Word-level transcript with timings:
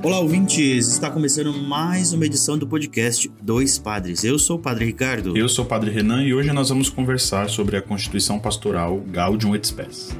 Olá, 0.00 0.20
ouvintes! 0.20 0.86
Está 0.86 1.10
começando 1.10 1.52
mais 1.52 2.12
uma 2.12 2.24
edição 2.24 2.56
do 2.56 2.68
podcast 2.68 3.28
Dois 3.42 3.78
Padres. 3.78 4.22
Eu 4.22 4.38
sou 4.38 4.56
o 4.56 4.60
Padre 4.60 4.84
Ricardo. 4.84 5.36
Eu 5.36 5.48
sou 5.48 5.64
o 5.64 5.68
Padre 5.68 5.90
Renan 5.90 6.22
e 6.22 6.32
hoje 6.32 6.52
nós 6.52 6.68
vamos 6.68 6.88
conversar 6.88 7.50
sobre 7.50 7.76
a 7.76 7.82
Constituição 7.82 8.38
Pastoral 8.38 9.00
Gaudium 9.00 9.56
et 9.56 9.66
Spes. 9.66 10.16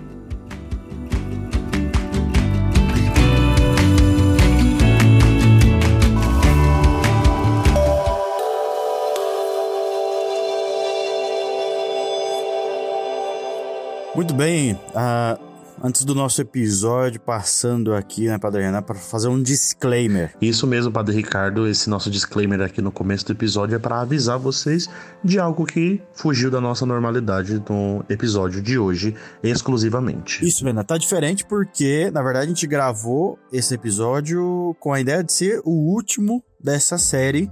Muito 14.17 14.35
bem, 14.35 14.73
uh, 14.73 15.48
antes 15.83 16.05
do 16.05 16.15
nosso 16.15 16.41
episódio, 16.41 17.21
passando 17.21 17.95
aqui, 17.95 18.27
né, 18.27 18.39
Padre 18.39 18.63
Renan, 18.63 18.83
para 18.83 18.97
fazer 18.97 19.29
um 19.29 19.43
disclaimer. 19.43 20.35
Isso 20.41 20.67
mesmo, 20.67 20.93
Padre 20.93 21.15
Ricardo. 21.15 21.67
Esse 21.67 21.89
nosso 21.89 22.11
disclaimer 22.11 22.61
aqui 22.61 22.83
no 22.83 22.91
começo 22.91 23.27
do 23.27 23.33
episódio 23.33 23.77
é 23.77 23.79
para 23.79 24.01
avisar 24.01 24.39
vocês 24.39 24.89
de 25.23 25.39
algo 25.39 25.65
que 25.65 26.01
fugiu 26.13 26.51
da 26.51 26.61
nossa 26.61 26.85
normalidade 26.85 27.63
no 27.69 28.05
episódio 28.09 28.61
de 28.61 28.79
hoje, 28.79 29.15
exclusivamente. 29.43 30.47
Isso, 30.47 30.65
Renan, 30.65 30.85
tá 30.85 30.99
diferente 30.99 31.45
porque, 31.45 32.11
na 32.11 32.23
verdade, 32.23 32.47
a 32.47 32.49
gente 32.49 32.67
gravou 32.67 33.39
esse 33.53 33.75
episódio 33.75 34.77
com 34.81 34.93
a 34.93 35.01
ideia 35.01 35.23
de 35.23 35.33
ser 35.33 35.61
o 35.65 35.71
último 35.71 36.43
dessa 36.61 36.99
série 36.99 37.51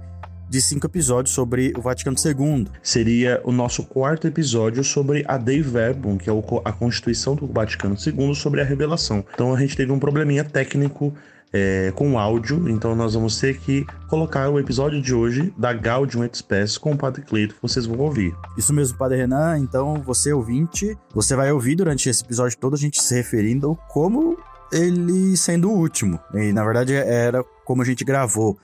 de 0.49 0.61
cinco 0.61 0.85
episódios 0.85 1.33
sobre 1.33 1.73
o 1.77 1.81
Vaticano 1.81 2.17
II. 2.23 2.67
Seria 2.81 3.41
o 3.43 3.51
nosso 3.51 3.83
quarto 3.83 4.27
episódio 4.27 4.83
sobre 4.83 5.23
a 5.27 5.37
Dei 5.37 5.61
Verbum, 5.61 6.17
que 6.17 6.29
é 6.29 6.33
a 6.63 6.71
Constituição 6.71 7.35
do 7.35 7.47
Vaticano 7.47 7.95
II 7.95 8.35
sobre 8.35 8.61
a 8.61 8.63
revelação. 8.63 9.25
Então 9.33 9.53
a 9.53 9.59
gente 9.59 9.75
teve 9.75 9.91
um 9.91 9.99
probleminha 9.99 10.43
técnico 10.43 11.13
é, 11.53 11.91
com 11.95 12.19
áudio, 12.19 12.69
então 12.69 12.95
nós 12.95 13.13
vamos 13.13 13.39
ter 13.39 13.57
que 13.57 13.85
colocar 14.07 14.49
o 14.49 14.59
episódio 14.59 15.01
de 15.01 15.13
hoje 15.13 15.53
da 15.57 15.73
Gaudium 15.73 16.23
et 16.23 16.35
Spes 16.35 16.77
com 16.77 16.91
o 16.91 16.97
Padre 16.97 17.21
Cleito, 17.21 17.55
vocês 17.61 17.85
vão 17.85 17.97
ouvir. 17.99 18.35
Isso 18.57 18.73
mesmo, 18.73 18.97
Padre 18.97 19.17
Renan, 19.17 19.57
então 19.59 19.95
você 20.05 20.33
ouvinte, 20.33 20.97
você 21.13 21.35
vai 21.35 21.51
ouvir 21.51 21.75
durante 21.75 22.09
esse 22.09 22.23
episódio 22.23 22.57
todo 22.57 22.75
a 22.75 22.77
gente 22.77 23.01
se 23.01 23.15
referindo 23.15 23.77
como 23.89 24.37
ele 24.71 25.37
sendo 25.37 25.71
o 25.71 25.77
último, 25.77 26.19
e 26.33 26.51
na 26.51 26.63
verdade 26.63 26.93
era 26.93 27.43
como 27.65 27.81
a 27.81 27.85
gente 27.85 28.03
gravou. 28.03 28.57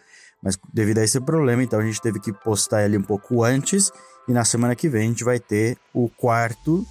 Mas 0.43 0.59
devido 0.73 0.97
a 0.97 1.03
esse 1.03 1.19
problema, 1.21 1.63
então 1.63 1.79
a 1.79 1.83
gente 1.83 2.01
teve 2.01 2.19
que 2.19 2.33
postar 2.33 2.83
ele 2.83 2.97
um 2.97 3.01
pouco 3.01 3.43
antes. 3.43 3.91
E 4.27 4.33
na 4.33 4.43
semana 4.43 4.75
que 4.75 4.89
vem 4.89 5.03
a 5.03 5.09
gente 5.09 5.23
vai 5.23 5.39
ter 5.39 5.77
o 5.93 6.09
quarto, 6.09 6.85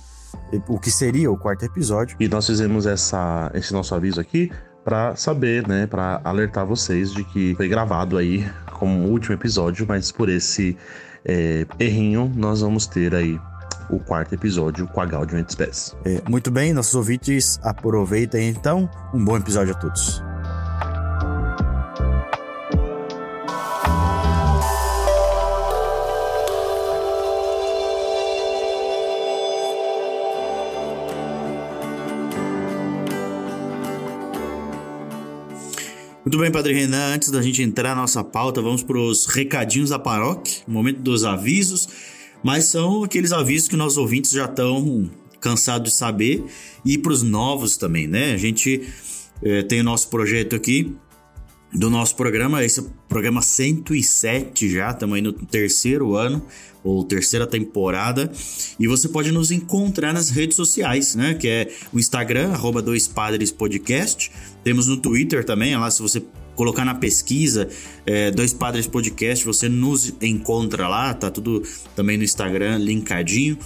o 0.68 0.78
que 0.78 0.90
seria 0.90 1.30
o 1.30 1.36
quarto 1.36 1.64
episódio. 1.64 2.16
E 2.18 2.28
nós 2.28 2.46
fizemos 2.46 2.86
essa, 2.86 3.50
esse 3.54 3.72
nosso 3.72 3.94
aviso 3.94 4.20
aqui 4.20 4.50
para 4.84 5.14
saber, 5.14 5.66
né, 5.68 5.86
para 5.86 6.20
alertar 6.24 6.66
vocês 6.66 7.12
de 7.12 7.24
que 7.24 7.54
foi 7.54 7.68
gravado 7.68 8.16
aí 8.16 8.50
como 8.72 9.08
último 9.08 9.34
episódio, 9.34 9.86
mas 9.86 10.10
por 10.10 10.28
esse 10.28 10.76
é, 11.24 11.66
errinho 11.78 12.32
nós 12.34 12.62
vamos 12.62 12.86
ter 12.86 13.14
aí 13.14 13.38
o 13.90 13.98
quarto 13.98 14.34
episódio 14.34 14.86
com 14.88 15.00
a 15.00 15.06
Gaudium 15.06 15.44
Spes. 15.48 15.94
É, 16.04 16.22
muito 16.28 16.50
bem, 16.50 16.72
nossos 16.72 16.94
ouvintes, 16.94 17.60
aproveitem 17.62 18.48
então. 18.48 18.88
Um 19.12 19.24
bom 19.24 19.36
episódio 19.36 19.74
a 19.74 19.78
todos. 19.78 20.31
Muito 36.32 36.40
bem, 36.40 36.50
Padre 36.50 36.72
Renan, 36.72 37.14
antes 37.14 37.28
da 37.28 37.42
gente 37.42 37.60
entrar 37.60 37.90
na 37.90 38.00
nossa 38.00 38.24
pauta, 38.24 38.62
vamos 38.62 38.82
para 38.82 38.96
os 38.96 39.26
recadinhos 39.26 39.90
da 39.90 39.98
paróquia, 39.98 40.62
momento 40.66 41.02
dos 41.02 41.26
avisos, 41.26 41.86
mas 42.42 42.64
são 42.64 43.04
aqueles 43.04 43.32
avisos 43.32 43.68
que 43.68 43.76
nossos 43.76 43.98
ouvintes 43.98 44.30
já 44.30 44.46
estão 44.46 45.10
cansados 45.42 45.90
de 45.90 45.94
saber 45.94 46.42
e 46.86 46.96
para 46.96 47.12
os 47.12 47.22
novos 47.22 47.76
também, 47.76 48.08
né? 48.08 48.32
A 48.32 48.38
gente 48.38 48.80
é, 49.42 49.62
tem 49.62 49.82
o 49.82 49.84
nosso 49.84 50.08
projeto 50.08 50.56
aqui 50.56 50.96
do 51.74 51.88
nosso 51.88 52.14
programa, 52.16 52.64
esse 52.64 52.80
é 52.80 52.82
o 52.82 52.90
programa 53.08 53.40
107 53.40 54.70
já, 54.70 54.90
estamos 54.90 55.16
aí 55.16 55.22
no 55.22 55.32
terceiro 55.32 56.14
ano, 56.16 56.44
ou 56.84 57.04
terceira 57.04 57.46
temporada, 57.46 58.30
e 58.78 58.86
você 58.86 59.08
pode 59.08 59.30
nos 59.30 59.50
encontrar 59.50 60.12
nas 60.12 60.30
redes 60.30 60.56
sociais, 60.56 61.14
né, 61.14 61.34
que 61.34 61.48
é 61.48 61.72
o 61.92 61.98
Instagram, 61.98 62.52
arroba 62.52 62.82
Dois 62.82 63.08
Padres 63.08 63.50
Podcast, 63.50 64.30
temos 64.62 64.86
no 64.86 64.96
Twitter 64.96 65.44
também, 65.44 65.76
lá 65.76 65.90
se 65.90 66.02
você 66.02 66.22
colocar 66.54 66.84
na 66.84 66.94
pesquisa 66.94 67.68
é, 68.04 68.30
Dois 68.30 68.52
Padres 68.52 68.86
Podcast, 68.86 69.44
você 69.44 69.68
nos 69.68 70.12
encontra 70.20 70.88
lá, 70.88 71.12
tá 71.14 71.30
tudo 71.30 71.62
também 71.94 72.16
no 72.16 72.24
Instagram, 72.24 72.78
linkadinho. 72.78 73.56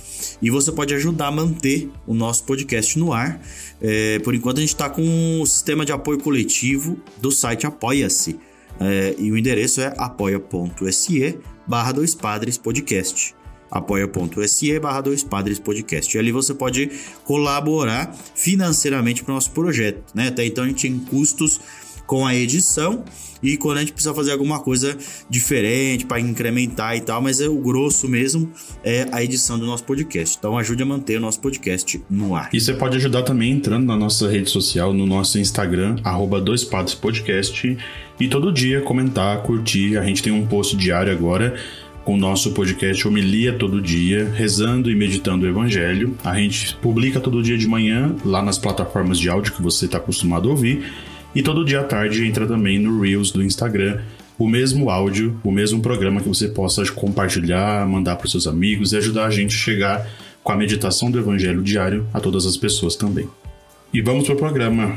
E 0.41 0.51
você 0.51 0.71
pode 0.73 0.95
ajudar 0.95 1.29
a 1.29 1.33
manter 1.33 1.91
o 2.07 2.15
nosso 2.15 2.45
podcast 2.45 2.99
no 2.99 3.13
ar. 3.13 3.41
É, 3.81 4.19
por 4.21 4.35
enquanto 4.35 4.59
a 4.59 4.61
gente 4.61 4.71
está 4.71 4.89
com 4.89 5.41
o 5.41 5.47
sistema 5.47 5.85
de 5.85 5.93
apoio 5.93 6.19
coletivo 6.19 6.99
do 7.19 7.31
site 7.31 7.67
Apoia-se. 7.67 8.39
É, 8.79 9.15
e 9.19 9.33
o 9.33 9.39
endereço 9.39 9.81
é 9.81 9.95
apoia.se 9.97 11.39
barra 11.67 11.93
Dois 11.93 12.15
Padres 12.15 12.59
Podcast 12.59 13.35
apoia.se 13.71 14.79
barra 14.79 15.01
dois 15.01 15.23
padres 15.23 15.59
podcast. 15.59 16.17
E 16.17 16.21
ali 16.21 16.33
você 16.33 16.55
pode 16.55 16.91
colaborar 17.25 18.15
financeiramente 18.35 19.23
para 19.23 19.33
o 19.33 19.35
nosso 19.35 19.51
projeto. 19.51 20.03
Né? 20.15 20.29
Até 20.29 20.47
então 20.47 20.65
a 20.65 20.69
gente 20.69 20.83
tem 20.83 20.99
custos 20.99 21.61
com 22.07 22.27
a 22.27 22.35
edição 22.35 23.05
e 23.43 23.57
quando 23.57 23.79
a 23.79 23.81
gente 23.81 23.93
precisa 23.93 24.15
fazer 24.15 24.33
alguma 24.33 24.61
coisa 24.61 24.97
diferente 25.29 26.07
para 26.07 26.21
incrementar 26.21 26.97
e 26.97 27.01
tal, 27.01 27.21
mas 27.21 27.41
é 27.41 27.49
o 27.49 27.59
grosso 27.59 28.09
mesmo 28.09 28.51
é 28.83 29.07
a 29.13 29.23
edição 29.23 29.59
do 29.59 29.67
nosso 29.67 29.85
podcast. 29.85 30.37
Então 30.39 30.57
ajude 30.57 30.83
a 30.83 30.87
manter 30.87 31.19
o 31.19 31.21
nosso 31.21 31.41
podcast 31.41 32.03
no 32.09 32.35
ar. 32.35 32.51
E 32.53 32.61
você 32.61 32.73
pode 32.75 32.97
ajudar 32.97 33.23
também 33.23 33.53
entrando 33.53 33.85
na 33.87 33.97
nossa 33.97 34.29
rede 34.29 34.51
social, 34.51 34.93
no 34.93 35.07
nosso 35.07 35.39
Instagram, 35.39 35.97
arroba 36.03 36.41
dois 36.41 36.65
padres 36.65 36.95
podcast 36.95 37.77
e 38.19 38.29
todo 38.29 38.53
dia 38.53 38.81
comentar, 38.81 39.43
curtir. 39.43 39.99
A 39.99 40.05
gente 40.05 40.23
tem 40.23 40.33
um 40.33 40.47
post 40.47 40.77
diário 40.77 41.13
agora 41.13 41.57
com 42.05 42.15
o 42.15 42.17
nosso 42.17 42.53
podcast 42.53 43.07
Homilia 43.07 43.53
Todo 43.53 43.83
Dia, 43.83 44.31
rezando 44.33 44.89
e 44.89 44.95
meditando 44.95 45.45
o 45.45 45.49
Evangelho. 45.49 46.17
A 46.25 46.37
gente 46.37 46.77
publica 46.77 47.19
todo 47.19 47.43
dia 47.43 47.59
de 47.59 47.67
manhã 47.67 48.15
lá 48.25 48.41
nas 48.41 48.57
plataformas 48.57 49.19
de 49.19 49.29
áudio 49.29 49.53
que 49.53 49.61
você 49.61 49.87
está 49.87 49.99
acostumado 49.99 50.49
a 50.49 50.53
ouvir. 50.53 50.85
E 51.37 51.43
todo 51.43 51.67
dia 51.67 51.81
à 51.81 51.85
tarde 51.85 52.27
entra 52.27 52.47
também 52.47 52.79
no 52.79 52.99
Reels 52.99 53.31
do 53.31 53.43
Instagram 53.45 54.01
o 54.39 54.49
mesmo 54.49 54.89
áudio, 54.89 55.39
o 55.45 55.53
mesmo 55.53 55.83
programa 55.83 56.23
que 56.23 56.29
você 56.29 56.49
possa 56.49 56.91
compartilhar, 56.91 57.87
mandar 57.87 58.17
para 58.17 58.27
seus 58.27 58.47
amigos 58.47 58.95
e 58.95 58.97
ajudar 58.97 59.27
a 59.27 59.31
gente 59.31 59.55
a 59.55 59.59
chegar 59.59 60.11
com 60.43 60.53
a 60.53 60.57
meditação 60.57 61.11
do 61.11 61.19
Evangelho 61.19 61.63
diário 61.63 62.09
a 62.15 62.21
todas 62.21 62.47
as 62.47 62.57
pessoas 62.57 62.97
também. 62.97 63.29
E 63.93 64.01
vamos 64.01 64.25
para 64.25 64.35
o 64.35 64.39
programa. 64.39 64.97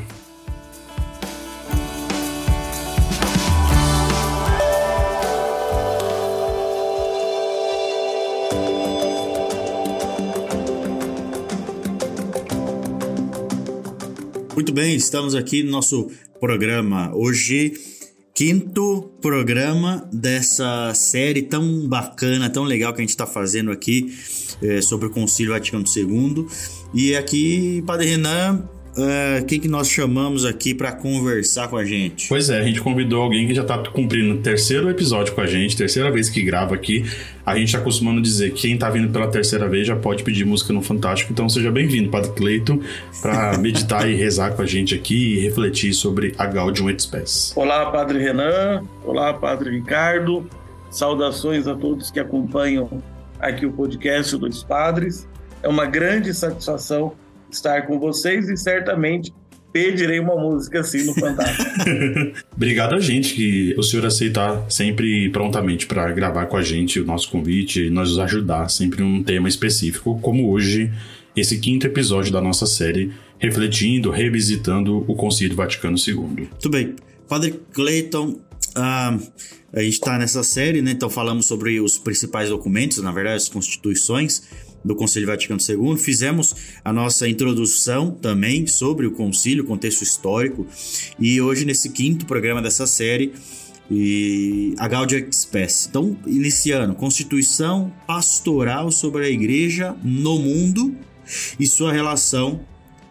Muito 14.56 14.74
bem, 14.74 14.96
estamos 14.96 15.36
aqui 15.36 15.64
no 15.64 15.72
nosso 15.72 16.10
programa. 16.40 17.12
Hoje, 17.14 17.74
quinto 18.34 19.12
programa 19.22 20.08
dessa 20.14 20.94
série 20.94 21.42
tão 21.42 21.88
bacana, 21.88 22.50
tão 22.50 22.64
legal 22.64 22.94
que 22.94 23.00
a 23.00 23.04
gente 23.04 23.10
está 23.10 23.28
fazendo 23.28 23.72
aqui 23.72 24.16
é, 24.62 24.82
sobre 24.82 25.08
o 25.08 25.10
Concílio 25.10 25.52
Vaticano 25.52 25.84
II. 25.94 26.48
E 26.94 27.16
aqui, 27.16 27.84
Padre 27.86 28.08
Renan, 28.08 28.68
uh, 29.00 29.46
quem 29.46 29.60
que 29.60 29.68
nós 29.68 29.90
chamamos 29.90 30.46
aqui 30.46 30.74
para 30.74 30.92
conversar 30.92 31.68
com 31.68 31.78
a 31.78 31.86
gente? 31.86 32.28
Pois 32.28 32.50
é, 32.50 32.60
a 32.60 32.64
gente 32.64 32.82
convidou 32.82 33.22
alguém 33.22 33.48
que 33.48 33.56
já 33.56 33.62
está 33.62 33.78
cumprindo 33.90 34.36
o 34.36 34.38
terceiro 34.38 34.90
episódio 34.90 35.34
com 35.34 35.42
a 35.42 35.48
gente, 35.48 35.76
terceira 35.76 36.12
vez 36.12 36.30
que 36.30 36.42
grava 36.42 36.76
aqui. 36.76 37.06
A 37.46 37.56
gente 37.56 37.68
está 37.68 37.80
acostumando 37.80 38.22
dizer 38.22 38.52
que 38.54 38.62
quem 38.62 38.74
está 38.76 38.90
vindo 38.90 39.12
pela 39.12 39.28
terceira 39.28 39.68
vez 39.68 39.88
já 39.88 39.96
pode 39.96 40.24
pedir 40.24 40.46
música 40.46 40.72
no 40.72 40.82
Fantástico. 40.82 41.32
Então 41.32 41.50
seja 41.50 41.72
bem-vindo, 41.72 42.10
Padre 42.10 42.32
Cleito, 42.32 42.82
para 43.22 43.58
meditar 43.60 44.08
e 44.10 44.16
rezar 44.16 44.52
com 44.52 44.62
a 44.62 44.66
gente 44.66 44.94
aqui 44.94 45.36
e 45.36 45.40
refletir 45.40 45.94
sobre 45.94 46.36
a 46.38 46.46
Gaudium 46.46 46.90
et 46.90 47.02
Spes. 47.02 47.54
Olá, 47.56 47.90
Padre 47.92 48.20
Renan. 48.20 48.84
Olá, 49.04 49.34
Padre 49.34 49.72
Ricardo. 49.72 50.48
Saudações 50.92 51.68
a 51.68 51.76
todos 51.76 52.12
que 52.12 52.20
acompanham 52.20 53.02
aqui 53.40 53.66
o 53.66 53.72
podcast 53.72 54.38
dos 54.38 54.64
Padres. 54.64 55.28
É 55.64 55.68
uma 55.68 55.86
grande 55.86 56.34
satisfação 56.34 57.14
estar 57.52 57.88
com 57.88 58.00
vocês 58.00 58.50
e 58.50 58.58
certamente 58.58 59.34
pedirei 59.72 60.20
uma 60.20 60.36
música 60.36 60.80
assim 60.80 61.06
no 61.06 61.14
Fantástico. 61.14 61.70
Obrigado 62.56 62.96
a 62.96 63.00
gente 63.00 63.34
que 63.34 63.76
o 63.78 63.84
senhor 63.84 64.06
aceitar 64.06 64.66
sempre 64.70 65.30
prontamente 65.30 65.86
para 65.86 66.12
gravar 66.12 66.48
com 66.48 66.58
a 66.58 66.64
gente 66.64 67.00
o 67.00 67.06
nosso 67.06 67.30
convite 67.30 67.86
e 67.86 67.90
nos 67.90 68.18
ajudar 68.18 68.70
sempre 68.70 69.04
um 69.04 69.24
tema 69.24 69.48
específico, 69.48 70.20
como 70.22 70.52
hoje 70.52 70.92
esse 71.36 71.60
quinto 71.60 71.86
episódio 71.86 72.32
da 72.32 72.42
nossa 72.42 72.66
série, 72.66 73.14
refletindo, 73.38 74.10
revisitando 74.10 75.06
o 75.08 75.16
Concílio 75.16 75.56
Vaticano 75.56 75.98
II. 75.98 76.16
Muito 76.16 76.70
bem. 76.70 76.96
Padre 77.28 77.60
Clayton, 77.72 78.30
uh, 78.30 79.32
a 79.72 79.82
gente 79.82 79.94
está 79.94 80.18
nessa 80.18 80.44
série, 80.44 80.82
né? 80.82 80.92
Então 80.92 81.10
falamos 81.10 81.46
sobre 81.46 81.80
os 81.80 81.98
principais 81.98 82.50
documentos, 82.50 82.98
na 82.98 83.12
verdade, 83.12 83.38
as 83.38 83.50
constituições 83.50 84.44
do 84.84 84.96
Concílio 84.96 85.28
Vaticano 85.28 85.60
II. 85.60 85.98
Fizemos 85.98 86.56
a 86.84 86.92
nossa 86.94 87.28
introdução 87.28 88.12
também 88.12 88.66
sobre 88.68 89.06
o 89.06 89.12
concílio, 89.12 89.66
contexto 89.66 90.02
histórico. 90.02 90.66
E 91.20 91.42
hoje, 91.42 91.66
nesse 91.66 91.90
quinto 91.90 92.26
programa 92.26 92.62
dessa 92.62 92.88
série, 92.88 93.34
e 93.92 94.76
a 94.78 94.88
Gaudium 94.88 95.32
Spes. 95.32 95.88
Então, 95.90 96.16
iniciando, 96.28 96.94
Constituição 96.94 97.92
Pastoral 98.06 98.92
sobre 98.92 99.26
a 99.26 99.30
Igreja 99.30 99.96
no 100.04 100.38
Mundo 100.38 100.96
e 101.60 101.66
sua 101.66 101.92
relação 101.92 102.62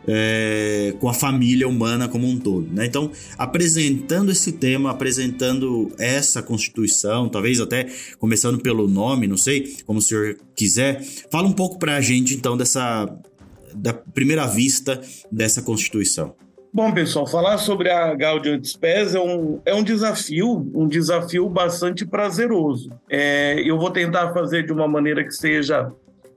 é, 0.09 0.95
com 0.99 1.09
a 1.09 1.13
família 1.13 1.69
humana 1.69 2.09
como 2.09 2.27
um 2.27 2.39
todo. 2.39 2.67
Né? 2.73 2.87
Então, 2.87 3.13
apresentando 3.37 4.33
esse 4.33 4.53
tema, 4.53 4.91
apresentando 4.91 5.93
essa 5.99 6.43
Constituição, 6.43 7.29
talvez 7.29 7.61
até 7.61 7.87
começando 8.19 8.59
pelo 8.59 8.89
nome, 8.89 9.27
não 9.27 9.37
sei, 9.37 9.77
como 9.87 9.99
o 9.99 10.03
senhor 10.03 10.39
quiser, 10.57 11.03
fala 11.31 11.47
um 11.47 11.53
pouco 11.53 11.79
para 11.79 11.97
a 11.97 12.01
gente 12.01 12.35
então 12.35 12.57
dessa 12.57 13.07
da 13.75 13.93
primeira 13.93 14.47
vista 14.47 15.01
dessa 15.31 15.61
Constituição. 15.61 16.35
Bom, 16.73 16.93
pessoal, 16.93 17.27
falar 17.27 17.59
sobre 17.59 17.91
a 17.91 18.15
Gaudium 18.15 18.55
et 18.55 18.65
Spes 18.67 19.15
é 19.15 19.21
um, 19.21 19.61
é 19.65 19.75
um 19.75 19.83
desafio, 19.83 20.71
um 20.75 20.87
desafio 20.87 21.49
bastante 21.49 22.05
prazeroso. 22.07 22.91
É, 23.11 23.61
eu 23.65 23.79
vou 23.79 23.91
tentar 23.91 24.33
fazer 24.33 24.67
de 24.67 24.73
uma 24.73 24.87
maneira 24.87 25.25
que 25.25 25.33
seja 25.33 25.91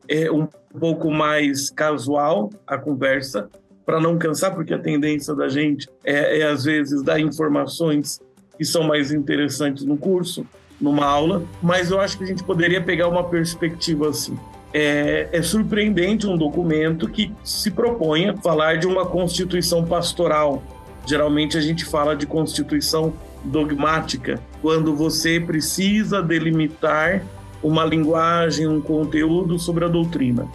é, 0.07 0.31
um 0.31 0.47
pouco 0.79 1.11
mais 1.11 1.69
casual 1.69 2.49
a 2.65 2.77
conversa, 2.77 3.49
para 3.85 3.99
não 3.99 4.17
cansar, 4.17 4.53
porque 4.53 4.73
a 4.73 4.79
tendência 4.79 5.33
da 5.35 5.49
gente 5.49 5.87
é, 6.03 6.39
é, 6.39 6.43
às 6.43 6.63
vezes, 6.63 7.01
dar 7.03 7.19
informações 7.19 8.19
que 8.57 8.65
são 8.65 8.83
mais 8.83 9.11
interessantes 9.11 9.83
no 9.83 9.97
curso, 9.97 10.45
numa 10.79 11.05
aula, 11.05 11.43
mas 11.61 11.91
eu 11.91 11.99
acho 11.99 12.17
que 12.17 12.23
a 12.23 12.27
gente 12.27 12.43
poderia 12.43 12.81
pegar 12.81 13.07
uma 13.07 13.23
perspectiva 13.23 14.09
assim. 14.09 14.37
É, 14.73 15.27
é, 15.31 15.41
surpreendente 15.41 16.25
um 16.25 16.37
documento 16.37 17.07
que 17.07 17.31
se 17.43 17.69
propõe 17.71 18.29
a 18.29 18.37
falar 18.37 18.77
de 18.77 18.87
uma 18.87 19.05
constituição 19.05 19.83
pastoral. 19.83 20.63
Geralmente 21.05 21.57
a 21.57 21.61
gente 21.61 21.83
fala 21.83 22.15
de 22.15 22.25
constituição 22.25 23.13
dogmática, 23.43 24.39
quando 24.61 24.95
você 24.95 25.39
precisa 25.39 26.21
delimitar 26.21 27.23
uma 27.61 27.83
linguagem, 27.83 28.67
um 28.67 28.79
conteúdo 28.79 29.59
sobre 29.59 29.85
a 29.85 29.87
doutrina. 29.87 30.47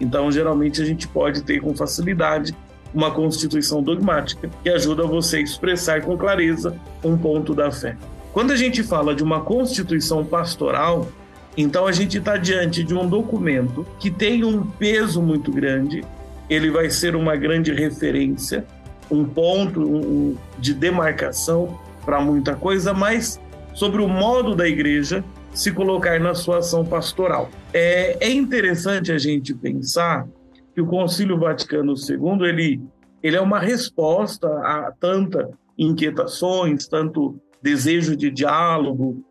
Então, 0.00 0.32
geralmente 0.32 0.80
a 0.80 0.84
gente 0.84 1.06
pode 1.06 1.42
ter 1.42 1.60
com 1.60 1.74
facilidade 1.76 2.54
uma 2.94 3.10
constituição 3.10 3.82
dogmática 3.82 4.50
que 4.62 4.68
ajuda 4.68 5.06
você 5.06 5.38
a 5.38 5.40
expressar 5.40 6.02
com 6.02 6.16
clareza 6.16 6.76
um 7.04 7.16
ponto 7.16 7.54
da 7.54 7.70
fé. 7.70 7.96
Quando 8.32 8.52
a 8.52 8.56
gente 8.56 8.82
fala 8.82 9.14
de 9.14 9.22
uma 9.22 9.40
constituição 9.40 10.24
pastoral, 10.24 11.08
então 11.56 11.86
a 11.86 11.92
gente 11.92 12.18
está 12.18 12.36
diante 12.36 12.84
de 12.84 12.94
um 12.94 13.08
documento 13.08 13.86
que 13.98 14.10
tem 14.10 14.44
um 14.44 14.64
peso 14.64 15.20
muito 15.20 15.50
grande, 15.50 16.04
ele 16.48 16.70
vai 16.70 16.90
ser 16.90 17.16
uma 17.16 17.36
grande 17.36 17.72
referência, 17.72 18.64
um 19.10 19.24
ponto 19.24 20.36
de 20.58 20.74
demarcação 20.74 21.78
para 22.04 22.20
muita 22.20 22.54
coisa, 22.54 22.92
mas 22.94 23.40
sobre 23.74 24.00
o 24.00 24.08
modo 24.08 24.54
da 24.54 24.68
igreja 24.68 25.24
se 25.52 25.72
colocar 25.72 26.18
na 26.20 26.34
sua 26.34 26.58
ação 26.58 26.84
pastoral. 26.84 27.50
É, 27.72 28.16
é 28.20 28.30
interessante 28.30 29.10
a 29.10 29.18
gente 29.18 29.54
pensar 29.54 30.26
que 30.74 30.80
o 30.80 30.86
Concílio 30.86 31.38
Vaticano 31.38 31.94
II 31.94 32.48
ele, 32.48 32.80
ele 33.22 33.36
é 33.36 33.40
uma 33.40 33.58
resposta 33.58 34.48
a 34.48 34.92
tanta 34.98 35.50
inquietações, 35.78 36.86
tanto 36.86 37.40
desejo 37.62 38.14
de 38.16 38.30
diálogo. 38.30 39.24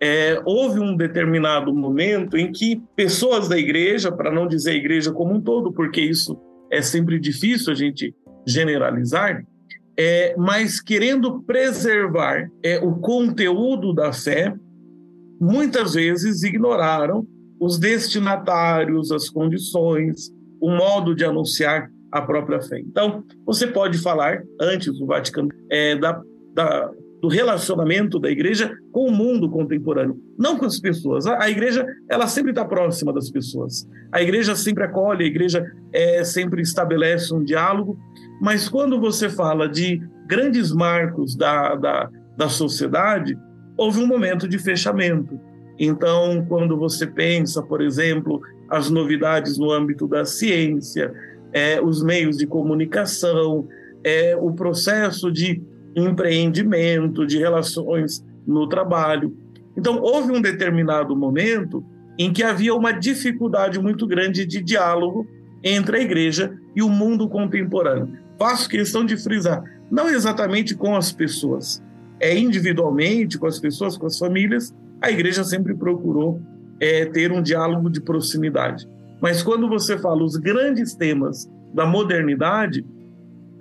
É, 0.00 0.40
houve 0.44 0.80
um 0.80 0.96
determinado 0.96 1.74
momento 1.74 2.36
em 2.36 2.52
que 2.52 2.82
pessoas 2.94 3.48
da 3.48 3.56
igreja, 3.56 4.12
para 4.12 4.30
não 4.30 4.46
dizer 4.46 4.72
a 4.72 4.76
igreja 4.76 5.12
como 5.12 5.34
um 5.34 5.40
todo, 5.40 5.72
porque 5.72 6.00
isso 6.00 6.38
é 6.70 6.82
sempre 6.82 7.18
difícil 7.18 7.72
a 7.72 7.76
gente 7.76 8.14
generalizar, 8.46 9.42
é, 9.96 10.34
mas 10.36 10.80
querendo 10.80 11.42
preservar 11.42 12.50
é, 12.62 12.78
o 12.78 12.96
conteúdo 12.96 13.94
da 13.94 14.12
fé, 14.12 14.54
muitas 15.40 15.94
vezes 15.94 16.42
ignoraram 16.42 17.26
os 17.60 17.78
destinatários, 17.78 19.12
as 19.12 19.30
condições, 19.30 20.30
o 20.64 20.70
modo 20.70 21.14
de 21.14 21.26
anunciar 21.26 21.90
a 22.10 22.22
própria 22.22 22.58
fé. 22.62 22.80
Então, 22.80 23.22
você 23.44 23.66
pode 23.66 23.98
falar, 23.98 24.42
antes 24.58 24.98
do 24.98 25.04
Vaticano, 25.04 25.50
é, 25.70 25.94
da, 25.94 26.18
da, 26.54 26.90
do 27.20 27.28
relacionamento 27.28 28.18
da 28.18 28.30
igreja 28.30 28.74
com 28.90 29.06
o 29.06 29.12
mundo 29.12 29.50
contemporâneo, 29.50 30.16
não 30.38 30.56
com 30.56 30.64
as 30.64 30.80
pessoas. 30.80 31.26
A, 31.26 31.42
a 31.42 31.50
igreja, 31.50 31.86
ela 32.08 32.26
sempre 32.26 32.52
está 32.52 32.64
próxima 32.64 33.12
das 33.12 33.30
pessoas. 33.30 33.86
A 34.10 34.22
igreja 34.22 34.56
sempre 34.56 34.84
acolhe, 34.84 35.24
a 35.24 35.26
igreja 35.26 35.70
é, 35.92 36.24
sempre 36.24 36.62
estabelece 36.62 37.34
um 37.34 37.44
diálogo, 37.44 37.98
mas 38.40 38.66
quando 38.66 38.98
você 38.98 39.28
fala 39.28 39.68
de 39.68 40.00
grandes 40.26 40.72
marcos 40.72 41.36
da, 41.36 41.74
da, 41.74 42.08
da 42.38 42.48
sociedade, 42.48 43.36
houve 43.76 44.00
um 44.00 44.06
momento 44.06 44.48
de 44.48 44.58
fechamento. 44.58 45.38
Então, 45.78 46.42
quando 46.48 46.74
você 46.78 47.06
pensa, 47.06 47.62
por 47.62 47.82
exemplo, 47.82 48.40
as 48.68 48.90
novidades 48.90 49.58
no 49.58 49.70
âmbito 49.70 50.06
da 50.06 50.24
ciência, 50.24 51.12
é, 51.52 51.80
os 51.80 52.02
meios 52.02 52.36
de 52.36 52.46
comunicação, 52.46 53.68
é, 54.02 54.36
o 54.36 54.52
processo 54.52 55.30
de 55.30 55.62
empreendimento, 55.94 57.26
de 57.26 57.38
relações 57.38 58.24
no 58.46 58.68
trabalho. 58.68 59.36
Então, 59.76 60.00
houve 60.00 60.32
um 60.32 60.40
determinado 60.40 61.16
momento 61.16 61.84
em 62.18 62.32
que 62.32 62.42
havia 62.42 62.74
uma 62.74 62.92
dificuldade 62.92 63.80
muito 63.80 64.06
grande 64.06 64.44
de 64.44 64.62
diálogo 64.62 65.26
entre 65.62 65.96
a 65.96 66.00
igreja 66.00 66.56
e 66.74 66.82
o 66.82 66.88
mundo 66.88 67.28
contemporâneo. 67.28 68.18
Faço 68.38 68.68
questão 68.68 69.04
de 69.04 69.16
frisar, 69.16 69.62
não 69.90 70.08
exatamente 70.08 70.74
com 70.74 70.94
as 70.94 71.12
pessoas, 71.12 71.82
é 72.20 72.36
individualmente, 72.36 73.38
com 73.38 73.46
as 73.46 73.58
pessoas, 73.58 73.96
com 73.96 74.06
as 74.06 74.18
famílias, 74.18 74.74
a 75.00 75.10
igreja 75.10 75.44
sempre 75.44 75.74
procurou 75.74 76.40
é, 76.80 77.04
ter 77.06 77.32
um 77.32 77.42
diálogo 77.42 77.90
de 77.90 78.00
proximidade. 78.00 78.86
Mas 79.20 79.42
quando 79.42 79.68
você 79.68 79.96
fala 79.98 80.22
os 80.22 80.36
grandes 80.36 80.94
temas 80.94 81.48
da 81.72 81.86
modernidade, 81.86 82.84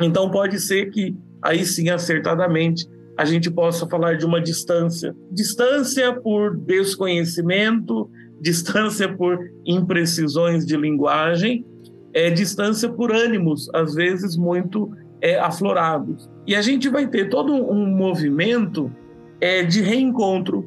então 0.01 0.29
pode 0.29 0.60
ser 0.60 0.89
que 0.89 1.15
aí 1.41 1.65
sim, 1.65 1.89
acertadamente, 1.89 2.88
a 3.17 3.25
gente 3.25 3.51
possa 3.51 3.88
falar 3.88 4.17
de 4.17 4.25
uma 4.25 4.41
distância. 4.41 5.15
Distância 5.32 6.13
por 6.13 6.55
desconhecimento, 6.55 8.10
distância 8.41 9.08
por 9.08 9.38
imprecisões 9.65 10.65
de 10.65 10.75
linguagem, 10.75 11.65
é 12.13 12.29
distância 12.29 12.89
por 12.89 13.12
ânimos, 13.12 13.70
às 13.74 13.93
vezes 13.93 14.36
muito 14.36 14.91
é, 15.22 15.39
aflorados. 15.39 16.29
E 16.46 16.55
a 16.55 16.62
gente 16.62 16.89
vai 16.89 17.08
ter 17.08 17.29
todo 17.29 17.53
um 17.53 17.86
movimento 17.88 18.91
é, 19.39 19.63
de 19.63 19.82
reencontro 19.82 20.65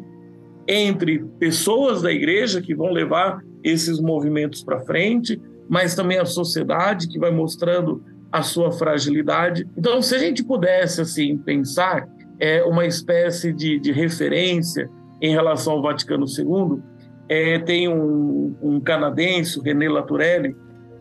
entre 0.69 1.25
pessoas 1.39 2.03
da 2.03 2.13
igreja 2.13 2.61
que 2.61 2.75
vão 2.75 2.91
levar 2.91 3.41
esses 3.63 4.01
movimentos 4.01 4.63
para 4.63 4.81
frente, 4.81 5.41
mas 5.69 5.95
também 5.95 6.19
a 6.19 6.25
sociedade 6.25 7.09
que 7.09 7.19
vai 7.19 7.31
mostrando 7.31 8.03
a 8.31 8.43
sua 8.43 8.73
fragilidade. 8.73 9.67
Então, 9.77 10.03
se 10.03 10.15
a 10.15 10.19
gente 10.19 10.45
pudesse 10.45 11.01
assim 11.01 11.37
pensar 11.39 12.09
é 12.39 12.63
uma 12.65 12.85
espécie 12.85 13.53
de, 13.53 13.79
de 13.79 13.93
referência 13.93 14.91
em 15.23 15.33
relação 15.33 15.75
ao 15.75 15.83
Vaticano 15.83 16.27
II, 16.27 16.83
é, 17.29 17.59
tem 17.59 17.89
um, 17.89 18.55
um 18.63 18.81
canadense, 18.81 19.61
René 19.61 19.89
Laturelli, 19.89 20.55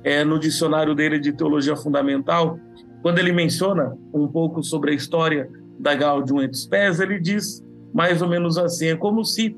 é, 0.03 0.23
no 0.23 0.39
dicionário 0.39 0.95
dele 0.95 1.19
de 1.19 1.33
teologia 1.33 1.75
fundamental, 1.75 2.57
quando 3.01 3.19
ele 3.19 3.31
menciona 3.31 3.95
um 4.13 4.27
pouco 4.27 4.63
sobre 4.63 4.91
a 4.91 4.95
história 4.95 5.49
da 5.77 5.93
Gaudium 5.93 6.41
et 6.41 6.55
Spes, 6.55 6.99
ele 6.99 7.19
diz 7.19 7.61
mais 7.95 8.21
ou 8.21 8.27
menos 8.27 8.57
assim: 8.57 8.87
é 8.87 8.95
como 8.97 9.23
se 9.23 9.55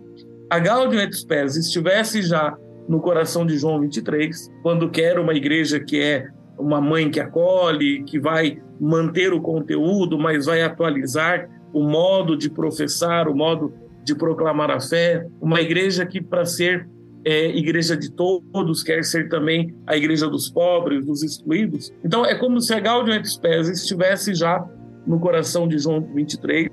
a 0.48 0.60
Gaudium 0.60 1.02
et 1.02 1.12
Spes 1.12 1.56
estivesse 1.56 2.22
já 2.22 2.56
no 2.88 3.02
coração 3.02 3.46
de 3.46 3.58
João 3.58 3.82
23, 3.82 4.50
quando 4.62 4.90
quer 4.90 5.20
uma 5.20 5.34
igreja 5.34 5.80
que 5.80 6.00
é 6.00 6.28
uma 6.58 6.80
mãe 6.80 7.10
que 7.10 7.20
acolhe, 7.20 8.04
que 8.04 8.20
vai 8.20 8.62
manter 8.80 9.34
o 9.34 9.42
conteúdo, 9.42 10.18
mas 10.18 10.46
vai 10.46 10.62
atualizar 10.62 11.50
o 11.74 11.82
modo 11.82 12.38
de 12.38 12.50
professar, 12.50 13.28
o 13.28 13.36
modo 13.36 13.74
de 14.04 14.16
proclamar 14.16 14.72
a 14.72 14.80
fé, 14.80 15.28
uma 15.42 15.60
igreja 15.60 16.06
que, 16.06 16.22
para 16.22 16.46
ser 16.46 16.88
é, 17.26 17.50
igreja 17.58 17.98
de 17.98 18.10
todos, 18.12 18.84
quer 18.84 19.04
ser 19.04 19.28
também 19.28 19.76
a 19.86 19.98
igreja 19.98 20.30
dos 20.30 20.50
pobres, 20.50 21.06
dos 21.06 21.24
excluídos. 21.24 21.92
Então, 22.06 22.26
é 22.26 22.36
como 22.36 22.62
se 22.62 22.74
a 22.74 22.80
Gaudium 22.80 23.16
et 23.16 23.26
Spes 23.26 23.68
estivesse 23.68 24.34
já 24.34 24.66
no 25.06 25.20
coração 25.20 25.68
de 25.68 25.78
João 25.78 26.02
23, 26.14 26.70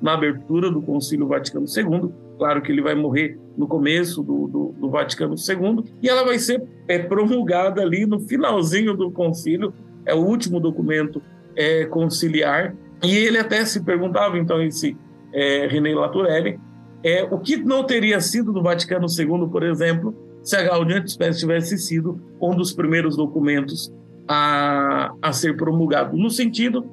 na 0.00 0.14
abertura 0.14 0.70
do 0.70 0.80
Concílio 0.80 1.26
Vaticano 1.26 1.66
II. 1.66 2.10
Claro 2.38 2.62
que 2.62 2.70
ele 2.70 2.82
vai 2.82 2.94
morrer 2.94 3.38
no 3.56 3.66
começo 3.66 4.22
do, 4.22 4.46
do, 4.46 4.74
do 4.78 4.90
Vaticano 4.90 5.34
II, 5.34 5.84
e 6.02 6.08
ela 6.08 6.24
vai 6.24 6.38
ser 6.38 6.62
é, 6.86 6.98
promulgada 6.98 7.82
ali 7.82 8.06
no 8.06 8.20
finalzinho 8.20 8.94
do 8.94 9.10
concílio, 9.10 9.72
é 10.06 10.14
o 10.14 10.18
último 10.18 10.60
documento 10.60 11.20
é, 11.56 11.84
conciliar. 11.86 12.74
E 13.02 13.16
ele 13.16 13.38
até 13.38 13.64
se 13.64 13.84
perguntava, 13.84 14.38
então, 14.38 14.62
esse 14.62 14.96
é, 15.32 15.66
René 15.66 15.94
Laturelli, 15.94 16.58
é, 17.02 17.24
o 17.24 17.38
que 17.38 17.56
não 17.56 17.84
teria 17.84 18.20
sido 18.20 18.52
do 18.52 18.62
Vaticano 18.62 19.06
II, 19.06 19.48
por 19.50 19.62
exemplo, 19.62 20.14
se 20.42 20.56
a 20.56 20.62
Gaudium 20.62 21.06
Spes 21.06 21.38
tivesse 21.38 21.76
sido 21.78 22.20
um 22.40 22.54
dos 22.54 22.72
primeiros 22.72 23.16
documentos 23.16 23.92
a, 24.26 25.12
a 25.20 25.32
ser 25.32 25.56
promulgado, 25.56 26.16
no 26.16 26.30
sentido 26.30 26.88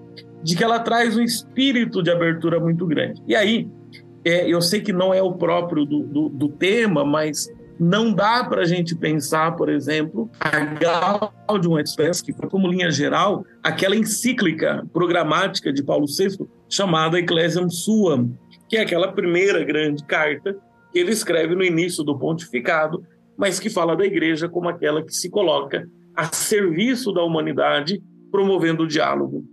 de 0.46 0.56
que 0.56 0.64
ela 0.64 0.78
traz 0.78 1.18
um 1.18 1.24
espírito 1.24 2.04
de 2.04 2.12
abertura 2.12 2.60
muito 2.60 2.86
grande. 2.86 3.20
E 3.28 3.36
aí, 3.36 3.68
é, 4.24 4.48
eu 4.48 4.62
sei 4.62 4.80
que 4.80 4.94
não 4.94 5.12
é 5.12 5.20
o 5.20 5.34
próprio 5.34 5.86
do, 5.86 6.04
do, 6.04 6.30
do 6.30 6.50
tema, 6.50 7.04
mas 7.04 7.52
não 7.80 8.14
dá 8.14 8.44
para 8.44 8.62
a 8.62 8.66
gente 8.66 8.96
pensar, 8.96 9.56
por 9.56 9.70
exemplo, 9.70 10.30
a 10.40 11.48
Gaudium 11.48 11.80
et 11.80 11.90
Spes, 11.90 12.22
que 12.22 12.32
foi 12.32 12.48
como 12.48 12.68
linha 12.68 12.92
geral 12.92 13.44
aquela 13.64 13.96
encíclica 13.96 14.86
programática 14.94 15.74
de 15.74 15.84
Paulo 15.84 16.06
VI 16.06 16.38
chamada 16.70 17.18
Ecclesiam 17.18 17.68
Suam, 17.68 18.38
que 18.70 18.78
é 18.78 18.82
aquela 18.82 19.12
primeira 19.12 19.64
grande 19.64 20.04
carta 20.06 20.56
que 20.94 21.00
ele 21.00 21.12
escreve 21.12 21.56
no 21.56 21.64
início 21.64 22.04
do 22.04 22.20
pontificado, 22.20 23.04
mas 23.36 23.60
que 23.60 23.68
fala 23.68 23.96
da 23.96 24.06
igreja 24.06 24.48
como 24.48 24.70
aquela 24.70 25.04
que 25.04 25.12
se 25.12 25.28
coloca 25.28 25.90
a 26.16 26.26
serviço 26.26 27.12
da 27.12 27.24
humanidade, 27.24 28.00
promovendo 28.32 28.84
o 28.84 28.88
diálogo. 28.88 29.44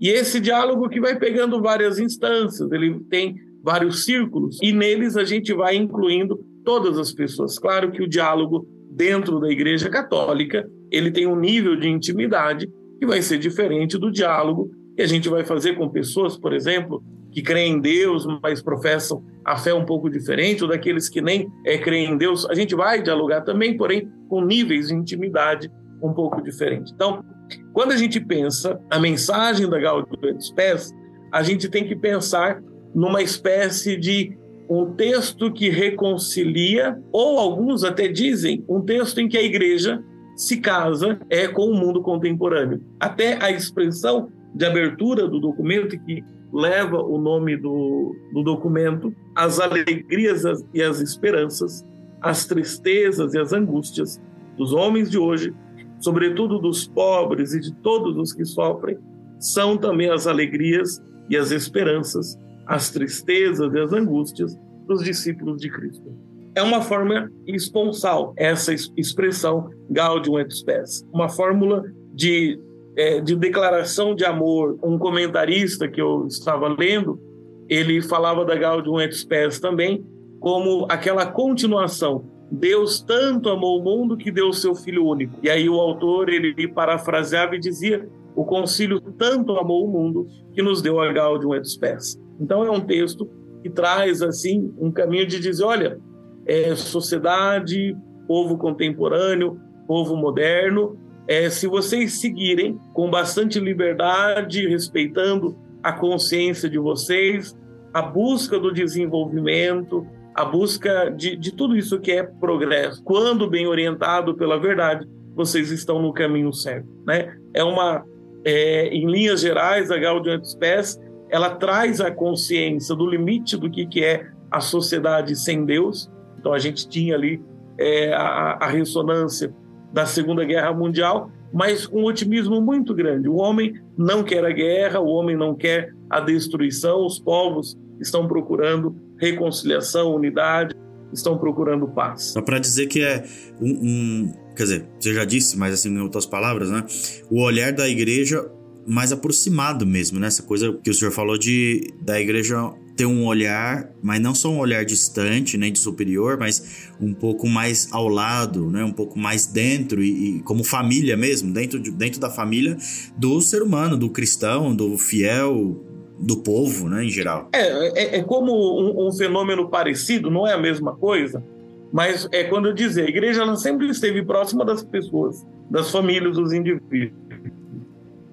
E 0.00 0.08
esse 0.08 0.40
diálogo 0.40 0.88
que 0.88 1.00
vai 1.00 1.18
pegando 1.18 1.60
várias 1.60 1.98
instâncias, 1.98 2.70
ele 2.72 3.00
tem 3.10 3.36
vários 3.62 4.04
círculos, 4.04 4.58
e 4.62 4.72
neles 4.72 5.16
a 5.16 5.24
gente 5.24 5.52
vai 5.52 5.76
incluindo 5.76 6.40
todas 6.64 6.98
as 6.98 7.12
pessoas. 7.12 7.58
Claro 7.58 7.90
que 7.90 8.02
o 8.02 8.08
diálogo 8.08 8.66
dentro 8.90 9.38
da 9.38 9.50
Igreja 9.50 9.90
Católica, 9.90 10.68
ele 10.90 11.10
tem 11.10 11.26
um 11.26 11.36
nível 11.36 11.76
de 11.76 11.88
intimidade 11.88 12.68
que 12.98 13.06
vai 13.06 13.22
ser 13.22 13.38
diferente 13.38 13.98
do 13.98 14.10
diálogo 14.10 14.70
que 14.96 15.02
a 15.02 15.06
gente 15.06 15.28
vai 15.28 15.44
fazer 15.44 15.74
com 15.74 15.88
pessoas, 15.88 16.36
por 16.36 16.52
exemplo, 16.52 17.02
que 17.30 17.42
creem 17.42 17.74
em 17.74 17.80
Deus, 17.80 18.26
mas 18.42 18.62
professam 18.62 19.24
a 19.44 19.56
fé 19.56 19.72
um 19.72 19.84
pouco 19.84 20.10
diferente, 20.10 20.62
ou 20.62 20.68
daqueles 20.68 21.08
que 21.08 21.20
nem 21.20 21.48
é, 21.64 21.78
creem 21.78 22.12
em 22.12 22.16
Deus, 22.16 22.44
a 22.50 22.54
gente 22.54 22.74
vai 22.74 23.02
dialogar 23.02 23.42
também, 23.42 23.76
porém, 23.76 24.08
com 24.28 24.44
níveis 24.44 24.88
de 24.88 24.94
intimidade 24.94 25.70
um 26.02 26.12
pouco 26.12 26.42
diferentes. 26.42 26.92
Então, 26.92 27.24
quando 27.72 27.92
a 27.92 27.96
gente 27.96 28.20
pensa 28.20 28.80
a 28.90 28.98
mensagem 28.98 29.68
da 29.68 29.78
Gaudium 29.78 30.18
et 30.24 30.40
Spes, 30.40 30.92
a 31.32 31.42
gente 31.42 31.68
tem 31.68 31.86
que 31.86 31.96
pensar 31.96 32.62
numa 32.94 33.22
espécie 33.22 33.96
de 33.96 34.36
um 34.68 34.92
texto 34.92 35.52
que 35.52 35.68
reconcilia, 35.68 36.96
ou 37.12 37.38
alguns 37.38 37.82
até 37.82 38.06
dizem, 38.06 38.64
um 38.68 38.80
texto 38.80 39.18
em 39.18 39.28
que 39.28 39.36
a 39.36 39.42
igreja 39.42 40.02
se 40.36 40.58
casa 40.58 41.18
é 41.28 41.48
com 41.48 41.66
o 41.66 41.74
mundo 41.74 42.00
contemporâneo. 42.00 42.80
Até 42.98 43.42
a 43.42 43.50
expressão 43.50 44.30
de 44.54 44.64
abertura 44.64 45.28
do 45.28 45.40
documento 45.40 45.98
que 46.04 46.24
leva 46.52 47.02
o 47.02 47.18
nome 47.18 47.56
do, 47.56 48.14
do 48.32 48.42
documento, 48.42 49.14
as 49.34 49.60
alegrias 49.60 50.42
e 50.74 50.82
as 50.82 51.00
esperanças, 51.00 51.84
as 52.20 52.46
tristezas 52.46 53.34
e 53.34 53.38
as 53.38 53.52
angústias 53.52 54.20
dos 54.56 54.72
homens 54.72 55.10
de 55.10 55.18
hoje, 55.18 55.54
sobretudo 56.00 56.58
dos 56.58 56.88
pobres 56.88 57.54
e 57.54 57.60
de 57.60 57.74
todos 57.76 58.16
os 58.16 58.32
que 58.32 58.44
sofrem, 58.44 58.98
são 59.38 59.76
também 59.76 60.10
as 60.10 60.26
alegrias 60.26 61.00
e 61.28 61.36
as 61.36 61.50
esperanças, 61.50 62.36
as 62.66 62.90
tristezas 62.90 63.72
e 63.72 63.78
as 63.78 63.92
angústias 63.92 64.56
dos 64.86 65.04
discípulos 65.04 65.60
de 65.60 65.70
Cristo. 65.70 66.12
É 66.54 66.62
uma 66.62 66.82
forma 66.82 67.30
esponsal 67.46 68.34
essa 68.36 68.74
expressão 68.96 69.70
Gaudium 69.88 70.38
et 70.40 70.50
Spes, 70.52 71.06
uma 71.12 71.28
fórmula 71.28 71.84
de 72.12 72.58
é, 72.96 73.20
de 73.20 73.36
declaração 73.36 74.14
de 74.14 74.24
amor, 74.24 74.78
um 74.82 74.98
comentarista 74.98 75.88
que 75.88 76.00
eu 76.00 76.26
estava 76.26 76.68
lendo, 76.68 77.20
ele 77.68 78.02
falava 78.02 78.44
da 78.44 78.56
Gaudium 78.56 79.00
et 79.00 79.12
Spes 79.14 79.60
também 79.60 80.04
como 80.40 80.86
aquela 80.88 81.26
continuação. 81.26 82.24
Deus 82.50 83.00
tanto 83.00 83.48
amou 83.48 83.78
o 83.78 83.84
mundo 83.84 84.16
que 84.16 84.30
deu 84.30 84.48
o 84.48 84.52
seu 84.52 84.74
Filho 84.74 85.06
único. 85.06 85.38
E 85.42 85.48
aí 85.48 85.68
o 85.68 85.80
autor, 85.80 86.28
ele 86.28 86.66
parafraseava 86.68 87.54
e 87.54 87.60
dizia, 87.60 88.08
o 88.34 88.44
concílio 88.44 89.00
tanto 89.00 89.56
amou 89.56 89.86
o 89.86 89.90
mundo 89.90 90.26
que 90.52 90.62
nos 90.62 90.82
deu 90.82 91.00
a 91.00 91.12
Gaudium 91.12 91.54
et 91.54 91.64
Spes. 91.64 92.20
Então 92.40 92.64
é 92.64 92.70
um 92.70 92.80
texto 92.80 93.28
que 93.62 93.70
traz, 93.70 94.22
assim, 94.22 94.72
um 94.78 94.90
caminho 94.90 95.26
de 95.26 95.38
dizer, 95.38 95.64
olha, 95.64 96.00
é 96.46 96.74
sociedade, 96.74 97.96
povo 98.26 98.56
contemporâneo, 98.56 99.60
povo 99.86 100.16
moderno, 100.16 100.98
é, 101.28 101.48
se 101.48 101.66
vocês 101.66 102.20
seguirem 102.20 102.78
com 102.92 103.10
bastante 103.10 103.60
liberdade, 103.60 104.66
respeitando 104.66 105.56
a 105.82 105.92
consciência 105.92 106.68
de 106.68 106.78
vocês, 106.78 107.56
a 107.92 108.02
busca 108.02 108.58
do 108.58 108.72
desenvolvimento, 108.72 110.06
a 110.40 110.44
busca 110.46 111.10
de, 111.10 111.36
de 111.36 111.52
tudo 111.52 111.76
isso 111.76 112.00
que 112.00 112.10
é 112.12 112.22
progresso, 112.22 113.04
quando 113.04 113.46
bem 113.46 113.66
orientado 113.66 114.34
pela 114.34 114.58
verdade, 114.58 115.06
vocês 115.36 115.70
estão 115.70 116.00
no 116.00 116.14
caminho 116.14 116.50
certo. 116.50 116.88
Né? 117.06 117.36
É 117.52 117.62
uma, 117.62 118.02
é, 118.42 118.86
em 118.88 119.06
linhas 119.06 119.42
gerais, 119.42 119.90
a 119.90 119.98
Gaudium 119.98 120.36
et 120.36 120.44
Spes, 120.46 120.98
ela 121.28 121.50
traz 121.56 122.00
a 122.00 122.10
consciência 122.10 122.96
do 122.96 123.06
limite 123.06 123.54
do 123.54 123.70
que, 123.70 123.86
que 123.86 124.02
é 124.02 124.30
a 124.50 124.60
sociedade 124.60 125.36
sem 125.36 125.66
Deus. 125.66 126.10
Então 126.38 126.54
a 126.54 126.58
gente 126.58 126.88
tinha 126.88 127.16
ali 127.16 127.42
é, 127.78 128.14
a, 128.14 128.56
a 128.62 128.66
ressonância 128.66 129.54
da 129.92 130.06
Segunda 130.06 130.42
Guerra 130.42 130.72
Mundial, 130.72 131.30
mas 131.52 131.86
com 131.86 132.00
um 132.00 132.04
otimismo 132.06 132.62
muito 132.62 132.94
grande. 132.94 133.28
O 133.28 133.36
homem 133.36 133.74
não 133.94 134.24
quer 134.24 134.42
a 134.46 134.50
guerra, 134.52 135.00
o 135.00 135.08
homem 135.08 135.36
não 135.36 135.54
quer 135.54 135.92
a 136.08 136.18
destruição, 136.18 137.04
os 137.04 137.18
povos 137.18 137.78
estão 138.00 138.26
procurando 138.26 138.96
reconciliação, 139.18 140.14
unidade, 140.14 140.74
estão 141.12 141.38
procurando 141.38 141.88
paz. 141.88 142.32
Só 142.32 142.42
para 142.42 142.58
dizer 142.58 142.86
que 142.86 143.02
é 143.02 143.24
um, 143.60 143.70
um, 143.70 144.32
Quer 144.56 144.64
dizer, 144.64 144.86
você 144.98 145.14
já 145.14 145.24
disse, 145.24 145.56
mas 145.56 145.72
assim, 145.72 145.88
em 145.88 146.00
outras 146.00 146.26
palavras, 146.26 146.70
né? 146.70 146.84
O 147.30 147.40
olhar 147.40 147.72
da 147.72 147.88
igreja 147.88 148.46
mais 148.86 149.12
aproximado 149.12 149.86
mesmo, 149.86 150.18
né? 150.18 150.26
Essa 150.26 150.42
coisa 150.42 150.78
que 150.82 150.90
o 150.90 150.94
senhor 150.94 151.10
falou 151.10 151.38
de 151.38 151.94
da 152.02 152.20
igreja 152.20 152.56
ter 152.96 153.06
um 153.06 153.24
olhar, 153.24 153.90
mas 154.02 154.20
não 154.20 154.34
só 154.34 154.50
um 154.50 154.58
olhar 154.58 154.84
distante, 154.84 155.56
nem 155.56 155.72
de 155.72 155.78
superior, 155.78 156.36
mas 156.38 156.90
um 157.00 157.14
pouco 157.14 157.48
mais 157.48 157.88
ao 157.90 158.08
lado, 158.08 158.70
né? 158.70 158.84
Um 158.84 158.92
pouco 158.92 159.18
mais 159.18 159.46
dentro 159.46 160.02
e, 160.02 160.36
e 160.36 160.40
como 160.40 160.62
família 160.62 161.16
mesmo, 161.16 161.52
dentro, 161.52 161.80
de, 161.80 161.90
dentro 161.90 162.20
da 162.20 162.28
família 162.28 162.76
do 163.16 163.40
ser 163.40 163.62
humano, 163.62 163.96
do 163.96 164.10
cristão, 164.10 164.74
do 164.74 164.98
fiel, 164.98 165.82
do 166.20 166.36
povo, 166.42 166.88
né, 166.88 167.04
em 167.04 167.08
geral. 167.08 167.48
É, 167.52 168.16
é, 168.16 168.18
é 168.18 168.22
como 168.22 168.52
um, 168.52 169.08
um, 169.08 169.12
fenômeno 169.12 169.68
parecido, 169.68 170.30
não 170.30 170.46
é 170.46 170.52
a 170.52 170.58
mesma 170.58 170.94
coisa, 170.94 171.42
mas 171.90 172.28
é 172.30 172.44
quando 172.44 172.68
eu 172.68 172.74
dizer, 172.74 173.06
a 173.06 173.08
igreja 173.08 173.42
ela 173.42 173.56
sempre 173.56 173.88
esteve 173.88 174.22
próxima 174.22 174.64
das 174.64 174.84
pessoas, 174.84 175.44
das 175.70 175.90
famílias, 175.90 176.36
dos 176.36 176.52
indivíduos. 176.52 177.18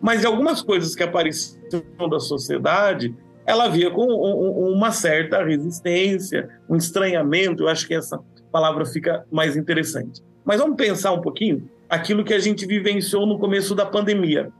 Mas 0.02 0.26
algumas 0.26 0.62
coisas 0.62 0.96
que 0.96 1.02
apareciam 1.02 1.82
da 2.10 2.20
sociedade, 2.20 3.16
ela 3.46 3.68
via 3.68 3.90
com 3.90 4.06
uma 4.06 4.92
certa 4.92 5.44
resistência, 5.44 6.50
um 6.70 6.76
estranhamento. 6.76 7.64
Eu 7.64 7.68
acho 7.70 7.88
que 7.88 7.96
essa 7.96 8.20
palavra 8.52 8.86
fica 8.86 9.26
mais 9.32 9.56
interessante. 9.56 10.22
Mas 10.46 10.60
vamos 10.60 10.76
pensar 10.76 11.14
um 11.14 11.22
pouquinho 11.22 11.68
aquilo 11.90 12.24
que 12.24 12.34
a 12.34 12.40
gente 12.40 12.66
vivenciou 12.66 13.26
no 13.26 13.40
começo 13.40 13.74
da 13.74 13.86
pandemia. 13.86 14.52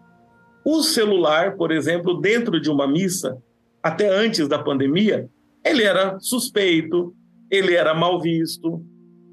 O 0.70 0.84
celular, 0.84 1.56
por 1.56 1.72
exemplo, 1.72 2.20
dentro 2.20 2.60
de 2.60 2.70
uma 2.70 2.86
missa, 2.86 3.42
até 3.82 4.10
antes 4.10 4.50
da 4.50 4.60
pandemia, 4.60 5.30
ele 5.64 5.82
era 5.82 6.20
suspeito, 6.20 7.16
ele 7.50 7.74
era 7.74 7.94
mal 7.94 8.20
visto, 8.20 8.84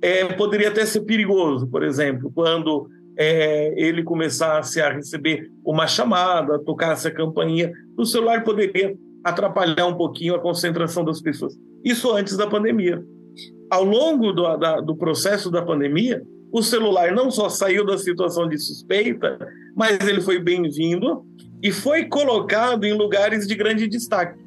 é, 0.00 0.24
poderia 0.34 0.68
até 0.68 0.86
ser 0.86 1.00
perigoso, 1.00 1.66
por 1.66 1.82
exemplo, 1.82 2.30
quando 2.32 2.88
é, 3.18 3.74
ele 3.76 4.04
começasse 4.04 4.80
a 4.80 4.92
receber 4.92 5.50
uma 5.64 5.88
chamada, 5.88 6.56
tocasse 6.60 7.08
a 7.08 7.10
campainha, 7.12 7.72
o 7.98 8.04
celular 8.04 8.44
poderia 8.44 8.96
atrapalhar 9.24 9.86
um 9.86 9.96
pouquinho 9.96 10.36
a 10.36 10.40
concentração 10.40 11.04
das 11.04 11.20
pessoas. 11.20 11.58
Isso 11.82 12.12
antes 12.12 12.36
da 12.36 12.46
pandemia. 12.46 13.04
Ao 13.68 13.82
longo 13.82 14.32
do, 14.32 14.56
da, 14.56 14.80
do 14.80 14.94
processo 14.94 15.50
da 15.50 15.62
pandemia, 15.62 16.22
o 16.52 16.62
celular 16.62 17.10
não 17.10 17.28
só 17.28 17.48
saiu 17.48 17.84
da 17.84 17.98
situação 17.98 18.48
de 18.48 18.56
suspeita, 18.56 19.36
mas 19.74 19.98
ele 20.06 20.20
foi 20.20 20.38
bem-vindo 20.38 21.24
e 21.62 21.72
foi 21.72 22.04
colocado 22.04 22.84
em 22.84 22.92
lugares 22.92 23.46
de 23.46 23.54
grande 23.54 23.88
destaque. 23.88 24.42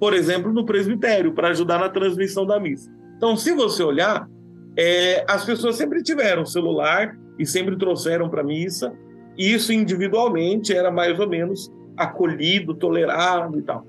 por 0.00 0.12
exemplo, 0.12 0.52
no 0.52 0.66
presbitério, 0.66 1.32
para 1.32 1.48
ajudar 1.48 1.78
na 1.78 1.88
transmissão 1.88 2.44
da 2.44 2.60
missa. 2.60 2.92
Então, 3.16 3.36
se 3.36 3.52
você 3.52 3.82
olhar, 3.82 4.28
é, 4.76 5.24
as 5.26 5.46
pessoas 5.46 5.76
sempre 5.76 6.02
tiveram 6.02 6.44
celular 6.44 7.16
e 7.38 7.46
sempre 7.46 7.78
trouxeram 7.78 8.28
para 8.28 8.42
a 8.42 8.44
missa, 8.44 8.92
e 9.38 9.54
isso 9.54 9.72
individualmente 9.72 10.74
era 10.74 10.90
mais 10.90 11.18
ou 11.18 11.28
menos 11.28 11.72
acolhido, 11.96 12.74
tolerado 12.74 13.58
e 13.58 13.62
tal. 13.62 13.86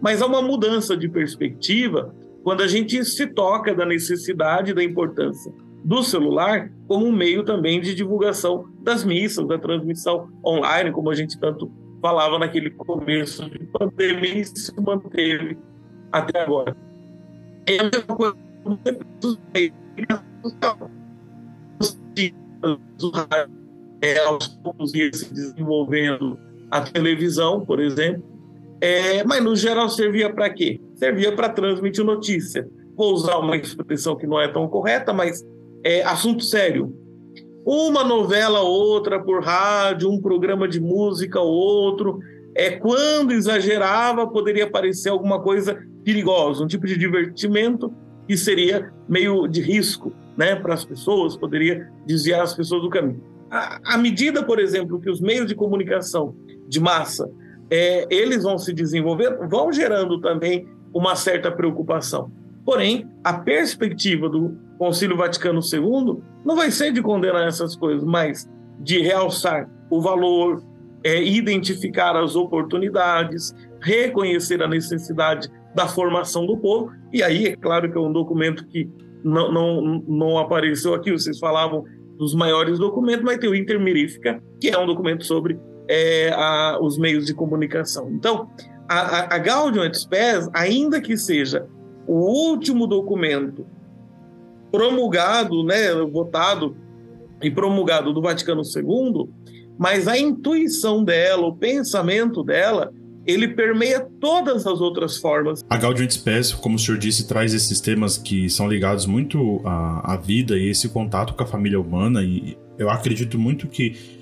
Mas 0.00 0.22
há 0.22 0.26
uma 0.26 0.40
mudança 0.40 0.96
de 0.96 1.08
perspectiva 1.08 2.14
quando 2.42 2.62
a 2.62 2.68
gente 2.68 3.04
se 3.04 3.26
toca 3.26 3.74
da 3.74 3.84
necessidade 3.84 4.72
da 4.72 4.82
importância 4.82 5.52
do 5.84 6.02
celular 6.02 6.70
como 6.86 7.06
um 7.06 7.12
meio 7.12 7.44
também 7.44 7.80
de 7.80 7.94
divulgação 7.94 8.64
das 8.88 9.04
missas, 9.04 9.46
da 9.46 9.58
transmissão 9.58 10.30
online, 10.42 10.90
como 10.90 11.10
a 11.10 11.14
gente 11.14 11.38
tanto 11.38 11.70
falava 12.00 12.38
naquele 12.38 12.70
começo 12.70 13.48
de 13.50 13.58
pandemia 13.66 14.40
e 14.40 14.44
se 14.46 14.72
manteve 14.80 15.58
até 16.10 16.40
agora. 16.40 16.74
É 17.66 17.80
a 17.80 17.84
mesma 17.84 18.16
coisa 18.16 18.36
é, 24.00 24.18
aos 24.24 24.58
se 25.12 25.34
desenvolvendo 25.34 26.38
a 26.70 26.80
televisão, 26.80 27.60
por 27.66 27.80
exemplo, 27.80 28.22
é, 28.80 29.22
mas 29.24 29.44
no 29.44 29.54
geral 29.54 29.90
servia 29.90 30.32
para 30.32 30.48
quê? 30.48 30.80
Servia 30.94 31.34
para 31.36 31.50
transmitir 31.50 32.04
notícia. 32.04 32.66
Vou 32.96 33.12
usar 33.12 33.36
uma 33.36 33.54
expressão 33.56 34.16
que 34.16 34.26
não 34.26 34.40
é 34.40 34.48
tão 34.48 34.66
correta, 34.66 35.12
mas 35.12 35.44
é 35.84 36.02
assunto 36.04 36.42
sério. 36.42 36.96
Uma 37.70 38.02
novela 38.02 38.62
outra 38.62 39.22
por 39.22 39.44
rádio, 39.44 40.10
um 40.10 40.18
programa 40.18 40.66
de 40.66 40.80
música 40.80 41.38
outro. 41.38 42.18
É 42.54 42.70
quando 42.70 43.32
exagerava 43.32 44.26
poderia 44.26 44.66
parecer 44.70 45.10
alguma 45.10 45.38
coisa 45.38 45.78
perigosa, 46.02 46.64
um 46.64 46.66
tipo 46.66 46.86
de 46.86 46.96
divertimento 46.96 47.92
que 48.26 48.38
seria 48.38 48.90
meio 49.06 49.46
de 49.46 49.60
risco, 49.60 50.14
né, 50.34 50.56
para 50.56 50.72
as 50.72 50.82
pessoas, 50.82 51.36
poderia 51.36 51.86
desviar 52.06 52.40
as 52.40 52.54
pessoas 52.54 52.80
do 52.80 52.88
caminho. 52.88 53.22
À 53.50 53.98
medida, 53.98 54.42
por 54.42 54.58
exemplo, 54.58 54.98
que 54.98 55.10
os 55.10 55.20
meios 55.20 55.46
de 55.46 55.54
comunicação 55.54 56.34
de 56.66 56.80
massa 56.80 57.30
é, 57.70 58.06
eles 58.08 58.44
vão 58.44 58.56
se 58.56 58.72
desenvolver, 58.72 59.46
vão 59.46 59.70
gerando 59.70 60.18
também 60.22 60.66
uma 60.90 61.14
certa 61.14 61.52
preocupação. 61.52 62.32
Porém, 62.64 63.06
a 63.22 63.34
perspectiva 63.34 64.26
do 64.26 64.56
Concílio 64.78 65.16
Vaticano 65.16 65.60
II 65.60 66.22
não 66.44 66.56
vai 66.56 66.70
ser 66.70 66.92
de 66.92 67.02
condenar 67.02 67.46
essas 67.46 67.74
coisas, 67.74 68.04
mas 68.04 68.48
de 68.80 69.00
realçar 69.00 69.68
o 69.90 70.00
valor, 70.00 70.62
é, 71.02 71.22
identificar 71.22 72.16
as 72.16 72.36
oportunidades, 72.36 73.54
reconhecer 73.80 74.62
a 74.62 74.68
necessidade 74.68 75.48
da 75.74 75.86
formação 75.86 76.46
do 76.46 76.56
povo. 76.56 76.92
E 77.12 77.22
aí, 77.22 77.46
é 77.46 77.56
claro 77.56 77.90
que 77.90 77.98
é 77.98 78.00
um 78.00 78.12
documento 78.12 78.66
que 78.66 78.88
não, 79.24 79.52
não, 79.52 80.04
não 80.06 80.38
apareceu 80.38 80.94
aqui, 80.94 81.10
vocês 81.10 81.38
falavam 81.38 81.84
dos 82.16 82.34
maiores 82.34 82.78
documentos, 82.78 83.24
mas 83.24 83.38
tem 83.38 83.50
o 83.50 83.54
Intermirífica, 83.54 84.42
que 84.60 84.68
é 84.68 84.78
um 84.78 84.86
documento 84.86 85.24
sobre 85.24 85.58
é, 85.88 86.30
a, 86.30 86.78
os 86.80 86.98
meios 86.98 87.26
de 87.26 87.34
comunicação. 87.34 88.10
Então, 88.12 88.48
a, 88.88 89.34
a 89.34 89.38
Gaudium 89.38 89.84
et 89.84 89.94
Spes, 89.96 90.48
ainda 90.52 91.00
que 91.00 91.16
seja 91.16 91.66
o 92.06 92.48
último 92.50 92.86
documento 92.86 93.66
promulgado, 94.70 95.62
né, 95.64 95.92
votado 96.10 96.76
e 97.42 97.50
promulgado 97.50 98.12
do 98.12 98.20
Vaticano 98.20 98.62
II, 98.62 99.28
mas 99.78 100.08
a 100.08 100.18
intuição 100.18 101.04
dela, 101.04 101.46
o 101.46 101.56
pensamento 101.56 102.42
dela, 102.42 102.92
ele 103.24 103.48
permeia 103.48 104.00
todas 104.20 104.66
as 104.66 104.80
outras 104.80 105.18
formas. 105.18 105.64
A 105.68 105.76
Gaudium 105.76 106.04
et 106.06 106.12
Spes, 106.12 106.52
como 106.52 106.76
o 106.76 106.78
senhor 106.78 106.98
disse, 106.98 107.28
traz 107.28 107.52
esses 107.52 107.80
temas 107.80 108.16
que 108.16 108.48
são 108.48 108.66
ligados 108.66 109.04
muito 109.04 109.60
à, 109.64 110.14
à 110.14 110.16
vida 110.16 110.56
e 110.56 110.68
esse 110.70 110.88
contato 110.88 111.34
com 111.34 111.42
a 111.42 111.46
família 111.46 111.78
humana 111.78 112.22
e 112.22 112.56
eu 112.78 112.88
acredito 112.88 113.38
muito 113.38 113.66
que 113.66 114.17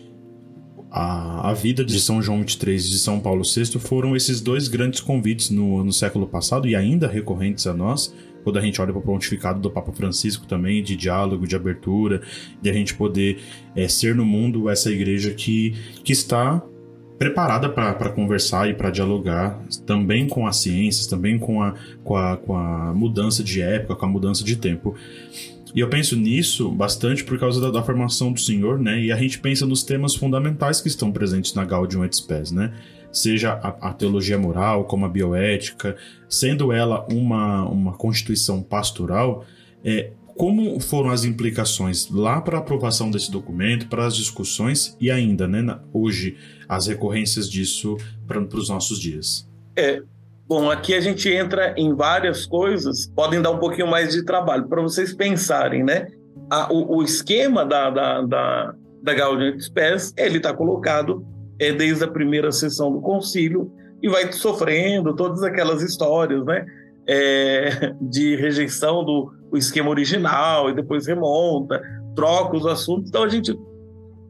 a, 0.96 1.50
a 1.50 1.52
vida 1.52 1.84
de 1.84 2.00
São 2.00 2.22
João 2.22 2.42
XXIII 2.42 2.74
e 2.74 2.78
de 2.78 2.98
São 2.98 3.20
Paulo 3.20 3.42
VI 3.42 3.78
foram 3.78 4.16
esses 4.16 4.40
dois 4.40 4.66
grandes 4.66 4.98
convites 4.98 5.50
no, 5.50 5.84
no 5.84 5.92
século 5.92 6.26
passado 6.26 6.66
e 6.66 6.74
ainda 6.74 7.06
recorrentes 7.06 7.66
a 7.66 7.74
nós, 7.74 8.14
quando 8.42 8.58
a 8.58 8.62
gente 8.62 8.80
olha 8.80 8.92
para 8.92 9.00
o 9.00 9.02
pontificado 9.02 9.60
do 9.60 9.70
Papa 9.70 9.92
Francisco 9.92 10.46
também, 10.46 10.82
de 10.82 10.96
diálogo, 10.96 11.46
de 11.46 11.54
abertura, 11.54 12.22
de 12.62 12.70
a 12.70 12.72
gente 12.72 12.94
poder 12.94 13.40
é, 13.74 13.86
ser 13.88 14.14
no 14.14 14.24
mundo 14.24 14.70
essa 14.70 14.90
igreja 14.90 15.34
que, 15.34 15.74
que 16.02 16.12
está 16.12 16.62
preparada 17.18 17.68
para 17.68 18.08
conversar 18.08 18.70
e 18.70 18.74
para 18.74 18.88
dialogar 18.88 19.60
também 19.84 20.26
com 20.26 20.46
as 20.46 20.56
ciências, 20.56 21.06
também 21.06 21.38
com 21.38 21.62
a, 21.62 21.74
com, 22.04 22.16
a, 22.16 22.38
com 22.38 22.56
a 22.56 22.94
mudança 22.94 23.44
de 23.44 23.60
época, 23.60 23.96
com 23.96 24.06
a 24.06 24.08
mudança 24.08 24.42
de 24.42 24.56
tempo. 24.56 24.94
E 25.76 25.80
eu 25.80 25.90
penso 25.90 26.16
nisso 26.16 26.70
bastante 26.70 27.22
por 27.22 27.38
causa 27.38 27.60
da, 27.60 27.70
da, 27.70 27.82
formação 27.82 28.32
do 28.32 28.40
senhor, 28.40 28.78
né? 28.78 28.98
E 28.98 29.12
a 29.12 29.16
gente 29.16 29.38
pensa 29.38 29.66
nos 29.66 29.82
temas 29.82 30.14
fundamentais 30.14 30.80
que 30.80 30.88
estão 30.88 31.12
presentes 31.12 31.52
na 31.52 31.66
Gaudium 31.66 32.02
et 32.02 32.16
Spes, 32.16 32.50
né? 32.50 32.72
Seja 33.12 33.52
a, 33.52 33.90
a 33.90 33.92
teologia 33.92 34.38
moral, 34.38 34.86
como 34.86 35.04
a 35.04 35.08
bioética, 35.08 35.94
sendo 36.30 36.72
ela 36.72 37.06
uma, 37.12 37.68
uma 37.68 37.92
constituição 37.92 38.62
pastoral, 38.62 39.44
é, 39.84 40.12
como 40.34 40.80
foram 40.80 41.10
as 41.10 41.24
implicações 41.24 42.08
lá 42.10 42.40
para 42.40 42.56
a 42.56 42.60
aprovação 42.60 43.10
desse 43.10 43.30
documento, 43.30 43.86
para 43.86 44.06
as 44.06 44.16
discussões 44.16 44.96
e 44.98 45.10
ainda, 45.10 45.46
né, 45.46 45.78
hoje, 45.92 46.38
as 46.66 46.86
recorrências 46.86 47.50
disso 47.50 47.98
para 48.26 48.40
os 48.40 48.70
nossos 48.70 48.98
dias? 48.98 49.46
É, 49.76 50.02
Bom, 50.48 50.70
aqui 50.70 50.94
a 50.94 51.00
gente 51.00 51.28
entra 51.28 51.74
em 51.76 51.92
várias 51.92 52.46
coisas, 52.46 53.10
podem 53.16 53.42
dar 53.42 53.50
um 53.50 53.58
pouquinho 53.58 53.88
mais 53.88 54.12
de 54.12 54.24
trabalho, 54.24 54.68
para 54.68 54.80
vocês 54.80 55.12
pensarem, 55.12 55.82
né? 55.82 56.06
A, 56.48 56.72
o, 56.72 56.98
o, 56.98 57.02
esquema 57.02 57.66
da, 57.66 57.90
da, 57.90 58.22
da, 58.22 58.74
da 59.02 59.14
Gaudium 59.14 59.58
Spes, 59.58 60.14
ele 60.16 60.36
está 60.36 60.54
colocado 60.54 61.26
é, 61.58 61.72
desde 61.72 62.04
a 62.04 62.08
primeira 62.08 62.52
sessão 62.52 62.92
do 62.92 63.00
concílio 63.00 63.72
e 64.00 64.08
vai 64.08 64.30
sofrendo 64.32 65.16
todas 65.16 65.42
aquelas 65.42 65.82
histórias, 65.82 66.44
né? 66.44 66.64
É, 67.08 67.92
de 68.00 68.36
rejeição 68.36 69.04
do 69.04 69.32
esquema 69.54 69.90
original 69.90 70.70
e 70.70 70.74
depois 70.74 71.08
remonta, 71.08 71.82
troca 72.14 72.56
os 72.56 72.66
assuntos. 72.66 73.08
Então 73.08 73.24
a 73.24 73.28
gente, 73.28 73.52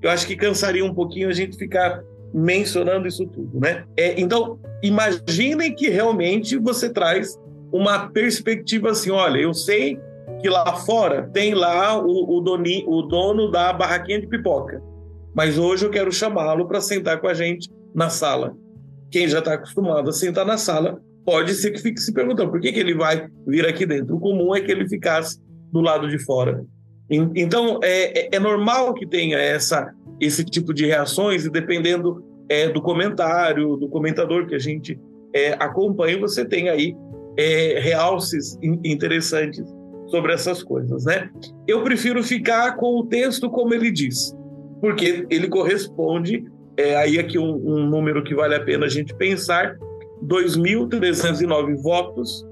eu 0.01 0.09
acho 0.09 0.27
que 0.27 0.35
cansaria 0.35 0.85
um 0.85 0.95
pouquinho 0.95 1.29
a 1.29 1.33
gente 1.33 1.59
ficar 1.59 2.03
mencionando 2.33 3.07
isso 3.07 3.27
tudo, 3.27 3.61
né? 3.61 3.85
É, 3.97 4.21
então, 4.21 4.59
imaginem 4.83 5.75
que 5.75 5.89
realmente 5.89 6.57
você 6.59 6.91
traz 6.91 7.39
uma 7.73 8.09
perspectiva 8.09 8.91
assim, 8.91 9.11
olha, 9.11 9.39
eu 9.39 9.55
sei 9.55 9.99
que 10.41 10.49
lá 10.49 10.77
fora 10.77 11.29
tem 11.33 11.55
lá 11.55 11.99
o, 11.99 12.37
o, 12.37 12.41
doni, 12.41 12.85
o 12.87 13.03
dono 13.03 13.51
da 13.51 13.73
barraquinha 13.73 14.21
de 14.21 14.27
pipoca, 14.27 14.83
mas 15.35 15.59
hoje 15.59 15.85
eu 15.85 15.91
quero 15.91 16.13
chamá-lo 16.13 16.67
para 16.67 16.81
sentar 16.81 17.21
com 17.21 17.29
a 17.29 17.35
gente 17.35 17.71
na 17.95 18.11
sala. 18.11 18.55
Quem 19.11 19.29
já 19.29 19.39
está 19.39 19.55
acostumado 19.55 20.11
a 20.11 20.13
sentar 20.13 20.45
na 20.45 20.59
sala 20.59 21.01
pode 21.25 21.55
ser 21.55 21.73
que 21.73 21.81
fique 21.81 22.01
se 22.01 22.13
perguntando 22.13 22.51
por 22.51 22.61
que, 22.61 22.73
que 22.73 22.81
ele 22.81 22.95
vai 22.95 23.29
vir 23.47 23.67
aqui 23.67 23.85
dentro. 23.85 24.17
O 24.17 24.21
comum 24.21 24.55
é 24.55 24.61
que 24.61 24.71
ele 24.71 24.89
ficasse 24.89 25.41
do 25.73 25.81
lado 25.81 26.09
de 26.09 26.19
fora. 26.19 26.65
Então, 27.09 27.79
é, 27.83 28.21
é, 28.21 28.29
é 28.33 28.39
normal 28.39 28.93
que 28.95 29.07
tenha 29.07 29.39
essa, 29.39 29.93
esse 30.21 30.45
tipo 30.45 30.73
de 30.73 30.87
reações, 30.87 31.45
e 31.45 31.51
dependendo 31.51 32.25
é, 32.49 32.69
do 32.69 32.81
comentário, 32.81 33.77
do 33.77 33.89
comentador 33.89 34.47
que 34.47 34.55
a 34.55 34.59
gente 34.59 34.99
é, 35.35 35.53
acompanha, 35.55 36.19
você 36.19 36.45
tem 36.45 36.69
aí 36.69 36.97
é, 37.37 37.79
realces 37.81 38.59
interessantes 38.63 39.65
sobre 40.09 40.33
essas 40.33 40.63
coisas, 40.63 41.05
né? 41.05 41.29
Eu 41.67 41.83
prefiro 41.83 42.23
ficar 42.23 42.77
com 42.77 43.01
o 43.01 43.07
texto 43.07 43.51
como 43.51 43.75
ele 43.75 43.91
diz, 43.91 44.35
porque 44.81 45.27
ele 45.29 45.49
corresponde, 45.49 46.45
é, 46.77 46.97
aí 46.97 47.19
aqui 47.19 47.39
um, 47.39 47.55
um 47.55 47.87
número 47.87 48.23
que 48.23 48.35
vale 48.35 48.55
a 48.55 48.65
pena 48.65 48.87
a 48.87 48.89
gente 48.89 49.15
pensar, 49.15 49.77
2.309 50.25 51.77
votos 51.83 52.47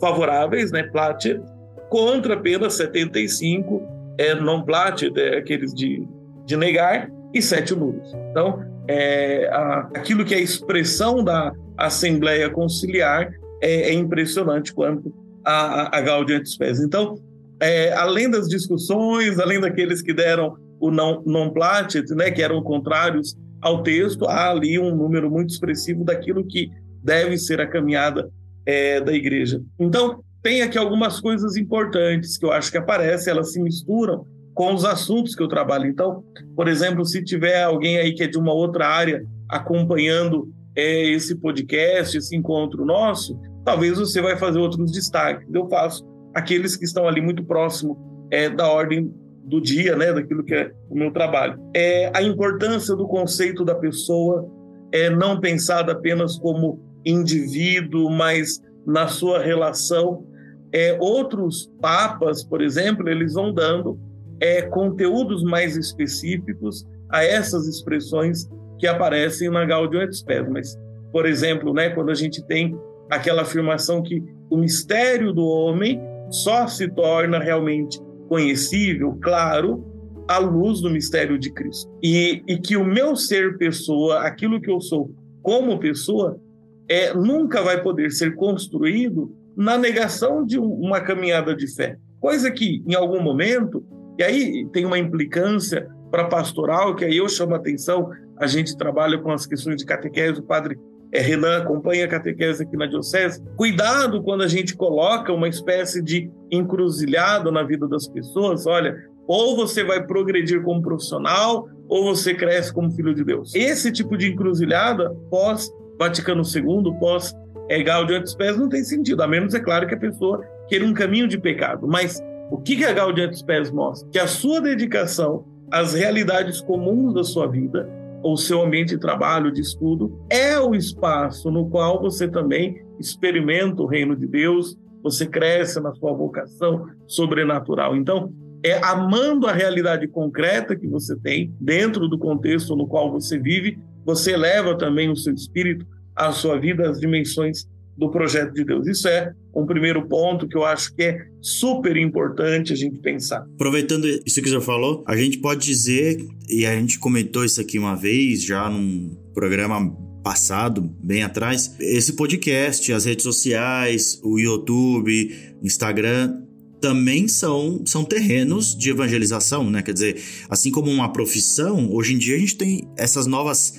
favoráveis, 0.00 0.70
né, 0.70 0.84
Platter, 0.84 1.40
contra 1.88 2.34
apenas 2.34 2.74
75 2.74 3.82
é, 4.18 4.34
não 4.34 4.62
Platter, 4.62 5.12
é, 5.16 5.38
aqueles 5.38 5.74
de, 5.74 6.06
de 6.48 6.56
negar, 6.56 7.10
e 7.34 7.42
sete 7.42 7.74
nulos. 7.74 8.10
Então, 8.30 8.64
é, 8.88 9.48
a, 9.52 9.90
aquilo 9.94 10.24
que 10.24 10.34
é 10.34 10.38
a 10.38 10.40
expressão 10.40 11.22
da 11.22 11.52
Assembleia 11.76 12.48
Conciliar 12.48 13.30
é, 13.60 13.90
é 13.90 13.92
impressionante 13.92 14.72
quanto 14.72 15.14
a, 15.44 15.82
a, 15.82 15.98
a 15.98 16.00
Gaudium. 16.00 16.40
Então, 16.82 17.16
é, 17.60 17.92
além 17.92 18.30
das 18.30 18.48
discussões, 18.48 19.38
além 19.38 19.60
daqueles 19.60 20.00
que 20.00 20.14
deram 20.14 20.56
o 20.80 20.90
não, 20.90 21.22
non 21.26 21.50
placet, 21.50 22.14
né, 22.14 22.30
que 22.30 22.42
eram 22.42 22.62
contrários 22.62 23.36
ao 23.60 23.82
texto, 23.82 24.24
há 24.24 24.50
ali 24.50 24.78
um 24.78 24.96
número 24.96 25.30
muito 25.30 25.50
expressivo 25.50 26.02
daquilo 26.02 26.46
que 26.46 26.70
deve 27.04 27.36
ser 27.36 27.60
a 27.60 27.66
caminhada 27.66 28.30
é, 28.64 29.02
da 29.02 29.12
igreja. 29.12 29.60
Então, 29.78 30.24
tem 30.42 30.62
aqui 30.62 30.78
algumas 30.78 31.20
coisas 31.20 31.56
importantes 31.56 32.38
que 32.38 32.46
eu 32.46 32.52
acho 32.52 32.70
que 32.70 32.78
aparecem, 32.78 33.30
elas 33.30 33.52
se 33.52 33.60
misturam 33.60 34.24
com 34.58 34.74
os 34.74 34.84
assuntos 34.84 35.36
que 35.36 35.42
eu 35.42 35.46
trabalho. 35.46 35.86
Então, 35.86 36.24
por 36.56 36.66
exemplo, 36.66 37.04
se 37.04 37.22
tiver 37.22 37.62
alguém 37.62 37.96
aí 37.96 38.12
que 38.12 38.24
é 38.24 38.26
de 38.26 38.36
uma 38.36 38.52
outra 38.52 38.88
área 38.88 39.24
acompanhando 39.48 40.52
é, 40.74 41.10
esse 41.10 41.36
podcast, 41.36 42.18
esse 42.18 42.36
encontro 42.36 42.84
nosso, 42.84 43.38
talvez 43.64 43.96
você 44.00 44.20
vai 44.20 44.36
fazer 44.36 44.58
outros 44.58 44.90
destaques. 44.90 45.46
Eu 45.54 45.68
faço 45.68 46.04
aqueles 46.34 46.74
que 46.74 46.84
estão 46.84 47.06
ali 47.06 47.20
muito 47.20 47.44
próximo 47.44 48.26
é, 48.32 48.50
da 48.50 48.68
ordem 48.68 49.14
do 49.44 49.60
dia, 49.60 49.94
né, 49.94 50.12
daquilo 50.12 50.42
que 50.42 50.56
é 50.56 50.72
o 50.90 50.94
meu 50.96 51.12
trabalho. 51.12 51.56
É 51.72 52.10
a 52.12 52.20
importância 52.20 52.96
do 52.96 53.06
conceito 53.06 53.64
da 53.64 53.76
pessoa 53.76 54.44
é 54.90 55.08
não 55.08 55.38
pensada 55.38 55.92
apenas 55.92 56.36
como 56.36 56.80
indivíduo, 57.06 58.10
mas 58.10 58.60
na 58.84 59.06
sua 59.06 59.40
relação. 59.40 60.26
É, 60.72 60.98
outros 61.00 61.70
papas, 61.80 62.42
por 62.42 62.60
exemplo, 62.60 63.08
eles 63.08 63.34
vão 63.34 63.54
dando 63.54 64.07
é, 64.40 64.62
conteúdos 64.62 65.42
mais 65.42 65.76
específicos 65.76 66.86
a 67.10 67.24
essas 67.24 67.66
expressões 67.66 68.48
que 68.78 68.86
aparecem 68.86 69.50
na 69.50 69.64
Gaudium 69.64 70.02
et 70.02 70.12
Spes. 70.12 70.48
Mas, 70.48 70.78
por 71.12 71.26
exemplo, 71.26 71.72
né, 71.72 71.90
quando 71.90 72.10
a 72.10 72.14
gente 72.14 72.44
tem 72.46 72.78
aquela 73.10 73.42
afirmação 73.42 74.02
que 74.02 74.22
o 74.50 74.56
mistério 74.56 75.32
do 75.32 75.46
homem 75.46 76.00
só 76.30 76.66
se 76.66 76.88
torna 76.88 77.38
realmente 77.38 78.00
conhecível, 78.28 79.18
claro, 79.22 79.84
à 80.28 80.38
luz 80.38 80.82
do 80.82 80.90
mistério 80.90 81.38
de 81.38 81.50
Cristo. 81.52 81.90
E, 82.02 82.42
e 82.46 82.58
que 82.58 82.76
o 82.76 82.84
meu 82.84 83.16
ser 83.16 83.56
pessoa, 83.56 84.20
aquilo 84.20 84.60
que 84.60 84.70
eu 84.70 84.80
sou 84.80 85.10
como 85.42 85.78
pessoa, 85.78 86.38
é, 86.86 87.14
nunca 87.14 87.62
vai 87.62 87.82
poder 87.82 88.10
ser 88.10 88.34
construído 88.34 89.34
na 89.56 89.78
negação 89.78 90.44
de 90.44 90.58
uma 90.58 91.00
caminhada 91.00 91.54
de 91.56 91.66
fé. 91.74 91.96
Coisa 92.20 92.50
que, 92.50 92.82
em 92.86 92.94
algum 92.94 93.22
momento, 93.22 93.84
e 94.18 94.22
aí 94.22 94.66
tem 94.72 94.84
uma 94.84 94.98
implicância 94.98 95.88
para 96.10 96.24
pastoral, 96.24 96.96
que 96.96 97.04
aí 97.04 97.16
eu 97.16 97.28
chamo 97.28 97.54
a 97.54 97.58
atenção, 97.58 98.10
a 98.36 98.46
gente 98.46 98.76
trabalha 98.76 99.18
com 99.18 99.30
as 99.30 99.46
questões 99.46 99.76
de 99.76 99.84
catequese, 99.84 100.40
o 100.40 100.42
padre 100.42 100.78
é, 101.12 101.20
Renan 101.20 101.58
acompanha 101.58 102.04
a 102.04 102.08
catequese 102.08 102.62
aqui 102.62 102.76
na 102.76 102.86
Diocese. 102.86 103.42
Cuidado 103.56 104.22
quando 104.22 104.42
a 104.42 104.48
gente 104.48 104.76
coloca 104.76 105.32
uma 105.32 105.48
espécie 105.48 106.02
de 106.02 106.30
encruzilhada 106.50 107.50
na 107.50 107.62
vida 107.62 107.86
das 107.86 108.06
pessoas. 108.08 108.66
Olha, 108.66 108.96
ou 109.26 109.56
você 109.56 109.84
vai 109.84 110.04
progredir 110.06 110.62
como 110.62 110.82
profissional, 110.82 111.68
ou 111.88 112.04
você 112.04 112.34
cresce 112.34 112.72
como 112.72 112.90
filho 112.90 113.14
de 113.14 113.24
Deus. 113.24 113.54
Esse 113.54 113.90
tipo 113.92 114.16
de 114.16 114.32
encruzilhada, 114.32 115.10
pós 115.30 115.70
Vaticano 115.98 116.42
II, 116.42 116.94
pós 116.98 117.34
é, 117.68 117.82
Gaudium 117.82 118.18
et 118.18 118.26
Spes, 118.26 118.56
não 118.56 118.68
tem 118.68 118.82
sentido, 118.82 119.22
a 119.22 119.28
menos, 119.28 119.54
é 119.54 119.60
claro, 119.60 119.86
que 119.86 119.94
a 119.94 119.98
pessoa 119.98 120.42
queira 120.68 120.84
um 120.84 120.94
caminho 120.94 121.26
de 121.26 121.38
pecado. 121.38 121.86
Mas 121.86 122.20
o 122.50 122.58
que, 122.58 122.84
a 122.84 122.92
Gaudium 122.92 123.26
et 123.26 123.34
Spes 123.36 123.70
mostra? 123.70 124.08
Que 124.10 124.18
a 124.18 124.26
sua 124.26 124.60
dedicação 124.60 125.44
às 125.70 125.92
realidades 125.92 126.60
comuns 126.60 127.12
da 127.12 127.22
sua 127.22 127.46
vida 127.46 127.88
ou 128.22 128.36
seu 128.36 128.62
ambiente 128.62 128.90
de 128.90 128.98
trabalho, 128.98 129.52
de 129.52 129.60
estudo, 129.60 130.18
é 130.30 130.58
o 130.58 130.74
espaço 130.74 131.50
no 131.50 131.68
qual 131.68 132.00
você 132.00 132.26
também 132.26 132.82
experimenta 132.98 133.82
o 133.82 133.86
reino 133.86 134.16
de 134.16 134.26
Deus, 134.26 134.76
você 135.02 135.26
cresce 135.26 135.78
na 135.80 135.94
sua 135.94 136.12
vocação 136.12 136.86
sobrenatural. 137.06 137.94
Então, 137.94 138.32
é 138.64 138.82
amando 138.84 139.46
a 139.46 139.52
realidade 139.52 140.08
concreta 140.08 140.74
que 140.74 140.88
você 140.88 141.16
tem 141.16 141.54
dentro 141.60 142.08
do 142.08 142.18
contexto 142.18 142.74
no 142.74 142.88
qual 142.88 143.12
você 143.12 143.38
vive, 143.38 143.78
você 144.04 144.32
eleva 144.32 144.76
também 144.76 145.10
o 145.10 145.16
seu 145.16 145.32
espírito, 145.32 145.86
a 146.16 146.32
sua 146.32 146.58
vida 146.58 146.88
às 146.88 146.98
dimensões 146.98 147.68
do 147.98 148.10
projeto 148.10 148.54
de 148.54 148.64
Deus. 148.64 148.86
Isso 148.86 149.08
é 149.08 149.32
um 149.54 149.66
primeiro 149.66 150.06
ponto 150.06 150.46
que 150.46 150.56
eu 150.56 150.64
acho 150.64 150.94
que 150.94 151.02
é 151.02 151.26
super 151.42 151.96
importante 151.96 152.72
a 152.72 152.76
gente 152.76 152.98
pensar. 153.00 153.44
Aproveitando 153.54 154.06
isso 154.24 154.40
que 154.40 154.48
você 154.48 154.60
falou, 154.60 155.02
a 155.06 155.16
gente 155.16 155.38
pode 155.38 155.64
dizer, 155.64 156.24
e 156.48 156.64
a 156.64 156.74
gente 156.74 156.98
comentou 156.98 157.44
isso 157.44 157.60
aqui 157.60 157.78
uma 157.78 157.96
vez, 157.96 158.44
já 158.44 158.70
num 158.70 159.16
programa 159.34 159.90
passado, 160.22 160.82
bem 161.02 161.22
atrás, 161.22 161.74
esse 161.80 162.12
podcast, 162.12 162.92
as 162.92 163.04
redes 163.04 163.24
sociais, 163.24 164.20
o 164.22 164.38
YouTube, 164.38 165.56
Instagram, 165.62 166.42
também 166.80 167.26
são, 167.26 167.82
são 167.84 168.04
terrenos 168.04 168.76
de 168.76 168.90
evangelização, 168.90 169.68
né? 169.68 169.82
Quer 169.82 169.92
dizer, 169.92 170.22
assim 170.48 170.70
como 170.70 170.90
uma 170.90 171.12
profissão, 171.12 171.92
hoje 171.92 172.14
em 172.14 172.18
dia 172.18 172.36
a 172.36 172.38
gente 172.38 172.56
tem 172.56 172.88
essas 172.96 173.26
novas 173.26 173.74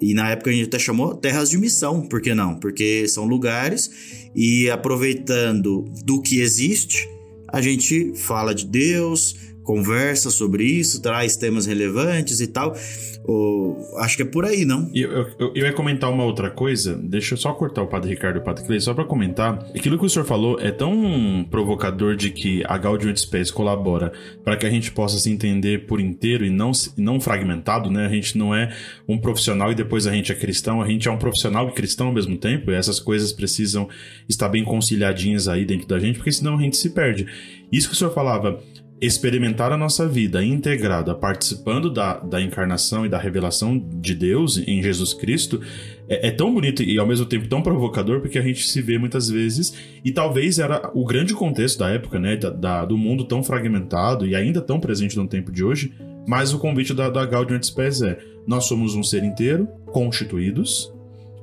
e 0.00 0.14
na 0.14 0.30
época 0.30 0.50
a 0.50 0.52
gente 0.52 0.66
até 0.66 0.78
chamou 0.78 1.14
terras 1.14 1.50
de 1.50 1.58
missão, 1.58 2.02
por 2.02 2.20
que 2.20 2.34
não? 2.34 2.58
Porque 2.58 3.06
são 3.08 3.24
lugares 3.24 3.90
e 4.34 4.68
aproveitando 4.70 5.84
do 6.04 6.20
que 6.20 6.40
existe, 6.40 7.08
a 7.48 7.60
gente 7.60 8.12
fala 8.16 8.54
de 8.54 8.66
Deus, 8.66 9.36
conversa 9.64 10.30
sobre 10.30 10.62
isso, 10.62 11.00
traz 11.02 11.36
temas 11.36 11.66
relevantes 11.66 12.40
e 12.40 12.46
tal. 12.46 12.76
acho 13.98 14.16
que 14.16 14.22
é 14.22 14.26
por 14.26 14.44
aí, 14.44 14.64
não? 14.64 14.90
Eu, 14.94 15.10
eu, 15.10 15.52
eu, 15.54 15.64
ia 15.64 15.72
comentar 15.72 16.10
uma 16.10 16.24
outra 16.24 16.50
coisa. 16.50 16.94
Deixa 16.94 17.34
eu 17.34 17.38
só 17.38 17.52
cortar 17.52 17.82
o 17.82 17.86
Padre 17.86 18.10
Ricardo 18.10 18.36
e 18.36 18.40
o 18.40 18.44
Padre 18.44 18.64
Clay, 18.64 18.80
só 18.80 18.92
para 18.92 19.04
comentar. 19.04 19.58
Aquilo 19.74 19.98
que 19.98 20.04
o 20.04 20.10
senhor 20.10 20.26
falou 20.26 20.60
é 20.60 20.70
tão 20.70 21.46
provocador 21.50 22.14
de 22.14 22.30
que 22.30 22.62
a 22.66 22.76
Gaudium 22.76 23.10
et 23.10 23.18
Spes 23.18 23.50
colabora 23.50 24.12
para 24.44 24.56
que 24.56 24.66
a 24.66 24.70
gente 24.70 24.92
possa 24.92 25.18
se 25.18 25.30
entender 25.30 25.86
por 25.86 26.00
inteiro 26.00 26.44
e 26.44 26.50
não, 26.50 26.70
não 26.96 27.18
fragmentado, 27.18 27.90
né? 27.90 28.06
A 28.06 28.10
gente 28.10 28.36
não 28.36 28.54
é 28.54 28.70
um 29.08 29.16
profissional 29.16 29.72
e 29.72 29.74
depois 29.74 30.06
a 30.06 30.12
gente 30.12 30.30
é 30.30 30.34
cristão, 30.34 30.82
a 30.82 30.88
gente 30.88 31.08
é 31.08 31.10
um 31.10 31.18
profissional 31.18 31.68
e 31.68 31.72
cristão 31.72 32.08
ao 32.08 32.12
mesmo 32.12 32.36
tempo, 32.36 32.70
e 32.70 32.74
essas 32.74 33.00
coisas 33.00 33.32
precisam 33.32 33.88
estar 34.28 34.48
bem 34.48 34.62
conciliadinhas 34.62 35.48
aí 35.48 35.64
dentro 35.64 35.88
da 35.88 35.98
gente, 35.98 36.16
porque 36.16 36.32
senão 36.32 36.58
a 36.58 36.60
gente 36.60 36.76
se 36.76 36.90
perde. 36.90 37.26
Isso 37.72 37.88
que 37.88 37.94
o 37.94 37.98
senhor 37.98 38.12
falava, 38.12 38.60
experimentar 39.06 39.72
a 39.72 39.76
nossa 39.76 40.08
vida 40.08 40.44
integrada, 40.44 41.14
participando 41.14 41.90
da, 41.90 42.18
da 42.18 42.40
encarnação 42.40 43.04
e 43.04 43.08
da 43.08 43.18
revelação 43.18 43.78
de 43.78 44.14
Deus 44.14 44.56
em 44.58 44.82
Jesus 44.82 45.12
Cristo, 45.12 45.60
é, 46.08 46.28
é, 46.28 46.30
tão 46.30 46.52
bonito 46.52 46.82
e 46.82 46.98
ao 46.98 47.06
mesmo 47.06 47.26
tempo 47.26 47.48
tão 47.48 47.62
provocador, 47.62 48.20
porque 48.20 48.38
a 48.38 48.42
gente 48.42 48.68
se 48.68 48.80
vê 48.80 48.98
muitas 48.98 49.28
vezes, 49.28 49.74
e 50.04 50.12
talvez 50.12 50.58
era 50.58 50.90
o 50.94 51.04
grande 51.04 51.34
contexto 51.34 51.78
da 51.78 51.90
época, 51.90 52.18
né, 52.18 52.36
da, 52.36 52.50
da 52.50 52.84
do 52.84 52.96
mundo 52.96 53.24
tão 53.24 53.42
fragmentado 53.42 54.26
e 54.26 54.34
ainda 54.34 54.60
tão 54.60 54.78
presente 54.78 55.16
no 55.16 55.26
tempo 55.26 55.50
de 55.50 55.64
hoje, 55.64 55.92
mas 56.26 56.54
o 56.54 56.58
convite 56.58 56.94
da, 56.94 57.10
da 57.10 57.24
Gaudium 57.26 57.56
et 57.56 57.64
Spes 57.64 58.02
é: 58.02 58.18
nós 58.46 58.64
somos 58.64 58.94
um 58.94 59.02
ser 59.02 59.24
inteiro, 59.24 59.66
constituídos, 59.86 60.92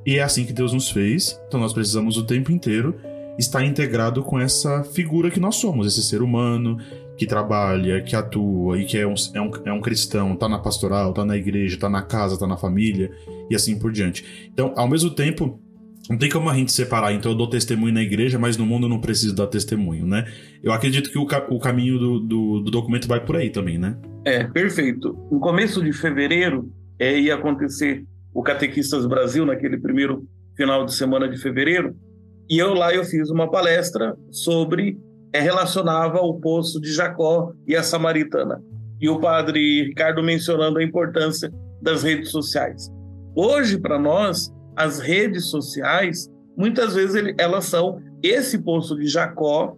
e 0.05 0.17
é 0.17 0.23
assim 0.23 0.45
que 0.45 0.53
Deus 0.53 0.73
nos 0.73 0.89
fez, 0.89 1.39
então 1.47 1.59
nós 1.59 1.73
precisamos 1.73 2.17
o 2.17 2.23
tempo 2.23 2.51
inteiro 2.51 2.95
estar 3.37 3.63
integrado 3.63 4.23
com 4.23 4.39
essa 4.39 4.83
figura 4.83 5.31
que 5.31 5.39
nós 5.39 5.55
somos, 5.55 5.87
esse 5.87 6.03
ser 6.03 6.21
humano, 6.21 6.77
que 7.21 7.27
trabalha, 7.27 8.01
que 8.01 8.15
atua 8.15 8.79
e 8.79 8.83
que 8.83 8.97
é 8.97 9.05
um, 9.05 9.13
é 9.35 9.39
um, 9.39 9.51
é 9.65 9.71
um 9.71 9.79
cristão, 9.79 10.35
tá 10.35 10.49
na 10.49 10.57
pastoral, 10.57 11.13
tá 11.13 11.23
na 11.23 11.37
igreja, 11.37 11.77
tá 11.77 11.87
na 11.87 12.01
casa, 12.01 12.35
tá 12.35 12.47
na 12.47 12.57
família 12.57 13.11
e 13.47 13.53
assim 13.53 13.77
por 13.77 13.91
diante. 13.91 14.49
Então, 14.51 14.73
ao 14.75 14.89
mesmo 14.89 15.11
tempo, 15.11 15.61
não 16.09 16.17
tem 16.17 16.31
como 16.31 16.49
a 16.49 16.55
gente 16.55 16.71
separar, 16.71 17.13
então 17.13 17.31
eu 17.31 17.37
dou 17.37 17.47
testemunho 17.47 17.93
na 17.93 18.01
igreja, 18.01 18.39
mas 18.39 18.57
no 18.57 18.65
mundo 18.65 18.87
eu 18.87 18.89
não 18.89 18.99
preciso 18.99 19.35
dar 19.35 19.45
testemunho, 19.45 20.07
né? 20.07 20.25
Eu 20.63 20.71
acredito 20.71 21.11
que 21.11 21.19
o, 21.19 21.27
o 21.51 21.59
caminho 21.59 21.99
do, 21.99 22.19
do, 22.21 22.59
do, 22.61 22.71
documento 22.71 23.07
vai 23.07 23.23
por 23.23 23.35
aí 23.35 23.51
também, 23.51 23.77
né? 23.77 23.95
É, 24.25 24.43
perfeito. 24.45 25.15
No 25.31 25.39
começo 25.39 25.79
de 25.83 25.93
fevereiro 25.93 26.73
é, 26.97 27.19
ia 27.19 27.35
acontecer 27.35 28.03
o 28.33 28.41
Catequistas 28.41 29.05
Brasil, 29.05 29.45
naquele 29.45 29.77
primeiro 29.77 30.27
final 30.57 30.85
de 30.85 30.95
semana 30.95 31.29
de 31.29 31.37
fevereiro, 31.37 31.95
e 32.49 32.57
eu 32.57 32.73
lá 32.73 32.91
eu 32.91 33.03
fiz 33.05 33.29
uma 33.29 33.47
palestra 33.47 34.15
sobre 34.31 34.97
relacionava 35.39 36.19
o 36.19 36.39
poço 36.39 36.79
de 36.81 36.91
Jacó 36.91 37.53
e 37.67 37.75
a 37.75 37.83
Samaritana. 37.83 38.61
E 38.99 39.09
o 39.09 39.19
padre 39.19 39.83
Ricardo 39.85 40.21
mencionando 40.21 40.79
a 40.79 40.83
importância 40.83 41.51
das 41.81 42.03
redes 42.03 42.29
sociais. 42.29 42.91
Hoje, 43.35 43.79
para 43.79 43.97
nós, 43.97 44.51
as 44.75 44.99
redes 44.99 45.45
sociais, 45.45 46.29
muitas 46.55 46.95
vezes 46.95 47.33
elas 47.37 47.65
são 47.65 47.99
esse 48.21 48.59
poço 48.59 48.95
de 48.95 49.07
Jacó, 49.07 49.75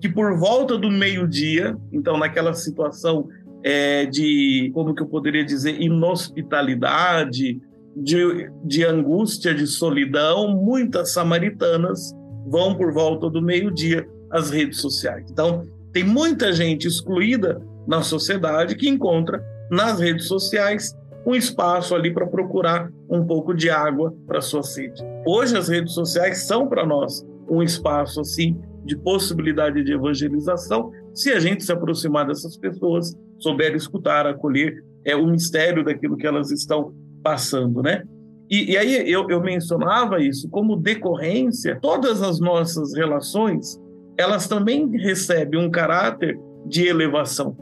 que 0.00 0.08
por 0.08 0.38
volta 0.38 0.76
do 0.76 0.90
meio-dia, 0.90 1.76
então 1.92 2.18
naquela 2.18 2.52
situação 2.52 3.28
é, 3.62 4.06
de, 4.06 4.70
como 4.74 4.94
que 4.94 5.02
eu 5.02 5.06
poderia 5.06 5.44
dizer, 5.44 5.80
inhospitalidade, 5.80 7.60
de, 7.96 8.50
de 8.64 8.84
angústia, 8.84 9.54
de 9.54 9.66
solidão, 9.66 10.48
muitas 10.48 11.12
samaritanas 11.12 12.12
vão 12.46 12.74
por 12.74 12.92
volta 12.92 13.28
do 13.28 13.42
meio-dia 13.42 14.06
as 14.30 14.50
redes 14.50 14.80
sociais. 14.80 15.26
Então, 15.30 15.66
tem 15.92 16.04
muita 16.04 16.52
gente 16.52 16.86
excluída 16.86 17.60
na 17.86 18.02
sociedade 18.02 18.76
que 18.76 18.88
encontra 18.88 19.42
nas 19.70 19.98
redes 19.98 20.26
sociais 20.26 20.94
um 21.26 21.34
espaço 21.34 21.94
ali 21.94 22.12
para 22.12 22.26
procurar 22.26 22.90
um 23.08 23.24
pouco 23.24 23.54
de 23.54 23.68
água 23.68 24.14
para 24.26 24.40
sua 24.40 24.62
sede. 24.62 25.02
Hoje 25.26 25.56
as 25.56 25.68
redes 25.68 25.92
sociais 25.92 26.44
são 26.46 26.68
para 26.68 26.86
nós 26.86 27.24
um 27.48 27.62
espaço 27.62 28.20
assim 28.20 28.58
de 28.84 28.96
possibilidade 28.96 29.84
de 29.84 29.92
evangelização, 29.92 30.90
se 31.12 31.30
a 31.30 31.38
gente 31.38 31.64
se 31.64 31.72
aproximar 31.72 32.26
dessas 32.26 32.56
pessoas, 32.56 33.14
souber 33.38 33.74
escutar, 33.74 34.26
acolher 34.26 34.82
é 35.04 35.14
o 35.14 35.26
mistério 35.26 35.84
daquilo 35.84 36.16
que 36.16 36.26
elas 36.26 36.50
estão 36.50 36.94
passando, 37.22 37.82
né? 37.82 38.02
E, 38.50 38.72
e 38.72 38.76
aí 38.76 39.10
eu, 39.10 39.28
eu 39.28 39.40
mencionava 39.40 40.20
isso 40.20 40.48
como 40.48 40.76
decorrência, 40.76 41.78
todas 41.80 42.22
as 42.22 42.40
nossas 42.40 42.94
relações 42.94 43.78
elas 44.16 44.46
também 44.46 44.88
recebem 44.96 45.58
um 45.58 45.70
caráter 45.70 46.38
de 46.66 46.86
elevação. 46.86 47.56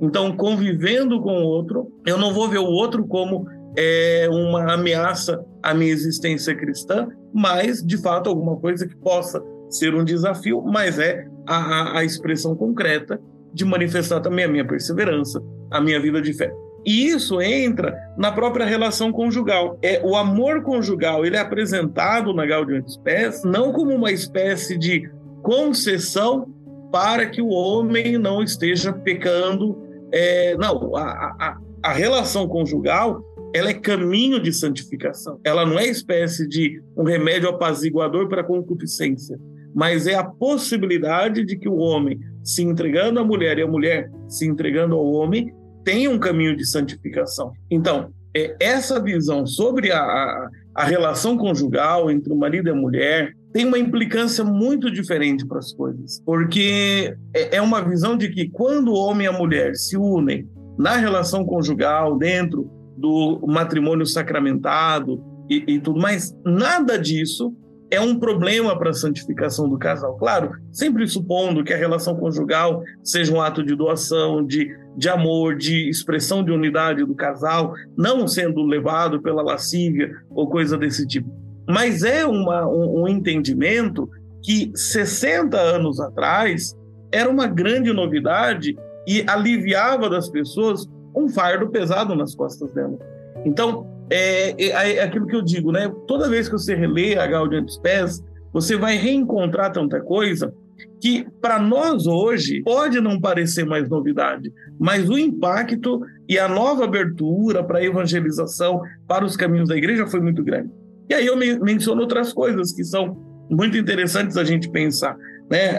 Então, 0.00 0.34
convivendo 0.36 1.20
com 1.20 1.42
o 1.42 1.46
outro, 1.46 1.92
eu 2.06 2.16
não 2.16 2.32
vou 2.32 2.48
ver 2.48 2.58
o 2.58 2.66
outro 2.66 3.06
como 3.06 3.46
é 3.76 4.28
uma 4.30 4.72
ameaça 4.72 5.44
à 5.62 5.74
minha 5.74 5.92
existência 5.92 6.54
cristã, 6.54 7.08
mas 7.32 7.84
de 7.84 7.98
fato 7.98 8.28
alguma 8.28 8.56
coisa 8.56 8.86
que 8.86 8.96
possa 8.96 9.42
ser 9.68 9.94
um 9.94 10.04
desafio, 10.04 10.62
mas 10.62 10.98
é 10.98 11.26
a, 11.46 11.98
a 11.98 12.04
expressão 12.04 12.56
concreta 12.56 13.20
de 13.52 13.64
manifestar 13.64 14.20
também 14.20 14.44
a 14.44 14.48
minha 14.48 14.66
perseverança, 14.66 15.40
a 15.70 15.80
minha 15.80 16.00
vida 16.00 16.20
de 16.20 16.32
fé. 16.32 16.52
E 16.84 17.08
isso 17.08 17.40
entra 17.40 17.94
na 18.16 18.32
própria 18.32 18.64
relação 18.64 19.12
conjugal. 19.12 19.78
É 19.82 20.00
o 20.02 20.16
amor 20.16 20.62
conjugal, 20.62 21.26
ele 21.26 21.36
é 21.36 21.40
apresentado 21.40 22.32
na 22.32 22.46
Gaudium 22.46 22.86
Spes 22.88 23.44
não 23.44 23.72
como 23.72 23.94
uma 23.94 24.10
espécie 24.10 24.78
de 24.78 25.08
concessão 25.50 26.46
para 26.92 27.26
que 27.26 27.42
o 27.42 27.48
homem 27.48 28.16
não 28.16 28.40
esteja 28.40 28.92
pecando. 28.92 29.76
É, 30.12 30.56
não, 30.56 30.94
a, 30.94 31.02
a, 31.02 31.58
a 31.82 31.92
relação 31.92 32.46
conjugal 32.46 33.20
ela 33.52 33.70
é 33.70 33.74
caminho 33.74 34.40
de 34.40 34.52
santificação. 34.52 35.40
Ela 35.42 35.66
não 35.66 35.76
é 35.76 35.88
espécie 35.88 36.46
de 36.46 36.80
um 36.96 37.02
remédio 37.02 37.48
apaziguador 37.48 38.28
para 38.28 38.42
a 38.42 38.44
concupiscência, 38.44 39.36
mas 39.74 40.06
é 40.06 40.14
a 40.14 40.22
possibilidade 40.22 41.44
de 41.44 41.56
que 41.56 41.68
o 41.68 41.78
homem, 41.78 42.20
se 42.44 42.62
entregando 42.62 43.18
à 43.18 43.24
mulher 43.24 43.58
e 43.58 43.62
a 43.62 43.66
mulher 43.66 44.08
se 44.28 44.46
entregando 44.46 44.94
ao 44.94 45.04
homem, 45.04 45.52
tenha 45.84 46.08
um 46.08 46.18
caminho 46.20 46.56
de 46.56 46.64
santificação. 46.64 47.52
Então, 47.68 48.12
é, 48.36 48.54
essa 48.60 49.02
visão 49.02 49.44
sobre 49.44 49.90
a, 49.90 50.00
a, 50.00 50.48
a 50.76 50.84
relação 50.84 51.36
conjugal 51.36 52.08
entre 52.08 52.32
o 52.32 52.36
marido 52.36 52.68
e 52.68 52.70
a 52.70 52.76
mulher 52.76 53.34
tem 53.52 53.66
uma 53.66 53.78
implicância 53.78 54.44
muito 54.44 54.90
diferente 54.90 55.46
para 55.46 55.58
as 55.58 55.72
coisas, 55.72 56.22
porque 56.24 57.16
é, 57.34 57.56
é 57.56 57.62
uma 57.62 57.82
visão 57.82 58.16
de 58.16 58.28
que 58.28 58.48
quando 58.48 58.92
o 58.92 58.96
homem 58.96 59.26
e 59.26 59.28
a 59.28 59.32
mulher 59.32 59.74
se 59.74 59.96
unem 59.96 60.48
na 60.78 60.96
relação 60.96 61.44
conjugal, 61.44 62.16
dentro 62.16 62.70
do 62.96 63.40
matrimônio 63.46 64.06
sacramentado 64.06 65.22
e, 65.48 65.74
e 65.74 65.80
tudo 65.80 66.00
mais, 66.00 66.34
nada 66.44 66.98
disso 66.98 67.54
é 67.90 68.00
um 68.00 68.18
problema 68.18 68.78
para 68.78 68.90
a 68.90 68.94
santificação 68.94 69.68
do 69.68 69.76
casal. 69.76 70.16
Claro, 70.16 70.52
sempre 70.70 71.06
supondo 71.08 71.64
que 71.64 71.72
a 71.72 71.76
relação 71.76 72.16
conjugal 72.16 72.82
seja 73.02 73.34
um 73.34 73.40
ato 73.40 73.64
de 73.64 73.74
doação, 73.74 74.46
de, 74.46 74.70
de 74.96 75.08
amor, 75.08 75.56
de 75.56 75.88
expressão 75.88 76.44
de 76.44 76.52
unidade 76.52 77.04
do 77.04 77.16
casal, 77.16 77.74
não 77.98 78.28
sendo 78.28 78.62
levado 78.62 79.20
pela 79.20 79.42
lascívia 79.42 80.12
ou 80.30 80.48
coisa 80.48 80.78
desse 80.78 81.04
tipo. 81.04 81.28
Mas 81.68 82.02
é 82.02 82.26
uma, 82.26 82.66
um, 82.66 83.02
um 83.02 83.08
entendimento 83.08 84.08
que 84.42 84.72
60 84.74 85.56
anos 85.58 86.00
atrás 86.00 86.76
era 87.12 87.28
uma 87.28 87.46
grande 87.46 87.92
novidade 87.92 88.76
e 89.06 89.24
aliviava 89.26 90.08
das 90.08 90.28
pessoas 90.28 90.88
um 91.14 91.28
fardo 91.28 91.68
pesado 91.68 92.14
nas 92.14 92.34
costas 92.34 92.72
dela. 92.72 92.98
Então, 93.44 93.86
é, 94.10 94.50
é, 94.62 94.96
é, 94.96 95.02
aquilo 95.02 95.26
que 95.26 95.36
eu 95.36 95.42
digo, 95.42 95.72
né? 95.72 95.90
Toda 96.06 96.28
vez 96.28 96.48
que 96.48 96.52
você 96.52 96.74
relê 96.74 97.16
a 97.16 97.26
Gaudium 97.26 97.64
dos 97.64 97.78
Pés, 97.78 98.22
você 98.52 98.76
vai 98.76 98.96
reencontrar 98.96 99.72
tanta 99.72 100.00
coisa 100.00 100.52
que 101.00 101.26
para 101.40 101.58
nós 101.58 102.06
hoje 102.06 102.62
pode 102.62 103.00
não 103.00 103.20
parecer 103.20 103.64
mais 103.64 103.88
novidade, 103.88 104.52
mas 104.78 105.08
o 105.08 105.18
impacto 105.18 106.00
e 106.28 106.38
a 106.38 106.48
nova 106.48 106.84
abertura 106.84 107.62
para 107.62 107.78
a 107.78 107.84
evangelização 107.84 108.80
para 109.06 109.24
os 109.24 109.36
caminhos 109.36 109.68
da 109.68 109.76
igreja 109.76 110.06
foi 110.06 110.20
muito 110.20 110.42
grande. 110.42 110.70
E 111.10 111.14
aí 111.14 111.26
eu 111.26 111.36
menciono 111.36 112.02
outras 112.02 112.32
coisas 112.32 112.72
que 112.72 112.84
são 112.84 113.16
muito 113.50 113.76
interessantes 113.76 114.36
a 114.36 114.44
gente 114.44 114.70
pensar, 114.70 115.16
né? 115.50 115.76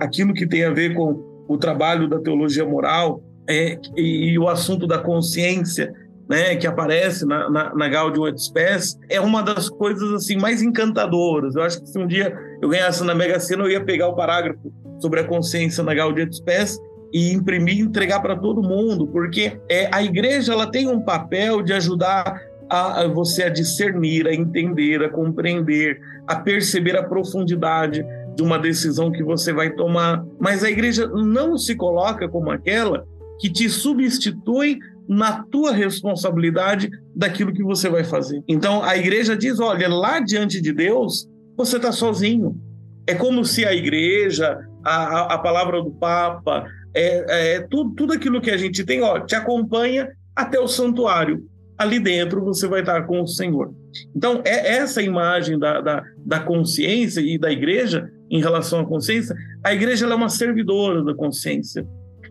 Aquilo 0.00 0.34
que 0.34 0.44
tem 0.44 0.64
a 0.64 0.70
ver 0.70 0.92
com 0.92 1.44
o 1.46 1.56
trabalho 1.56 2.08
da 2.08 2.18
teologia 2.18 2.64
moral 2.64 3.22
é, 3.48 3.78
e, 3.96 4.32
e 4.32 4.38
o 4.40 4.48
assunto 4.48 4.84
da 4.84 4.98
consciência 4.98 5.94
né, 6.28 6.56
que 6.56 6.66
aparece 6.66 7.24
na, 7.24 7.48
na, 7.48 7.74
na 7.74 7.88
Gaudium 7.88 8.26
et 8.26 8.38
Spes, 8.38 8.98
é 9.08 9.20
uma 9.20 9.42
das 9.42 9.68
coisas 9.68 10.12
assim 10.14 10.36
mais 10.36 10.62
encantadoras. 10.62 11.54
Eu 11.54 11.62
acho 11.62 11.80
que 11.80 11.88
se 11.88 11.98
um 11.98 12.06
dia 12.06 12.36
eu 12.60 12.68
ganhasse 12.68 13.04
na 13.04 13.14
Mega 13.14 13.38
Sena, 13.38 13.62
eu 13.64 13.70
ia 13.70 13.84
pegar 13.84 14.08
o 14.08 14.16
parágrafo 14.16 14.72
sobre 15.00 15.20
a 15.20 15.24
consciência 15.24 15.84
na 15.84 15.94
Gaudium 15.94 16.24
et 16.24 16.34
Spes 16.34 16.78
e 17.12 17.32
imprimir 17.32 17.76
e 17.76 17.80
entregar 17.80 18.20
para 18.20 18.34
todo 18.34 18.62
mundo, 18.62 19.06
porque 19.06 19.60
é, 19.68 19.88
a 19.92 20.02
igreja 20.02 20.54
ela 20.54 20.70
tem 20.70 20.88
um 20.88 21.02
papel 21.02 21.60
de 21.60 21.72
ajudar 21.72 22.40
a, 22.72 23.02
a 23.02 23.06
você 23.06 23.42
a 23.42 23.48
discernir, 23.50 24.26
a 24.26 24.34
entender, 24.34 25.04
a 25.04 25.10
compreender, 25.10 26.00
a 26.26 26.36
perceber 26.36 26.96
a 26.96 27.02
profundidade 27.02 28.02
de 28.34 28.42
uma 28.42 28.58
decisão 28.58 29.12
que 29.12 29.22
você 29.22 29.52
vai 29.52 29.70
tomar. 29.70 30.24
Mas 30.40 30.64
a 30.64 30.70
igreja 30.70 31.06
não 31.06 31.58
se 31.58 31.76
coloca 31.76 32.26
como 32.26 32.50
aquela 32.50 33.04
que 33.38 33.50
te 33.50 33.68
substitui 33.68 34.78
na 35.06 35.42
tua 35.42 35.72
responsabilidade 35.72 36.88
daquilo 37.14 37.52
que 37.52 37.62
você 37.62 37.90
vai 37.90 38.04
fazer. 38.04 38.42
Então 38.48 38.82
a 38.82 38.96
igreja 38.96 39.36
diz: 39.36 39.60
olha, 39.60 39.86
lá 39.86 40.18
diante 40.20 40.58
de 40.58 40.72
Deus, 40.72 41.28
você 41.54 41.76
está 41.76 41.92
sozinho. 41.92 42.58
É 43.06 43.14
como 43.14 43.44
se 43.44 43.66
a 43.66 43.74
igreja, 43.74 44.58
a, 44.82 45.34
a 45.34 45.38
palavra 45.38 45.82
do 45.82 45.90
Papa, 45.90 46.64
é, 46.94 47.56
é, 47.56 47.60
tudo, 47.68 47.94
tudo 47.94 48.12
aquilo 48.14 48.40
que 48.40 48.50
a 48.50 48.56
gente 48.56 48.82
tem, 48.82 49.02
ó, 49.02 49.20
te 49.20 49.34
acompanha 49.34 50.08
até 50.34 50.58
o 50.58 50.68
santuário. 50.68 51.44
Ali 51.78 51.98
dentro 51.98 52.44
você 52.44 52.66
vai 52.66 52.80
estar 52.80 53.02
com 53.02 53.22
o 53.22 53.26
Senhor. 53.26 53.74
Então, 54.14 54.42
é 54.44 54.76
essa 54.76 55.02
imagem 55.02 55.58
da, 55.58 55.80
da, 55.80 56.02
da 56.18 56.40
consciência 56.40 57.20
e 57.20 57.38
da 57.38 57.50
igreja 57.50 58.08
em 58.30 58.40
relação 58.40 58.80
à 58.80 58.86
consciência. 58.86 59.34
A 59.64 59.74
igreja 59.74 60.06
é 60.06 60.14
uma 60.14 60.28
servidora 60.28 61.02
da 61.02 61.14
consciência 61.14 61.86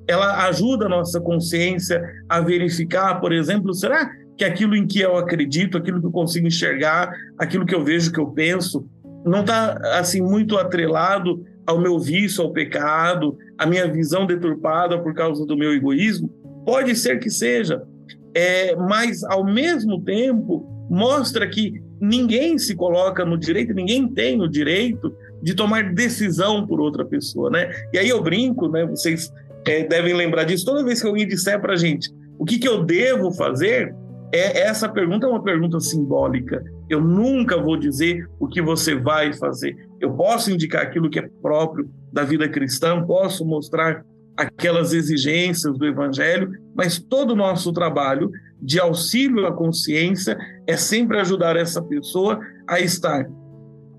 ela 0.07 0.47
ajuda 0.47 0.85
a 0.85 0.89
nossa 0.89 1.19
consciência 1.19 2.01
a 2.27 2.41
verificar, 2.41 3.19
por 3.19 3.31
exemplo, 3.31 3.73
será 3.73 4.09
que 4.37 4.43
aquilo 4.43 4.75
em 4.75 4.87
que 4.87 4.99
eu 4.99 5.17
acredito, 5.17 5.77
aquilo 5.77 5.99
que 5.99 6.07
eu 6.07 6.11
consigo 6.11 6.47
enxergar, 6.47 7.11
aquilo 7.37 7.65
que 7.65 7.75
eu 7.75 7.83
vejo, 7.83 8.11
que 8.11 8.19
eu 8.19 8.27
penso, 8.27 8.85
não 9.25 9.41
está 9.41 9.73
assim 9.99 10.21
muito 10.21 10.57
atrelado 10.57 11.43
ao 11.65 11.79
meu 11.79 11.99
vício, 11.99 12.43
ao 12.43 12.51
pecado, 12.51 13.37
à 13.57 13.65
minha 13.65 13.87
visão 13.87 14.25
deturpada 14.25 14.97
por 14.99 15.13
causa 15.13 15.45
do 15.45 15.55
meu 15.55 15.73
egoísmo? 15.73 16.29
Pode 16.65 16.95
ser 16.95 17.19
que 17.19 17.29
seja, 17.29 17.83
é, 18.33 18.75
mas 18.75 19.23
ao 19.23 19.43
mesmo 19.43 20.01
tempo 20.01 20.65
mostra 20.89 21.47
que 21.47 21.81
ninguém 21.99 22.57
se 22.57 22.75
coloca 22.75 23.23
no 23.23 23.37
direito, 23.37 23.73
ninguém 23.73 24.07
tem 24.07 24.41
o 24.41 24.47
direito 24.47 25.13
de 25.41 25.53
tomar 25.53 25.93
decisão 25.93 26.65
por 26.67 26.79
outra 26.79 27.05
pessoa, 27.05 27.49
né? 27.49 27.71
E 27.93 27.97
aí 27.97 28.09
eu 28.09 28.21
brinco, 28.21 28.67
né? 28.67 28.85
Vocês 28.85 29.31
é, 29.65 29.83
devem 29.83 30.13
lembrar 30.13 30.43
disso. 30.43 30.65
Toda 30.65 30.83
vez 30.83 31.01
que 31.01 31.07
alguém 31.07 31.27
disser 31.27 31.59
para 31.61 31.75
gente 31.75 32.09
o 32.41 32.43
que, 32.43 32.57
que 32.57 32.67
eu 32.67 32.83
devo 32.83 33.31
fazer, 33.31 33.93
é, 34.33 34.61
essa 34.61 34.89
pergunta 34.89 35.27
é 35.27 35.29
uma 35.29 35.43
pergunta 35.43 35.79
simbólica. 35.79 36.63
Eu 36.89 36.99
nunca 36.99 37.55
vou 37.61 37.77
dizer 37.77 38.27
o 38.39 38.47
que 38.47 38.59
você 38.59 38.95
vai 38.95 39.31
fazer. 39.31 39.75
Eu 39.99 40.13
posso 40.13 40.49
indicar 40.49 40.81
aquilo 40.81 41.07
que 41.07 41.19
é 41.19 41.29
próprio 41.39 41.87
da 42.11 42.23
vida 42.23 42.49
cristã, 42.49 43.05
posso 43.05 43.45
mostrar 43.45 44.03
aquelas 44.41 44.93
exigências 44.93 45.77
do 45.77 45.85
evangelho, 45.85 46.51
mas 46.75 46.99
todo 46.99 47.31
o 47.31 47.35
nosso 47.35 47.71
trabalho 47.71 48.31
de 48.61 48.79
auxílio 48.79 49.45
à 49.45 49.51
consciência 49.51 50.37
é 50.67 50.77
sempre 50.77 51.19
ajudar 51.19 51.55
essa 51.55 51.81
pessoa 51.81 52.39
a 52.67 52.79
estar 52.79 53.27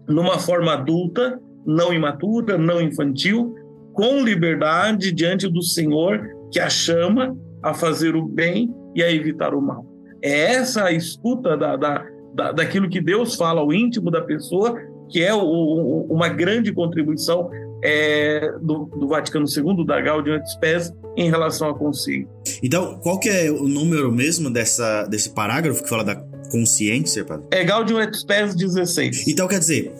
numa 0.08 0.38
forma 0.38 0.72
adulta, 0.72 1.40
não 1.64 1.92
imatura, 1.92 2.58
não 2.58 2.80
infantil, 2.80 3.54
com 3.92 4.22
liberdade 4.22 5.12
diante 5.12 5.48
do 5.48 5.62
Senhor 5.62 6.20
que 6.50 6.58
a 6.58 6.68
chama 6.68 7.36
a 7.62 7.74
fazer 7.74 8.16
o 8.16 8.26
bem 8.26 8.74
e 8.94 9.02
a 9.02 9.10
evitar 9.10 9.54
o 9.54 9.60
mal. 9.60 9.86
É 10.22 10.54
essa 10.54 10.84
a 10.84 10.92
escuta 10.92 11.56
da, 11.56 11.76
da, 11.76 12.04
da, 12.34 12.52
daquilo 12.52 12.88
que 12.88 13.00
Deus 13.00 13.34
fala 13.34 13.60
ao 13.60 13.72
íntimo 13.72 14.10
da 14.10 14.22
pessoa, 14.22 14.76
que 15.08 15.22
é 15.22 15.34
o, 15.34 16.06
uma 16.08 16.28
grande 16.28 16.72
contribuição 16.72 17.50
é, 17.82 18.52
do, 18.60 18.84
do, 18.86 19.08
Vaticano 19.08 19.46
II, 19.46 19.84
da 19.84 20.00
Gaudium 20.00 20.36
et 20.36 20.46
Spes, 20.46 20.92
em 21.16 21.28
relação 21.28 21.68
à 21.68 21.74
consciência. 21.74 22.28
Então, 22.62 22.98
qual 23.00 23.18
que 23.18 23.28
é 23.28 23.50
o 23.50 23.66
número 23.68 24.10
mesmo 24.12 24.50
dessa, 24.50 25.04
desse 25.04 25.30
parágrafo 25.30 25.82
que 25.82 25.88
fala 25.88 26.04
da 26.04 26.16
consciência, 26.50 27.24
padre? 27.24 27.46
É 27.50 27.64
Gaudium 27.64 28.00
et 28.00 28.14
Spes 28.14 28.54
16. 28.54 29.26
Então, 29.26 29.48
quer 29.48 29.58
dizer, 29.58 29.92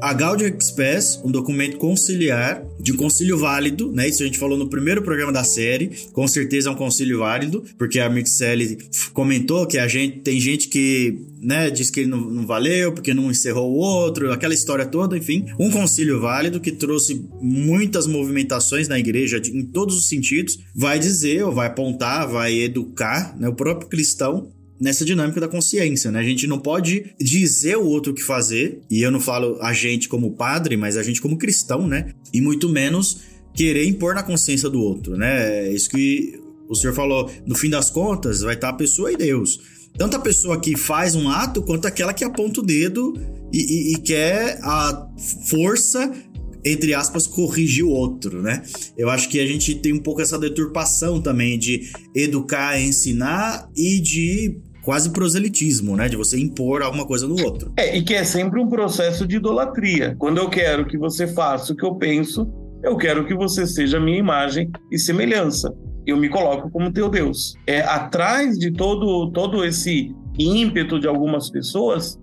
a 0.00 0.14
Gaudium 0.14 0.56
Express, 0.56 1.20
um 1.24 1.30
documento 1.30 1.76
conciliar 1.76 2.64
de 2.78 2.92
um 2.92 2.96
concílio 2.96 3.38
válido, 3.38 3.92
né? 3.92 4.08
Isso 4.08 4.22
a 4.22 4.26
gente 4.26 4.38
falou 4.38 4.56
no 4.56 4.68
primeiro 4.68 5.02
programa 5.02 5.32
da 5.32 5.44
série. 5.44 5.90
Com 6.12 6.26
certeza 6.26 6.68
é 6.68 6.72
um 6.72 6.76
concílio 6.76 7.18
válido, 7.18 7.64
porque 7.76 8.00
a 8.00 8.08
Mircelli 8.08 8.78
comentou 9.12 9.66
que 9.66 9.78
a 9.78 9.86
gente 9.86 10.20
tem 10.20 10.40
gente 10.40 10.68
que, 10.68 11.18
né, 11.40 11.70
diz 11.70 11.90
que 11.90 12.00
ele 12.00 12.08
não, 12.08 12.20
não 12.20 12.46
valeu 12.46 12.92
porque 12.92 13.12
não 13.12 13.30
encerrou 13.30 13.70
o 13.70 13.76
outro, 13.76 14.32
aquela 14.32 14.54
história 14.54 14.86
toda, 14.86 15.16
enfim. 15.16 15.46
Um 15.58 15.70
concílio 15.70 16.20
válido 16.20 16.60
que 16.60 16.72
trouxe 16.72 17.26
muitas 17.40 18.06
movimentações 18.06 18.88
na 18.88 18.98
igreja 18.98 19.40
em 19.52 19.64
todos 19.64 19.96
os 19.96 20.08
sentidos, 20.08 20.58
vai 20.74 20.98
dizer 20.98 21.44
ou 21.44 21.52
vai 21.52 21.66
apontar, 21.66 22.26
vai 22.26 22.58
educar, 22.58 23.36
né, 23.38 23.48
o 23.48 23.54
próprio 23.54 23.88
cristão 23.88 24.50
nessa 24.80 25.04
dinâmica 25.04 25.40
da 25.40 25.46
consciência, 25.46 26.10
né? 26.10 26.20
A 26.20 26.24
gente 26.24 26.46
não 26.46 26.58
pode 26.58 27.14
dizer 27.20 27.76
o 27.76 27.84
outro 27.84 28.12
o 28.12 28.14
que 28.14 28.22
fazer, 28.22 28.80
e 28.90 29.02
eu 29.02 29.10
não 29.10 29.20
falo 29.20 29.58
a 29.60 29.72
gente 29.74 30.08
como 30.08 30.32
padre, 30.32 30.76
mas 30.76 30.96
a 30.96 31.02
gente 31.02 31.20
como 31.20 31.36
cristão, 31.36 31.86
né? 31.86 32.14
E 32.32 32.40
muito 32.40 32.68
menos 32.68 33.18
querer 33.52 33.84
impor 33.84 34.14
na 34.14 34.22
consciência 34.22 34.70
do 34.70 34.80
outro, 34.80 35.16
né? 35.16 35.66
É 35.66 35.72
isso 35.72 35.90
que 35.90 36.40
o 36.66 36.74
senhor 36.74 36.94
falou, 36.94 37.30
no 37.46 37.54
fim 37.54 37.68
das 37.68 37.90
contas, 37.90 38.40
vai 38.40 38.54
estar 38.54 38.70
a 38.70 38.72
pessoa 38.72 39.12
e 39.12 39.16
Deus. 39.16 39.60
tanto 39.98 40.16
a 40.16 40.20
pessoa 40.20 40.58
que 40.60 40.76
faz 40.76 41.16
um 41.16 41.28
ato 41.28 41.62
quanto 41.62 41.86
aquela 41.86 42.14
que 42.14 42.24
aponta 42.24 42.60
o 42.60 42.62
dedo 42.62 43.12
e, 43.52 43.58
e, 43.58 43.92
e 43.92 43.96
quer 43.98 44.58
a 44.62 45.08
força 45.48 46.10
entre 46.64 46.92
aspas, 46.92 47.26
corrigir 47.26 47.84
o 47.84 47.90
outro, 47.90 48.42
né? 48.42 48.62
Eu 48.96 49.08
acho 49.08 49.30
que 49.30 49.40
a 49.40 49.46
gente 49.46 49.74
tem 49.76 49.94
um 49.94 49.98
pouco 49.98 50.20
essa 50.20 50.38
deturpação 50.38 51.20
também 51.20 51.58
de 51.58 51.90
educar, 52.14 52.78
ensinar 52.78 53.66
e 53.74 53.98
de 53.98 54.60
quase 54.82 55.10
proselitismo, 55.10 55.96
né? 55.96 56.08
De 56.08 56.16
você 56.16 56.38
impor 56.38 56.82
alguma 56.82 57.06
coisa 57.06 57.26
no 57.26 57.40
outro. 57.44 57.72
É, 57.76 57.96
e 57.96 58.02
que 58.02 58.14
é 58.14 58.24
sempre 58.24 58.60
um 58.60 58.68
processo 58.68 59.26
de 59.26 59.36
idolatria. 59.36 60.14
Quando 60.18 60.38
eu 60.38 60.48
quero 60.48 60.86
que 60.86 60.98
você 60.98 61.26
faça 61.26 61.72
o 61.72 61.76
que 61.76 61.84
eu 61.84 61.94
penso, 61.94 62.50
eu 62.82 62.96
quero 62.96 63.26
que 63.26 63.34
você 63.34 63.66
seja 63.66 64.00
minha 64.00 64.18
imagem 64.18 64.70
e 64.90 64.98
semelhança. 64.98 65.74
Eu 66.06 66.16
me 66.16 66.28
coloco 66.28 66.70
como 66.70 66.92
teu 66.92 67.08
Deus. 67.08 67.54
É 67.66 67.82
atrás 67.82 68.58
de 68.58 68.70
todo 68.70 69.30
todo 69.32 69.64
esse 69.64 70.14
ímpeto 70.38 70.98
de 70.98 71.06
algumas 71.06 71.50
pessoas 71.50 72.18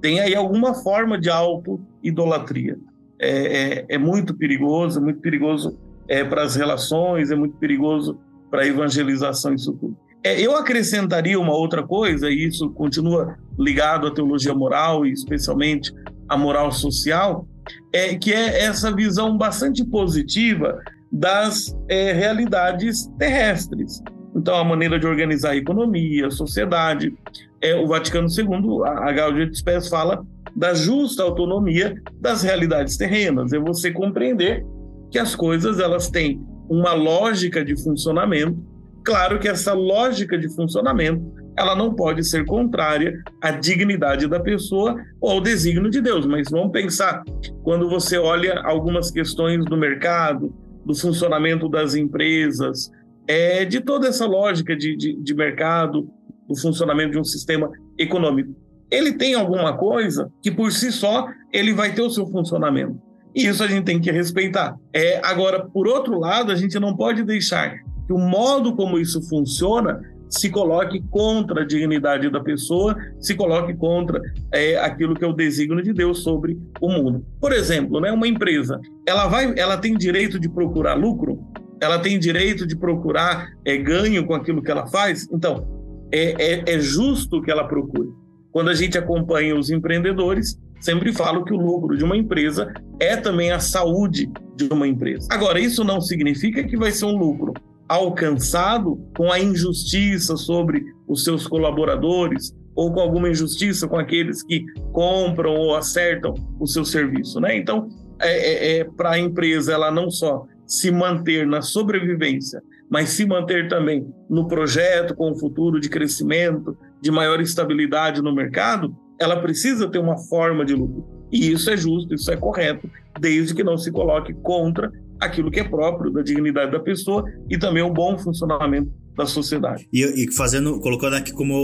tem 0.00 0.20
aí 0.20 0.34
alguma 0.34 0.74
forma 0.74 1.18
de 1.18 1.30
auto-idolatria 1.30 2.76
é, 3.22 3.28
é, 3.30 3.86
é 3.90 3.98
muito 3.98 4.34
perigoso, 4.34 4.98
é 4.98 5.02
muito 5.02 5.20
perigoso 5.20 5.78
é, 6.08 6.24
para 6.24 6.42
as 6.42 6.56
relações, 6.56 7.30
é 7.30 7.36
muito 7.36 7.56
perigoso 7.56 8.18
para 8.50 8.62
a 8.62 8.66
evangelização, 8.66 9.54
isso 9.54 9.72
tudo. 9.74 9.96
É, 10.24 10.40
eu 10.40 10.56
acrescentaria 10.56 11.38
uma 11.38 11.54
outra 11.54 11.82
coisa, 11.82 12.30
e 12.30 12.46
isso 12.46 12.70
continua 12.70 13.36
ligado 13.58 14.06
à 14.06 14.10
teologia 14.10 14.54
moral, 14.54 15.04
e 15.04 15.12
especialmente 15.12 15.92
à 16.28 16.36
moral 16.36 16.70
social, 16.70 17.46
é, 17.92 18.14
que 18.14 18.32
é 18.32 18.64
essa 18.64 18.94
visão 18.94 19.36
bastante 19.36 19.84
positiva 19.84 20.78
das 21.10 21.76
é, 21.88 22.12
realidades 22.12 23.06
terrestres. 23.18 24.00
Então, 24.34 24.54
a 24.56 24.64
maneira 24.64 24.98
de 24.98 25.06
organizar 25.06 25.50
a 25.50 25.56
economia, 25.56 26.26
a 26.26 26.30
sociedade. 26.30 27.14
É, 27.60 27.74
o 27.74 27.86
Vaticano 27.86 28.28
II, 28.28 28.82
a, 28.84 29.08
a 29.08 29.12
Gaudium 29.12 29.44
et 29.44 29.54
Spes 29.54 29.88
fala 29.88 30.24
da 30.56 30.74
justa 30.74 31.22
autonomia 31.22 31.94
das 32.20 32.42
realidades 32.42 32.96
terrenas. 32.96 33.52
É 33.52 33.58
você 33.58 33.90
compreender 33.90 34.64
que 35.10 35.18
as 35.18 35.34
coisas 35.34 35.78
elas 35.78 36.08
têm 36.08 36.40
uma 36.68 36.94
lógica 36.94 37.64
de 37.64 37.76
funcionamento. 37.82 38.58
Claro 39.04 39.38
que 39.38 39.48
essa 39.48 39.72
lógica 39.72 40.38
de 40.38 40.48
funcionamento 40.54 41.42
ela 41.56 41.76
não 41.76 41.94
pode 41.94 42.24
ser 42.24 42.46
contrária 42.46 43.20
à 43.40 43.50
dignidade 43.50 44.26
da 44.26 44.40
pessoa 44.40 44.96
ou 45.20 45.32
ao 45.32 45.40
desígnio 45.40 45.90
de 45.90 46.00
Deus. 46.00 46.24
Mas 46.24 46.48
vamos 46.50 46.72
pensar 46.72 47.22
quando 47.62 47.88
você 47.90 48.16
olha 48.16 48.60
algumas 48.64 49.10
questões 49.10 49.64
do 49.66 49.76
mercado, 49.76 50.54
do 50.84 50.94
funcionamento 50.94 51.68
das 51.68 51.94
empresas, 51.94 52.90
é, 53.28 53.64
de 53.64 53.80
toda 53.80 54.08
essa 54.08 54.26
lógica 54.26 54.74
de, 54.74 54.96
de, 54.96 55.14
de 55.14 55.34
mercado, 55.34 56.08
do 56.48 56.56
funcionamento 56.56 57.12
de 57.12 57.18
um 57.18 57.24
sistema 57.24 57.70
econômico 57.98 58.62
ele 58.92 59.14
tem 59.14 59.34
alguma 59.34 59.74
coisa 59.74 60.30
que 60.42 60.50
por 60.50 60.70
si 60.70 60.92
só 60.92 61.26
ele 61.50 61.72
vai 61.72 61.94
ter 61.94 62.02
o 62.02 62.10
seu 62.10 62.26
funcionamento. 62.26 63.00
E 63.34 63.46
isso 63.46 63.64
a 63.64 63.66
gente 63.66 63.84
tem 63.84 63.98
que 63.98 64.12
respeitar. 64.12 64.76
É, 64.92 65.18
agora, 65.24 65.64
por 65.64 65.88
outro 65.88 66.20
lado, 66.20 66.52
a 66.52 66.54
gente 66.54 66.78
não 66.78 66.94
pode 66.94 67.24
deixar 67.24 67.74
que 68.12 68.14
o 68.14 68.18
modo 68.18 68.76
como 68.76 68.98
isso 68.98 69.22
funciona 69.22 70.00
se 70.28 70.50
coloque 70.50 71.02
contra 71.10 71.62
a 71.62 71.66
dignidade 71.66 72.30
da 72.30 72.40
pessoa, 72.40 72.96
se 73.18 73.34
coloque 73.34 73.74
contra 73.74 74.20
é, 74.50 74.78
aquilo 74.78 75.14
que 75.14 75.24
é 75.24 75.26
o 75.26 75.32
desígnio 75.32 75.82
de 75.82 75.92
Deus 75.92 76.22
sobre 76.22 76.58
o 76.80 76.90
mundo. 76.90 77.24
Por 77.40 77.52
exemplo, 77.52 78.00
né, 78.00 78.10
uma 78.10 78.26
empresa, 78.26 78.80
ela 79.06 79.26
vai, 79.26 79.52
ela 79.58 79.76
tem 79.76 79.94
direito 79.94 80.38
de 80.38 80.48
procurar 80.48 80.94
lucro, 80.94 81.38
ela 81.80 81.98
tem 81.98 82.18
direito 82.18 82.66
de 82.66 82.76
procurar 82.76 83.50
é, 83.64 83.76
ganho 83.76 84.26
com 84.26 84.34
aquilo 84.34 84.62
que 84.62 84.70
ela 84.70 84.86
faz. 84.86 85.28
Então, 85.30 85.66
é, 86.10 86.34
é, 86.38 86.64
é 86.66 86.80
justo 86.80 87.42
que 87.42 87.50
ela 87.50 87.64
procure. 87.64 88.08
Quando 88.52 88.70
a 88.70 88.74
gente 88.74 88.96
acompanha 88.96 89.54
os 89.54 89.70
empreendedores, 89.70 90.58
sempre 90.80 91.12
falo 91.12 91.44
que 91.44 91.52
o 91.52 91.58
lucro 91.58 91.96
de 91.96 92.04
uma 92.04 92.16
empresa 92.16 92.72
é 92.98 93.16
também 93.16 93.52
a 93.52 93.58
saúde 93.58 94.30
de 94.56 94.64
uma 94.72 94.88
empresa. 94.88 95.28
Agora, 95.30 95.60
isso 95.60 95.84
não 95.84 96.00
significa 96.00 96.64
que 96.64 96.76
vai 96.76 96.90
ser 96.90 97.04
um 97.04 97.16
lucro 97.16 97.52
alcançado 97.88 98.96
com 99.16 99.30
a 99.30 99.38
injustiça 99.38 100.36
sobre 100.36 100.84
os 101.06 101.24
seus 101.24 101.46
colaboradores 101.46 102.54
ou 102.74 102.92
com 102.92 103.00
alguma 103.00 103.28
injustiça 103.28 103.86
com 103.86 103.98
aqueles 103.98 104.42
que 104.42 104.64
compram 104.92 105.54
ou 105.54 105.76
acertam 105.76 106.34
o 106.58 106.66
seu 106.66 106.84
serviço, 106.84 107.38
né? 107.38 107.56
Então, 107.56 107.88
é, 108.20 108.30
é, 108.30 108.78
é 108.78 108.84
para 108.84 109.12
a 109.12 109.18
empresa 109.18 109.72
ela 109.72 109.90
não 109.90 110.10
só 110.10 110.46
se 110.66 110.90
manter 110.90 111.46
na 111.46 111.60
sobrevivência, 111.60 112.62
mas 112.90 113.10
se 113.10 113.26
manter 113.26 113.68
também 113.68 114.06
no 114.28 114.48
projeto 114.48 115.14
com 115.14 115.30
o 115.30 115.38
futuro 115.38 115.78
de 115.80 115.88
crescimento, 115.88 116.76
de 117.00 117.10
maior 117.10 117.40
estabilidade 117.40 118.22
no 118.22 118.34
mercado, 118.34 118.94
ela 119.18 119.40
precisa 119.40 119.88
ter 119.88 119.98
uma 119.98 120.16
forma 120.16 120.64
de 120.64 120.74
lucro. 120.74 121.04
E 121.30 121.50
isso 121.50 121.70
é 121.70 121.76
justo, 121.76 122.14
isso 122.14 122.30
é 122.30 122.36
correto, 122.36 122.90
desde 123.18 123.54
que 123.54 123.64
não 123.64 123.78
se 123.78 123.90
coloque 123.90 124.34
contra 124.34 124.92
aquilo 125.22 125.50
que 125.50 125.60
é 125.60 125.64
próprio 125.64 126.10
da 126.10 126.22
dignidade 126.22 126.72
da 126.72 126.80
pessoa 126.80 127.24
e 127.48 127.58
também 127.58 127.82
o 127.82 127.92
bom 127.92 128.18
funcionamento 128.18 128.90
da 129.16 129.26
sociedade. 129.26 129.86
E, 129.92 130.02
e, 130.02 130.32
fazendo, 130.32 130.80
colocando 130.80 131.14
aqui 131.14 131.32
como 131.32 131.54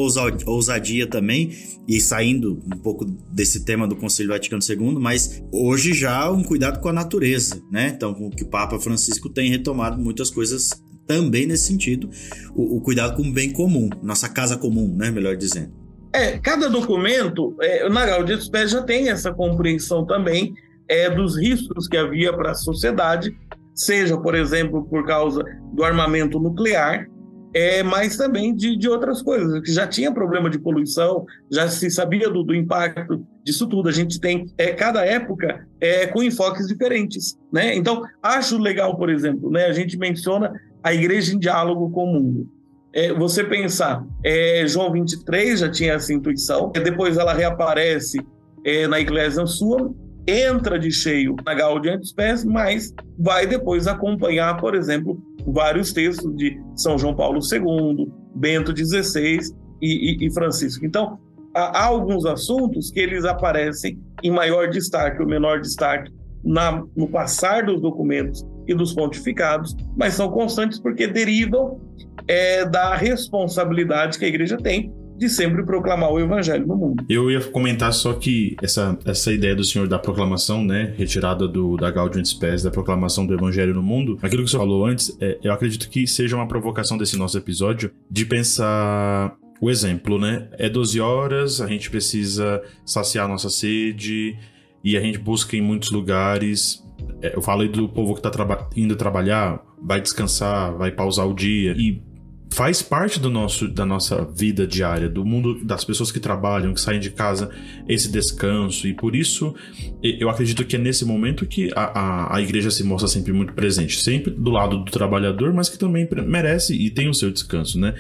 ousadia 0.47 1.07
também, 1.07 1.51
e 1.89 2.01
saindo 2.01 2.61
um 2.67 2.79
pouco 2.79 3.05
desse 3.05 3.65
tema 3.65 3.89
do 3.89 3.97
Conselho 3.97 4.29
Vaticano 4.29 4.63
II, 4.63 4.99
mas 5.01 5.43
hoje 5.53 5.95
já 5.95 6.31
um 6.31 6.45
cuidado 6.45 6.79
com 6.81 6.89
a 6.89 6.93
natureza, 6.93 7.61
né? 7.71 7.93
Então, 7.95 8.13
o 8.13 8.31
que 8.31 8.45
o 8.45 8.49
Papa 8.49 8.79
Francisco 8.79 9.31
tem 9.31 9.51
retomado 9.51 9.99
muitas 9.99 10.31
coisas 10.31 10.71
também 11.07 11.47
nesse 11.47 11.67
sentido, 11.67 12.11
o, 12.55 12.77
o 12.77 12.81
cuidado 12.83 13.17
com 13.17 13.23
o 13.23 13.33
bem 13.33 13.51
comum, 13.51 13.89
nossa 14.03 14.29
casa 14.29 14.59
comum, 14.59 14.95
né? 14.95 15.11
Melhor 15.11 15.35
dizendo. 15.37 15.73
É, 16.13 16.39
cada 16.39 16.69
documento, 16.69 17.57
é, 17.61 17.89
na 17.89 18.05
Gaudium 18.05 18.39
já 18.67 18.83
tem 18.83 19.09
essa 19.09 19.33
compreensão 19.33 20.05
também 20.05 20.55
é, 20.89 21.11
dos 21.11 21.39
riscos 21.39 21.87
que 21.87 21.97
havia 21.97 22.33
para 22.33 22.53
a 22.53 22.55
sociedade, 22.55 23.37
seja, 23.79 24.17
por 24.19 24.35
exemplo, 24.35 24.85
por 24.85 25.07
causa 25.07 25.45
do 25.73 25.85
armamento 25.85 26.39
nuclear, 26.39 27.07
é, 27.55 27.83
mas 27.83 28.17
também 28.17 28.55
de, 28.55 28.77
de 28.77 28.89
outras 28.89 29.23
coisas, 29.23 29.61
que 29.63 29.73
já 29.73 29.87
tinha 29.87 30.13
problema 30.13 30.51
de 30.51 30.59
poluição, 30.59 31.25
já 31.51 31.69
se 31.69 31.91
sabia 31.91 32.29
do, 32.29 32.43
do 32.43 32.55
impacto 32.55 33.25
disso 33.43 33.67
tudo. 33.67 33.89
A 33.89 33.93
gente 33.93 34.21
tem 34.21 34.47
é, 34.59 34.73
cada 34.73 35.05
época 35.05 35.67
é, 35.81 36.07
com 36.07 36.23
enfoques 36.23 36.67
diferentes. 36.67 37.39
Né? 37.53 37.75
Então, 37.75 38.03
acho 38.23 38.59
legal, 38.59 38.97
por 38.97 39.09
exemplo, 39.09 39.51
né, 39.51 39.67
a 39.67 39.73
gente 39.73 39.97
menciona 39.97 40.53
a 40.83 40.93
igreja 40.93 41.35
em 41.35 41.39
diálogo 41.39 41.91
com 41.91 42.05
o 42.05 42.13
mundo. 42.13 42.49
É, 42.93 43.13
você 43.13 43.45
pensar, 43.45 44.05
é, 44.25 44.65
João 44.67 44.93
23 44.93 45.61
já 45.61 45.71
tinha 45.71 45.95
essa 45.95 46.13
intuição, 46.13 46.71
depois 46.73 47.17
ela 47.17 47.33
reaparece 47.33 48.19
é, 48.65 48.87
na 48.87 48.99
Igreja 48.99 49.47
Sua, 49.47 49.95
entra 50.29 50.79
de 50.79 50.91
cheio 50.93 51.35
na 51.45 51.55
Gaudium 51.55 52.03
Spes, 52.03 52.45
mas 52.45 52.93
vai 53.19 53.47
depois 53.47 53.87
acompanhar, 53.87 54.59
por 54.59 54.75
exemplo, 54.75 55.19
vários 55.47 55.93
textos 55.93 56.37
de 56.37 56.61
São 56.77 56.99
João 56.99 57.15
Paulo 57.15 57.41
II, 57.41 58.13
Bento 58.35 58.77
XVI 58.77 59.39
e, 59.81 60.23
e, 60.23 60.27
e 60.27 60.35
Francisco. 60.35 60.85
Então, 60.85 61.19
há, 61.55 61.81
há, 61.81 61.85
alguns 61.87 62.27
assuntos 62.27 62.91
que 62.91 63.01
eles 63.01 63.25
aparecem 63.25 63.99
em 64.23 64.31
maior 64.31 64.69
destaque 64.69 65.23
ou 65.23 65.27
menor 65.27 65.61
destaque 65.61 66.13
na, 66.45 66.85
no 66.95 67.09
passar 67.09 67.65
dos 67.65 67.81
documentos 67.81 68.45
e 68.67 68.75
dos 68.75 68.93
pontificados, 68.93 69.75
mas 69.97 70.13
são 70.13 70.31
constantes 70.31 70.79
porque 70.79 71.07
derivam 71.07 71.81
é, 72.27 72.67
da 72.67 72.95
responsabilidade 72.95 74.19
que 74.19 74.27
a 74.27 74.29
igreja 74.29 74.59
tem 74.59 74.93
de 75.19 75.29
sempre 75.29 75.65
proclamar 75.65 76.13
o 76.13 76.21
evangelho 76.21 76.67
no 76.67 76.77
mundo. 76.77 77.05
Eu 77.09 77.31
ia 77.31 77.41
comentar 77.41 77.93
só 77.93 78.13
que 78.13 78.57
essa, 78.63 78.97
essa 79.05 79.33
ideia 79.33 79.55
do 79.55 79.65
senhor 79.65 79.89
da 79.89 79.99
proclamação, 79.99 80.65
né, 80.65 80.95
retirada 80.97 81.49
do, 81.49 81.77
da 81.77 81.91
Gaudium 81.91 82.21
et 82.21 82.29
Spes, 82.29 82.63
da 82.63 82.71
proclamação 82.71 83.27
do 83.27 83.35
evangelho 83.35 83.75
no 83.75 83.83
mundo, 83.83 84.19
aquilo 84.23 84.45
que 84.45 84.51
você 84.51 84.57
falou 84.57 84.87
antes, 84.87 85.17
é, 85.21 85.39
eu 85.43 85.53
acredito 85.53 85.91
que 85.91 86.07
seja 86.07 86.37
uma 86.37 86.47
provocação 86.47 86.97
desse 86.97 87.17
nosso 87.17 87.37
episódio 87.37 87.91
de 88.11 88.25
pensar 88.25 89.37
o 89.61 89.69
exemplo, 89.69 90.21
né? 90.21 90.49
É 90.53 90.69
12 90.69 91.01
horas, 91.01 91.61
a 91.61 91.67
gente 91.67 91.91
precisa 91.91 92.63
saciar 92.87 93.27
nossa 93.27 93.51
sede 93.51 94.39
e 94.85 94.97
a 94.97 95.01
gente 95.01 95.19
busca 95.19 95.57
em 95.57 95.61
muitos 95.61 95.91
lugares 95.91 96.87
é, 97.23 97.35
eu 97.35 97.43
falei 97.43 97.69
do 97.69 97.89
povo 97.89 98.15
que 98.15 98.23
tá 98.23 98.31
traba 98.31 98.69
indo 98.77 98.97
trabalhar, 98.97 99.61
vai 99.83 100.01
descansar, 100.01 100.75
vai 100.77 100.91
pausar 100.91 101.27
o 101.27 101.35
dia. 101.35 101.75
E 101.77 102.03
faz 102.51 102.83
parte 102.83 103.21
do 103.21 103.31
nosso, 103.31 103.69
da 103.69 103.85
nossa 103.85 104.25
vida 104.25 104.67
diária, 104.67 105.09
do 105.09 105.25
mundo 105.25 105.65
das 105.65 105.85
pessoas 105.85 106.11
que 106.11 106.19
trabalham, 106.19 106.73
que 106.73 106.81
saem 106.81 107.01
de 107.01 107.11
casa, 107.11 107.51
esse 107.89 108.11
descanso. 108.11 108.87
E 108.87 108.95
por 108.95 109.15
isso 109.15 109.55
eu 110.03 110.29
acredito 110.29 110.65
que 110.65 110.77
é 110.77 110.79
nesse 110.79 111.05
momento 111.05 111.47
que 111.47 111.71
a, 111.75 111.85
a, 111.85 112.37
a 112.37 112.43
igreja 112.43 112.71
se 112.71 112.83
mostra 112.83 113.09
sempre 113.09 113.33
muito 113.33 113.53
presente, 113.53 114.01
sempre 114.03 114.31
do 114.31 114.51
lado 114.51 114.79
do 114.79 114.91
trabalhador, 114.91 115.53
mas 115.53 115.69
que 115.69 115.79
também 115.79 116.09
merece 116.27 116.75
e 116.75 116.91
tem 116.91 117.09
o 117.09 117.15
seu 117.15 117.31
descanso, 117.31 117.79
né? 117.79 117.95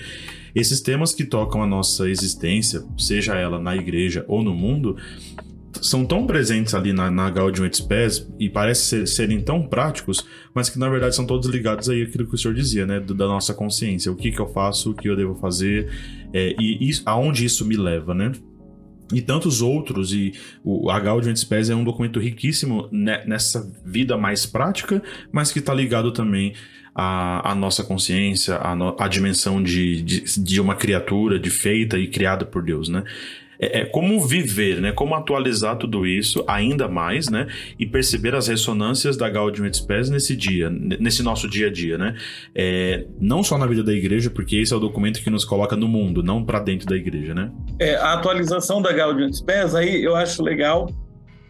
Esses 0.54 0.80
temas 0.80 1.12
que 1.12 1.24
tocam 1.24 1.62
a 1.62 1.66
nossa 1.66 2.08
existência, 2.08 2.82
seja 2.96 3.36
ela 3.36 3.60
na 3.60 3.76
igreja 3.76 4.24
ou 4.26 4.42
no 4.42 4.54
mundo, 4.54 4.96
são 5.82 6.04
tão 6.04 6.26
presentes 6.26 6.74
ali 6.74 6.92
na, 6.92 7.10
na 7.10 7.30
Gaudium 7.30 7.66
et 7.66 7.76
Spes 7.76 8.26
e 8.38 8.48
parece 8.48 8.82
ser, 8.82 9.08
serem 9.08 9.40
tão 9.40 9.66
práticos, 9.66 10.26
mas 10.54 10.68
que 10.68 10.78
na 10.78 10.88
verdade 10.88 11.14
são 11.14 11.26
todos 11.26 11.48
ligados 11.48 11.88
aí 11.88 12.02
àquilo 12.02 12.26
que 12.26 12.34
o 12.34 12.38
senhor 12.38 12.54
dizia, 12.54 12.86
né? 12.86 13.00
Da 13.00 13.26
nossa 13.26 13.54
consciência. 13.54 14.10
O 14.10 14.16
que 14.16 14.30
que 14.30 14.40
eu 14.40 14.48
faço, 14.48 14.90
o 14.90 14.94
que 14.94 15.08
eu 15.08 15.16
devo 15.16 15.34
fazer 15.34 15.90
é, 16.32 16.54
e 16.60 16.90
aonde 17.06 17.44
isso 17.44 17.64
me 17.64 17.76
leva, 17.76 18.14
né? 18.14 18.32
e 19.12 19.22
tantos 19.22 19.62
outros, 19.62 20.12
e 20.12 20.34
o 20.62 20.90
a 20.90 21.00
Gaudium 21.00 21.30
et 21.30 21.38
Spes 21.38 21.70
é 21.70 21.74
um 21.74 21.84
documento 21.84 22.20
riquíssimo 22.20 22.88
nessa 22.92 23.70
vida 23.84 24.16
mais 24.16 24.44
prática, 24.44 25.02
mas 25.32 25.50
que 25.50 25.60
está 25.60 25.72
ligado 25.72 26.12
também 26.12 26.54
à, 26.94 27.52
à, 27.52 27.54
nossa 27.54 27.82
consciência, 27.82 28.56
à, 28.56 28.74
no, 28.74 28.94
à 28.98 29.08
dimensão 29.08 29.62
de, 29.62 30.02
de, 30.02 30.42
de, 30.42 30.60
uma 30.60 30.74
criatura, 30.74 31.38
de 31.38 31.48
feita 31.50 31.98
e 31.98 32.06
criada 32.08 32.44
por 32.44 32.62
Deus, 32.62 32.88
né? 32.88 33.02
É, 33.58 33.80
é, 33.80 33.84
como 33.84 34.20
viver, 34.24 34.80
né? 34.80 34.92
Como 34.92 35.14
atualizar 35.14 35.76
tudo 35.76 36.06
isso 36.06 36.44
ainda 36.46 36.88
mais, 36.88 37.28
né? 37.28 37.48
E 37.78 37.84
perceber 37.84 38.34
as 38.34 38.48
ressonâncias 38.48 39.16
da 39.16 39.28
Gaudium 39.28 39.66
et 39.66 39.76
Spes 39.76 40.08
nesse 40.08 40.36
dia, 40.36 40.70
nesse 40.70 41.22
nosso 41.22 41.48
dia 41.48 41.66
a 41.66 41.72
dia, 41.72 41.98
né? 41.98 42.14
É, 42.54 43.04
não 43.20 43.42
só 43.42 43.58
na 43.58 43.66
vida 43.66 43.82
da 43.82 43.92
igreja, 43.92 44.30
porque 44.30 44.56
esse 44.56 44.72
é 44.72 44.76
o 44.76 44.80
documento 44.80 45.22
que 45.22 45.30
nos 45.30 45.44
coloca 45.44 45.76
no 45.76 45.88
mundo, 45.88 46.22
não 46.22 46.44
para 46.44 46.60
dentro 46.60 46.86
da 46.86 46.96
igreja, 46.96 47.34
né? 47.34 47.50
É, 47.80 47.96
a 47.96 48.14
atualização 48.14 48.80
da 48.80 48.92
Gaudium 48.92 49.26
et 49.26 49.34
Spes, 49.34 49.74
aí 49.74 50.02
eu 50.04 50.14
acho 50.14 50.42
legal 50.42 50.88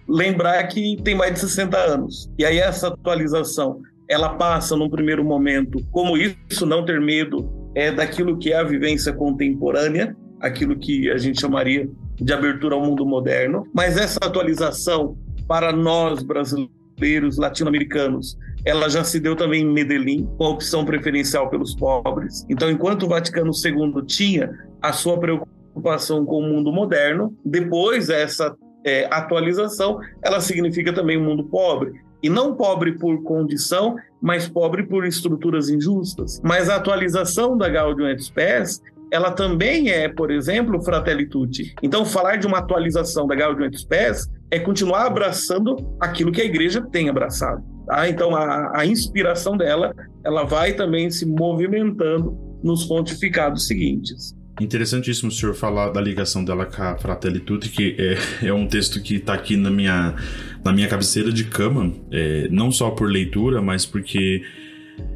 lembrar 0.08 0.62
que 0.68 0.96
tem 1.02 1.14
mais 1.14 1.34
de 1.34 1.40
60 1.40 1.76
anos. 1.76 2.30
E 2.38 2.44
aí 2.44 2.58
essa 2.58 2.88
atualização, 2.88 3.82
ela 4.08 4.30
passa 4.30 4.74
num 4.74 4.88
primeiro 4.88 5.22
momento, 5.22 5.84
como 5.90 6.16
isso, 6.16 6.64
não 6.64 6.84
ter 6.84 7.00
medo 7.00 7.58
é 7.74 7.92
daquilo 7.92 8.38
que 8.38 8.52
é 8.52 8.56
a 8.56 8.64
vivência 8.64 9.12
contemporânea, 9.12 10.16
aquilo 10.40 10.76
que 10.76 11.10
a 11.10 11.18
gente 11.18 11.40
chamaria 11.40 11.88
de 12.16 12.32
abertura 12.32 12.74
ao 12.74 12.84
mundo 12.84 13.06
moderno, 13.06 13.66
mas 13.72 13.96
essa 13.96 14.18
atualização 14.22 15.16
para 15.46 15.72
nós 15.72 16.22
brasileiros, 16.22 17.38
latino-americanos, 17.38 18.36
ela 18.64 18.88
já 18.88 19.04
se 19.04 19.20
deu 19.20 19.36
também 19.36 19.62
em 19.62 19.72
Medellín, 19.72 20.28
com 20.36 20.44
a 20.44 20.50
opção 20.50 20.84
preferencial 20.84 21.48
pelos 21.48 21.74
pobres. 21.74 22.44
Então, 22.48 22.70
enquanto 22.70 23.04
o 23.04 23.08
Vaticano 23.08 23.52
II 23.52 24.04
tinha 24.04 24.50
a 24.82 24.92
sua 24.92 25.18
preocupação 25.18 26.24
com 26.24 26.38
o 26.38 26.42
mundo 26.42 26.72
moderno, 26.72 27.34
depois 27.44 28.10
essa 28.10 28.54
é, 28.84 29.06
atualização, 29.10 29.98
ela 30.22 30.40
significa 30.40 30.92
também 30.92 31.16
o 31.16 31.20
um 31.20 31.24
mundo 31.24 31.44
pobre. 31.44 31.92
E 32.22 32.28
não 32.28 32.56
pobre 32.56 32.98
por 32.98 33.22
condição, 33.22 33.96
mas 34.20 34.48
pobre 34.48 34.82
por 34.82 35.06
estruturas 35.06 35.68
injustas. 35.68 36.40
Mas 36.42 36.68
a 36.68 36.76
atualização 36.76 37.56
da 37.56 37.68
Gaudium 37.68 38.08
et 38.08 38.20
Spes 38.20 38.82
ela 39.10 39.30
também 39.30 39.90
é, 39.90 40.08
por 40.08 40.30
exemplo, 40.30 40.82
Fratelli 40.82 41.26
Tutti. 41.26 41.74
Então, 41.82 42.04
falar 42.04 42.36
de 42.36 42.46
uma 42.46 42.58
atualização 42.58 43.26
da 43.26 43.34
Gaudium 43.34 43.66
et 43.66 43.76
Spes 43.76 44.26
é 44.50 44.58
continuar 44.58 45.06
abraçando 45.06 45.76
aquilo 46.00 46.32
que 46.32 46.40
a 46.40 46.44
igreja 46.44 46.82
tem 46.90 47.08
abraçado. 47.08 47.62
Tá? 47.86 48.08
Então, 48.08 48.34
a, 48.34 48.80
a 48.80 48.86
inspiração 48.86 49.56
dela, 49.56 49.94
ela 50.24 50.44
vai 50.44 50.74
também 50.74 51.10
se 51.10 51.26
movimentando 51.26 52.36
nos 52.62 52.84
pontificados 52.84 53.66
seguintes. 53.66 54.36
Interessantíssimo 54.60 55.28
o 55.28 55.32
senhor 55.32 55.54
falar 55.54 55.90
da 55.90 56.00
ligação 56.00 56.44
dela 56.44 56.66
com 56.66 56.82
a 56.82 56.98
Fratelli 56.98 57.38
Tutti, 57.38 57.68
que 57.68 57.96
é, 58.42 58.48
é 58.48 58.52
um 58.52 58.66
texto 58.66 59.00
que 59.00 59.16
está 59.16 59.34
aqui 59.34 59.56
na 59.56 59.70
minha, 59.70 60.16
na 60.64 60.72
minha 60.72 60.88
cabeceira 60.88 61.30
de 61.30 61.44
cama, 61.44 61.92
é, 62.10 62.48
não 62.50 62.72
só 62.72 62.90
por 62.90 63.08
leitura, 63.08 63.62
mas 63.62 63.86
porque 63.86 64.42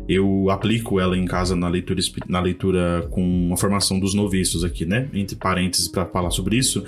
eu 0.08 0.50
aplico 0.50 0.98
ela 0.98 1.16
em 1.16 1.24
casa 1.24 1.54
na 1.54 1.68
leitura, 1.68 2.00
na 2.28 2.40
leitura 2.40 3.06
com 3.10 3.50
a 3.52 3.56
formação 3.56 3.98
dos 4.00 4.14
noviços 4.14 4.64
aqui, 4.64 4.84
né? 4.84 5.08
Entre 5.14 5.36
parênteses 5.36 5.88
para 5.88 6.06
falar 6.06 6.30
sobre 6.30 6.56
isso. 6.56 6.84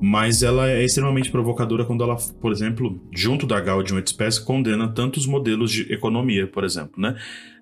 Mas 0.00 0.42
ela 0.42 0.68
é 0.68 0.84
extremamente 0.84 1.30
provocadora 1.30 1.84
quando 1.84 2.02
ela, 2.02 2.16
por 2.40 2.50
exemplo, 2.50 3.00
junto 3.12 3.46
da 3.46 3.60
Gaudium 3.60 3.98
et 3.98 4.08
Spes, 4.08 4.38
condena 4.38 4.88
tantos 4.88 5.26
modelos 5.26 5.70
de 5.70 5.92
economia, 5.92 6.46
por 6.46 6.64
exemplo, 6.64 7.00
né? 7.00 7.14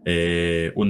É, 0.07 0.73
o 0.75 0.87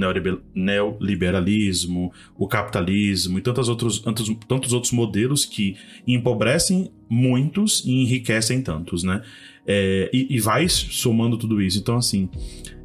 neoliberalismo, 0.55 2.13
o 2.37 2.47
capitalismo 2.47 3.37
e 3.37 3.41
tantos 3.41 3.67
outros, 3.67 3.99
tantos, 3.99 4.33
tantos 4.47 4.71
outros 4.71 4.93
modelos 4.93 5.43
que 5.43 5.75
empobrecem 6.07 6.89
muitos 7.09 7.83
e 7.85 7.91
enriquecem 8.03 8.61
tantos, 8.61 9.03
né? 9.03 9.21
É, 9.67 10.09
e, 10.13 10.35
e 10.35 10.39
vai 10.39 10.69
somando 10.69 11.37
tudo 11.37 11.61
isso. 11.61 11.77
Então, 11.79 11.97
assim, 11.97 12.29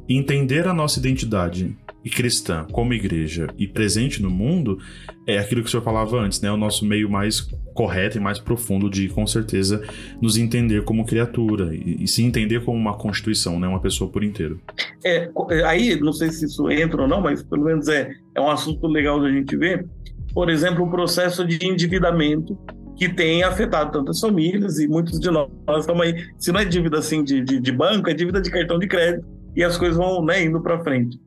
entender 0.07 0.67
a 0.67 0.73
nossa 0.73 0.99
identidade 0.99 1.75
cristã 2.09 2.65
como 2.71 2.93
igreja 2.93 3.47
e 3.57 3.67
presente 3.67 4.21
no 4.21 4.29
mundo 4.29 4.79
é 5.25 5.37
aquilo 5.37 5.61
que 5.61 5.67
o 5.67 5.71
senhor 5.71 5.83
falava 5.83 6.17
antes, 6.19 6.39
né? 6.41 6.51
O 6.51 6.57
nosso 6.57 6.85
meio 6.85 7.09
mais 7.09 7.41
correto 7.73 8.17
e 8.17 8.21
mais 8.21 8.39
profundo 8.39 8.89
de, 8.89 9.09
com 9.09 9.27
certeza, 9.27 9.83
nos 10.21 10.37
entender 10.37 10.83
como 10.83 11.05
criatura 11.05 11.75
e, 11.75 12.03
e 12.03 12.07
se 12.07 12.23
entender 12.23 12.63
como 12.63 12.77
uma 12.77 12.97
constituição, 12.97 13.59
né? 13.59 13.67
Uma 13.67 13.81
pessoa 13.81 14.09
por 14.09 14.23
inteiro. 14.23 14.59
É, 15.05 15.29
aí, 15.65 15.99
não 15.99 16.13
sei 16.13 16.29
se 16.29 16.45
isso 16.45 16.69
entra 16.71 17.01
ou 17.01 17.07
não, 17.07 17.21
mas 17.21 17.43
pelo 17.43 17.65
menos 17.65 17.87
é, 17.87 18.09
é 18.35 18.41
um 18.41 18.49
assunto 18.49 18.87
legal 18.87 19.21
da 19.21 19.29
gente 19.29 19.55
ver. 19.57 19.85
Por 20.33 20.49
exemplo, 20.49 20.85
o 20.85 20.89
processo 20.89 21.45
de 21.45 21.65
endividamento 21.65 22.57
que 22.95 23.09
tem 23.09 23.43
afetado 23.43 23.91
tantas 23.91 24.19
famílias 24.19 24.79
e 24.79 24.87
muitos 24.87 25.19
de 25.19 25.29
nós 25.29 25.49
estamos 25.79 26.01
aí. 26.01 26.25
Se 26.37 26.51
não 26.51 26.59
é 26.59 26.65
dívida 26.65 26.97
assim 26.97 27.23
de, 27.23 27.41
de, 27.41 27.59
de 27.59 27.71
banco, 27.71 28.09
é 28.09 28.13
dívida 28.13 28.41
de 28.41 28.49
cartão 28.49 28.79
de 28.79 28.87
crédito 28.87 29.36
e 29.57 29.63
as 29.63 29.75
coisas 29.75 29.97
vão 29.97 30.23
né, 30.23 30.45
indo 30.45 30.61
para 30.61 30.83
frente. 30.83 31.19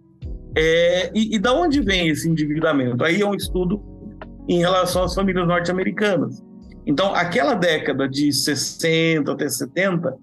É, 0.56 1.10
e, 1.12 1.34
e 1.34 1.38
da 1.38 1.52
onde 1.52 1.80
vem 1.80 2.08
esse 2.08 2.28
endividamento? 2.28 3.02
Aí 3.02 3.20
é 3.20 3.26
um 3.26 3.34
estudo 3.34 3.82
em 4.48 4.60
relação 4.60 5.02
às 5.02 5.14
famílias 5.14 5.46
norte-americanas. 5.48 6.40
Então, 6.86 7.12
aquela 7.12 7.54
década 7.54 8.08
de 8.08 8.32
60 8.32 9.32
até 9.32 9.48
70, 9.48 10.16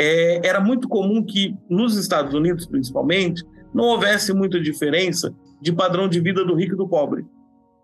é, 0.00 0.46
era 0.46 0.60
muito 0.60 0.88
comum 0.88 1.24
que, 1.24 1.54
nos 1.70 1.96
Estados 1.96 2.34
Unidos 2.34 2.66
principalmente, 2.66 3.44
não 3.72 3.84
houvesse 3.84 4.32
muita 4.32 4.60
diferença 4.60 5.32
de 5.62 5.72
padrão 5.72 6.08
de 6.08 6.20
vida 6.20 6.44
do 6.44 6.56
rico 6.56 6.74
e 6.74 6.76
do 6.76 6.88
pobre. 6.88 7.24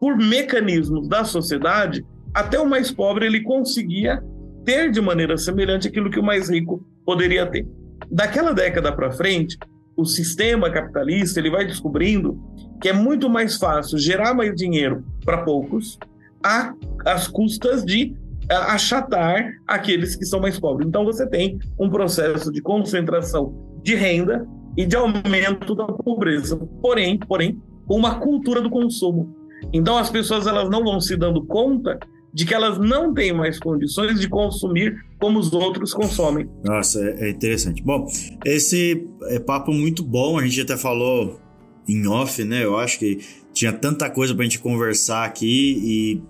Por 0.01 0.17
mecanismos 0.17 1.09
da 1.09 1.25
sociedade, 1.25 2.05
até 2.35 2.59
o 2.59 2.69
mais 2.69 2.91
pobre 2.91 3.27
ele 3.27 3.43
conseguia 3.43 4.21
ter 4.65 4.91
de 4.91 5.01
maneira 5.01 5.39
semelhante 5.39 5.87
aquilo 5.87 6.11
que 6.11 6.19
o 6.19 6.25
mais 6.25 6.51
rico 6.51 6.85
poderia 7.05 7.47
ter. 7.47 7.67
Daquela 8.09 8.53
década 8.53 8.93
para 8.93 9.11
frente, 9.11 9.59
o 9.97 10.05
sistema 10.05 10.71
capitalista 10.71 11.41
ele 11.41 11.51
vai 11.51 11.67
descobrindo 11.67 12.41
que 12.81 12.89
é 12.89 12.93
muito 12.93 13.29
mais 13.29 13.57
fácil 13.57 13.99
gerar 13.99 14.33
mais 14.33 14.55
dinheiro 14.55 15.05
para 15.25 15.43
poucos 15.43 15.99
às 17.05 17.29
custas 17.29 17.85
de 17.85 18.15
achatar 18.49 19.53
aqueles 19.67 20.17
que 20.17 20.25
são 20.25 20.41
mais 20.41 20.59
pobres. 20.59 20.89
Então 20.89 21.05
você 21.05 21.29
tem 21.29 21.59
um 21.79 21.91
processo 21.91 22.51
de 22.51 22.63
concentração 22.63 23.55
de 23.83 23.95
renda 23.95 24.47
e 24.77 24.87
de 24.87 24.97
aumento 24.97 25.75
da 25.75 25.87
pobreza. 25.87 26.57
Porém, 26.81 27.19
porém, 27.19 27.61
com 27.87 27.97
uma 27.97 28.19
cultura 28.19 28.61
do 28.61 28.71
consumo. 28.71 29.37
Então 29.73 29.99
as 29.99 30.11
pessoas 30.11 30.47
elas 30.47 30.71
não 30.71 30.83
vão 30.83 31.01
se 31.01 31.17
dando 31.17 31.45
conta 31.45 31.99
de 32.33 32.45
que 32.45 32.55
elas 32.55 32.79
não 32.79 33.13
têm 33.13 33.33
mais 33.33 33.59
condições 33.59 34.21
de 34.21 34.29
consumir 34.29 35.05
como 35.19 35.39
os 35.39 35.53
outros 35.53 35.93
consomem. 35.93 36.49
Nossa, 36.65 37.01
é, 37.01 37.29
é 37.29 37.31
interessante. 37.31 37.83
Bom, 37.83 38.07
esse 38.45 39.07
é 39.25 39.39
papo 39.39 39.73
muito 39.73 40.03
bom, 40.03 40.39
a 40.39 40.45
gente 40.45 40.61
até 40.61 40.77
falou 40.77 41.41
em 41.89 42.07
off, 42.07 42.43
né? 42.45 42.65
Eu 42.65 42.79
acho 42.79 42.99
que 42.99 43.19
tinha 43.53 43.73
tanta 43.73 44.09
coisa 44.09 44.35
pra 44.35 44.45
gente 44.45 44.59
conversar 44.59 45.25
aqui 45.25 45.81
e 45.83 46.23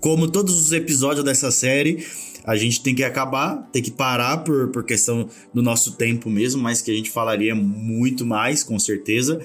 como 0.00 0.28
todos 0.28 0.60
os 0.60 0.72
episódios 0.72 1.24
dessa 1.24 1.50
série, 1.50 2.04
a 2.44 2.56
gente 2.56 2.82
tem 2.82 2.94
que 2.94 3.02
acabar, 3.02 3.66
tem 3.72 3.82
que 3.82 3.90
parar 3.90 4.38
por, 4.44 4.68
por 4.68 4.84
questão 4.84 5.26
do 5.52 5.62
nosso 5.62 5.96
tempo 5.96 6.28
mesmo, 6.28 6.62
mas 6.62 6.82
que 6.82 6.90
a 6.90 6.94
gente 6.94 7.10
falaria 7.10 7.54
muito 7.54 8.26
mais, 8.26 8.62
com 8.62 8.78
certeza. 8.78 9.40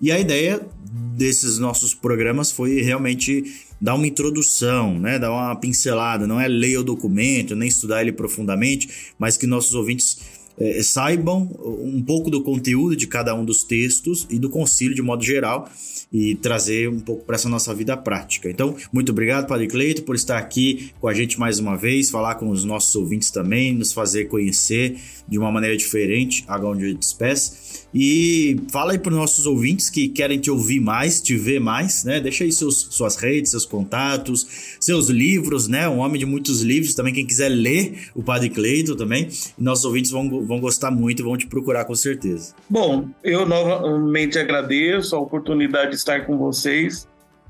E 0.00 0.10
a 0.10 0.18
ideia 0.18 0.66
desses 1.14 1.58
nossos 1.58 1.92
programas 1.92 2.50
foi 2.50 2.80
realmente 2.80 3.44
dar 3.80 3.94
uma 3.94 4.06
introdução, 4.06 4.98
né, 4.98 5.18
dar 5.18 5.30
uma 5.30 5.54
pincelada, 5.56 6.26
não 6.26 6.40
é 6.40 6.48
ler 6.48 6.78
o 6.78 6.84
documento, 6.84 7.54
nem 7.54 7.68
estudar 7.68 8.02
ele 8.02 8.12
profundamente, 8.12 9.12
mas 9.18 9.36
que 9.36 9.46
nossos 9.46 9.74
ouvintes 9.74 10.18
é, 10.58 10.82
saibam 10.82 11.48
um 11.62 12.02
pouco 12.02 12.30
do 12.30 12.42
conteúdo 12.42 12.96
de 12.96 13.06
cada 13.06 13.34
um 13.34 13.44
dos 13.44 13.62
textos 13.62 14.26
e 14.28 14.38
do 14.38 14.50
concílio 14.50 14.94
de 14.94 15.02
modo 15.02 15.24
geral 15.24 15.70
e 16.12 16.34
trazer 16.36 16.88
um 16.88 17.00
pouco 17.00 17.24
para 17.24 17.36
essa 17.36 17.48
nossa 17.48 17.74
vida 17.74 17.96
prática. 17.96 18.50
Então, 18.50 18.74
muito 18.92 19.12
obrigado, 19.12 19.46
Padre 19.46 19.68
Cleito, 19.68 20.02
por 20.02 20.16
estar 20.16 20.38
aqui 20.38 20.90
com 21.00 21.06
a 21.06 21.14
gente 21.14 21.38
mais 21.38 21.58
uma 21.58 21.76
vez, 21.76 22.10
falar 22.10 22.36
com 22.36 22.48
os 22.48 22.64
nossos 22.64 22.94
ouvintes 22.96 23.30
também, 23.30 23.74
nos 23.74 23.92
fazer 23.92 24.24
conhecer 24.24 24.98
de 25.28 25.38
uma 25.38 25.52
maneira 25.52 25.76
diferente 25.76 26.44
a 26.48 26.58
Gaudium 26.58 26.88
et 26.88 27.04
Spes. 27.04 27.86
E 27.92 28.60
fala 28.70 28.92
aí 28.92 28.98
para 28.98 29.12
os 29.12 29.18
nossos 29.18 29.46
ouvintes 29.46 29.88
que 29.88 30.08
querem 30.08 30.38
te 30.38 30.50
ouvir 30.50 30.80
mais, 30.80 31.20
te 31.20 31.36
ver 31.36 31.58
mais, 31.58 32.04
né? 32.04 32.20
Deixa 32.20 32.44
aí 32.44 32.52
seus, 32.52 32.88
suas 32.90 33.16
redes, 33.16 33.50
seus 33.50 33.64
contatos, 33.64 34.76
seus 34.80 35.08
livros, 35.08 35.68
né? 35.68 35.88
Um 35.88 35.98
homem 35.98 36.18
de 36.18 36.26
muitos 36.26 36.60
livros 36.60 36.94
também, 36.94 37.14
quem 37.14 37.26
quiser 37.26 37.48
ler 37.48 38.10
o 38.14 38.22
Padre 38.22 38.50
Cleito 38.50 38.94
também. 38.94 39.28
Nossos 39.58 39.84
ouvintes 39.84 40.10
vão, 40.10 40.44
vão 40.44 40.60
gostar 40.60 40.90
muito 40.90 41.20
e 41.20 41.22
vão 41.22 41.36
te 41.36 41.46
procurar 41.46 41.84
com 41.84 41.94
certeza. 41.94 42.54
Bom, 42.68 43.08
eu 43.24 43.46
novamente 43.46 44.38
agradeço 44.38 45.16
a 45.16 45.18
oportunidade 45.18 45.90
de 45.90 45.96
estar 45.96 46.26
com 46.26 46.36
vocês. 46.36 47.08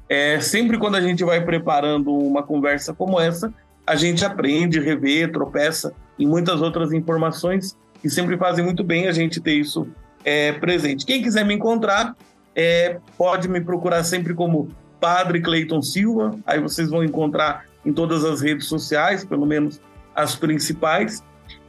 É, 0.08 0.40
sempre 0.40 0.78
quando 0.78 0.94
a 0.94 1.00
gente 1.00 1.22
vai 1.24 1.44
preparando 1.44 2.10
uma 2.12 2.42
conversa 2.42 2.94
como 2.94 3.20
essa, 3.20 3.52
a 3.86 3.96
gente 3.96 4.24
aprende, 4.24 4.80
revê, 4.80 5.26
tropeça 5.28 5.92
em 6.18 6.26
muitas 6.26 6.60
outras 6.60 6.92
informações 6.92 7.76
que 8.00 8.08
sempre 8.08 8.36
fazem 8.36 8.64
muito 8.64 8.84
bem 8.84 9.08
a 9.08 9.12
gente 9.12 9.40
ter 9.40 9.54
isso 9.54 9.88
é, 10.24 10.52
presente. 10.52 11.06
Quem 11.06 11.22
quiser 11.22 11.44
me 11.44 11.54
encontrar, 11.54 12.16
é, 12.54 12.98
pode 13.16 13.48
me 13.48 13.60
procurar 13.60 14.04
sempre 14.04 14.34
como 14.34 14.68
Padre 15.00 15.40
Cleiton 15.40 15.80
Silva, 15.80 16.36
aí 16.46 16.60
vocês 16.60 16.90
vão 16.90 17.04
encontrar 17.04 17.64
em 17.84 17.92
todas 17.92 18.24
as 18.24 18.40
redes 18.40 18.66
sociais, 18.66 19.24
pelo 19.24 19.46
menos 19.46 19.80
as 20.14 20.34
principais. 20.34 21.22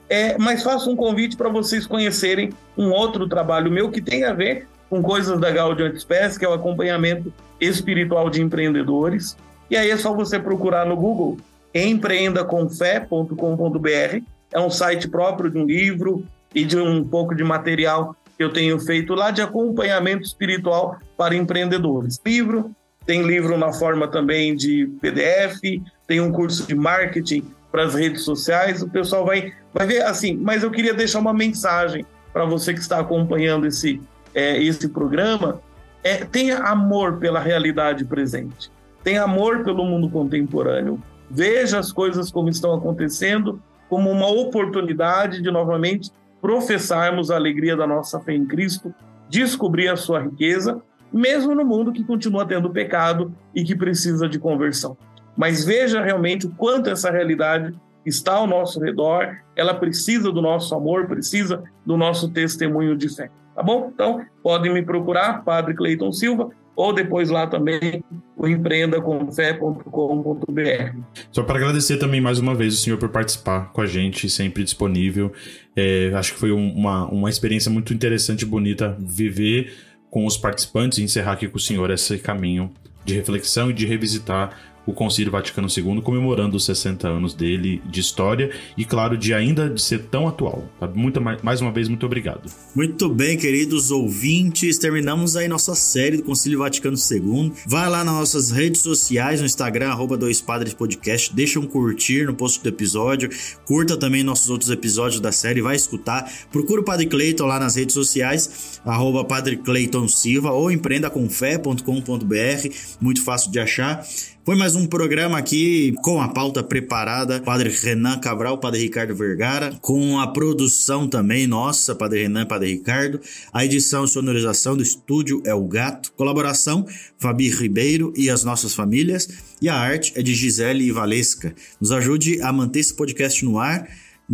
É, 0.09 0.37
mas 0.37 0.63
faço 0.63 0.89
um 0.89 0.95
convite 0.95 1.37
para 1.37 1.49
vocês 1.49 1.85
conhecerem 1.85 2.51
um 2.75 2.89
outro 2.89 3.27
trabalho 3.27 3.71
meu 3.71 3.91
que 3.91 4.01
tem 4.01 4.23
a 4.23 4.33
ver 4.33 4.67
com 4.89 5.03
coisas 5.03 5.39
da 5.39 5.51
Gaudium 5.51 5.87
Express, 5.87 6.37
que 6.37 6.43
é 6.43 6.49
o 6.49 6.53
acompanhamento 6.53 7.31
espiritual 7.61 8.29
de 8.29 8.41
empreendedores. 8.41 9.37
E 9.69 9.77
aí 9.77 9.91
é 9.91 9.97
só 9.97 10.13
você 10.13 10.39
procurar 10.39 10.87
no 10.87 10.95
Google 10.95 11.37
empreendacomfé.com.br. 11.75 14.23
É 14.51 14.59
um 14.59 14.69
site 14.69 15.07
próprio 15.07 15.49
de 15.49 15.57
um 15.57 15.65
livro 15.65 16.25
e 16.53 16.65
de 16.65 16.77
um 16.77 17.03
pouco 17.03 17.35
de 17.35 17.43
material 17.43 18.15
que 18.37 18.43
eu 18.43 18.51
tenho 18.51 18.79
feito 18.79 19.13
lá 19.13 19.31
de 19.31 19.41
acompanhamento 19.41 20.23
espiritual 20.23 20.97
para 21.17 21.35
empreendedores. 21.35 22.19
Livro, 22.25 22.71
tem 23.05 23.23
livro 23.23 23.57
na 23.57 23.73
forma 23.73 24.07
também 24.07 24.55
de 24.55 24.87
PDF, 25.01 25.59
tem 26.07 26.21
um 26.21 26.31
curso 26.31 26.65
de 26.65 26.75
marketing 26.75 27.43
para 27.71 27.83
as 27.83 27.95
redes 27.95 28.23
sociais. 28.23 28.81
O 28.81 28.89
pessoal 28.89 29.25
vai, 29.25 29.53
vai 29.73 29.85
ver 29.85 30.03
assim, 30.03 30.37
mas 30.37 30.63
eu 30.63 30.71
queria 30.71 30.93
deixar 30.93 31.19
uma 31.19 31.33
mensagem 31.33 32.05
para 32.31 32.45
você 32.45 32.73
que 32.73 32.79
está 32.79 32.99
acompanhando 32.99 33.67
esse, 33.67 34.01
é, 34.33 34.61
esse 34.61 34.87
programa. 34.87 35.61
É, 36.03 36.17
tenha 36.17 36.59
amor 36.59 37.17
pela 37.17 37.39
realidade 37.39 38.05
presente, 38.05 38.71
tenha 39.03 39.23
amor 39.23 39.63
pelo 39.63 39.83
mundo 39.83 40.09
contemporâneo. 40.09 41.01
Veja 41.29 41.77
as 41.77 41.91
coisas 41.91 42.31
como 42.31 42.49
estão 42.49 42.73
acontecendo 42.73 43.61
como 43.89 44.09
uma 44.09 44.27
oportunidade 44.27 45.41
de 45.41 45.51
novamente 45.51 46.11
professarmos 46.41 47.31
a 47.31 47.35
alegria 47.35 47.75
da 47.75 47.87
nossa 47.87 48.19
fé 48.19 48.33
em 48.33 48.45
Cristo, 48.45 48.93
descobrir 49.27 49.89
a 49.89 49.97
sua 49.97 50.21
riqueza, 50.21 50.81
mesmo 51.11 51.53
no 51.53 51.65
mundo 51.65 51.91
que 51.91 52.03
continua 52.03 52.45
tendo 52.45 52.69
pecado 52.69 53.33
e 53.53 53.63
que 53.63 53.75
precisa 53.75 54.29
de 54.29 54.39
conversão 54.39 54.95
mas 55.39 55.63
veja 55.63 56.01
realmente 56.01 56.47
o 56.47 56.49
quanto 56.49 56.89
essa 56.89 57.09
realidade 57.09 57.73
está 58.05 58.33
ao 58.33 58.45
nosso 58.45 58.77
redor, 58.77 59.37
ela 59.55 59.73
precisa 59.73 60.33
do 60.33 60.41
nosso 60.41 60.75
amor, 60.75 61.07
precisa 61.07 61.63
do 61.85 61.95
nosso 61.95 62.29
testemunho 62.29 62.93
de 62.93 63.07
fé. 63.07 63.31
Tá 63.55 63.63
bom? 63.63 63.89
Então, 63.93 64.21
podem 64.43 64.73
me 64.73 64.81
procurar, 64.81 65.45
Padre 65.45 65.73
Cleiton 65.75 66.11
Silva, 66.11 66.49
ou 66.75 66.93
depois 66.93 67.29
lá 67.29 67.47
também 67.47 68.03
o 68.35 68.47
empreendacomfé.com.br. 68.47 70.99
Só 71.31 71.43
para 71.43 71.57
agradecer 71.57 71.97
também 71.97 72.21
mais 72.21 72.39
uma 72.39 72.55
vez 72.55 72.73
o 72.73 72.77
senhor 72.77 72.97
por 72.97 73.09
participar 73.09 73.71
com 73.71 73.81
a 73.81 73.85
gente, 73.85 74.29
sempre 74.29 74.63
disponível. 74.63 75.31
É, 75.75 76.11
acho 76.15 76.33
que 76.33 76.39
foi 76.39 76.51
uma, 76.51 77.05
uma 77.07 77.29
experiência 77.29 77.69
muito 77.69 77.93
interessante 77.93 78.43
e 78.43 78.45
bonita 78.45 78.97
viver 78.99 79.73
com 80.09 80.25
os 80.25 80.37
participantes 80.37 80.97
e 80.97 81.03
encerrar 81.03 81.33
aqui 81.33 81.47
com 81.47 81.57
o 81.57 81.59
senhor 81.59 81.91
esse 81.91 82.17
caminho 82.17 82.71
de 83.05 83.13
reflexão 83.13 83.69
e 83.69 83.73
de 83.73 83.85
revisitar 83.85 84.57
o 84.89 84.93
Concílio 84.93 85.31
Vaticano 85.31 85.67
II 85.69 86.01
comemorando 86.01 86.57
os 86.57 86.65
60 86.65 87.07
anos 87.07 87.33
dele 87.35 87.79
de 87.85 87.99
história 87.99 88.51
e, 88.75 88.83
claro, 88.83 89.15
de 89.15 89.33
ainda 89.33 89.69
de 89.69 89.81
ser 89.81 90.05
tão 90.05 90.27
atual. 90.27 90.67
Muito, 90.95 91.21
mais 91.21 91.61
uma 91.61 91.71
vez, 91.71 91.87
muito 91.87 92.05
obrigado. 92.05 92.51
Muito 92.75 93.07
bem, 93.07 93.37
queridos 93.37 93.91
ouvintes, 93.91 94.79
terminamos 94.79 95.35
aí 95.35 95.47
nossa 95.47 95.75
série 95.75 96.17
do 96.17 96.23
Concílio 96.23 96.59
Vaticano 96.59 96.97
II. 96.97 97.53
Vai 97.67 97.87
lá 97.87 98.03
nas 98.03 98.15
nossas 98.15 98.49
redes 98.49 98.81
sociais, 98.81 99.39
no 99.39 99.45
Instagram, 99.45 99.89
arroba 99.89 100.17
Dois 100.17 100.41
Padres 100.41 100.73
Podcast, 100.73 101.35
deixa 101.35 101.59
um 101.59 101.67
curtir 101.67 102.25
no 102.25 102.33
post 102.33 102.63
do 102.63 102.69
episódio, 102.69 103.29
curta 103.65 103.95
também 103.95 104.23
nossos 104.23 104.49
outros 104.49 104.71
episódios 104.71 105.21
da 105.21 105.31
série, 105.31 105.61
vai 105.61 105.75
escutar. 105.75 106.31
Procura 106.51 106.81
o 106.81 106.83
Padre 106.83 107.05
Cleiton 107.05 107.45
lá 107.45 107.59
nas 107.59 107.75
redes 107.75 107.93
sociais, 107.93 108.81
arroba 108.83 109.23
Padre 109.23 109.57
Cleiton 109.57 110.07
Silva 110.07 110.51
ou 110.51 110.71
empreendacomfé.com.br, 110.71 112.69
muito 112.99 113.23
fácil 113.23 113.51
de 113.51 113.59
achar. 113.59 114.03
Foi 114.49 114.57
mais 114.57 114.75
um 114.75 114.87
programa 114.87 115.37
aqui 115.37 115.93
com 116.01 116.19
a 116.19 116.27
pauta 116.27 116.63
preparada, 116.63 117.39
Padre 117.39 117.69
Renan 117.69 118.17
Cabral, 118.17 118.57
Padre 118.57 118.81
Ricardo 118.81 119.13
Vergara, 119.13 119.77
com 119.79 120.19
a 120.19 120.25
produção 120.25 121.07
também 121.07 121.45
nossa, 121.45 121.93
Padre 121.93 122.23
Renan, 122.23 122.47
Padre 122.47 122.69
Ricardo, 122.69 123.21
a 123.53 123.63
edição 123.63 124.05
e 124.05 124.07
sonorização 124.07 124.75
do 124.75 124.81
estúdio 124.81 125.39
é 125.45 125.53
o 125.53 125.67
Gato, 125.67 126.11
colaboração 126.13 126.83
Fabi 127.19 127.47
Ribeiro 127.51 128.11
e 128.17 128.27
as 128.27 128.43
nossas 128.43 128.73
famílias, 128.73 129.29
e 129.61 129.69
a 129.69 129.75
arte 129.75 130.13
é 130.15 130.23
de 130.23 130.33
Gisele 130.33 130.83
e 130.83 130.91
Valesca. 130.91 131.53
Nos 131.79 131.91
ajude 131.91 132.41
a 132.41 132.51
manter 132.51 132.79
esse 132.79 132.95
podcast 132.95 133.45
no 133.45 133.59
ar 133.59 133.87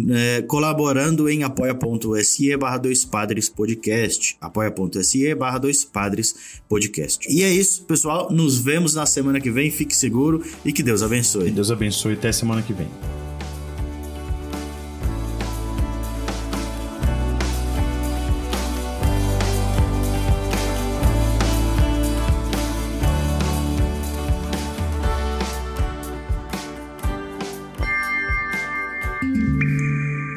é, 0.10 0.42
colaborando 0.44 1.30
em 1.30 1.44
apoia.se 1.44 2.58
barra 2.58 2.78
dois 2.78 3.06
padres 3.06 3.50
podcast. 3.50 4.38
apoia.se 4.42 5.36
barra 5.36 5.58
dois 5.58 5.84
padres 5.86 6.36
podcast. 6.68 7.26
E 7.30 7.44
é 7.44 7.52
isso, 7.52 7.84
pessoal. 7.86 8.32
Nos 8.32 8.58
vemos 8.58 8.94
na 8.94 9.06
semana 9.06 9.40
que 9.40 9.52
vem. 9.52 9.72
Fique 9.72 9.96
seguro 9.96 10.44
e 10.64 10.72
que 10.72 10.84
Deus 10.84 11.02
abençoe. 11.02 11.52
Deus 11.52 11.72
abençoe. 11.72 12.14
Até 12.14 12.32
semana 12.32 12.62
que 12.62 12.74
vem. 12.74 12.88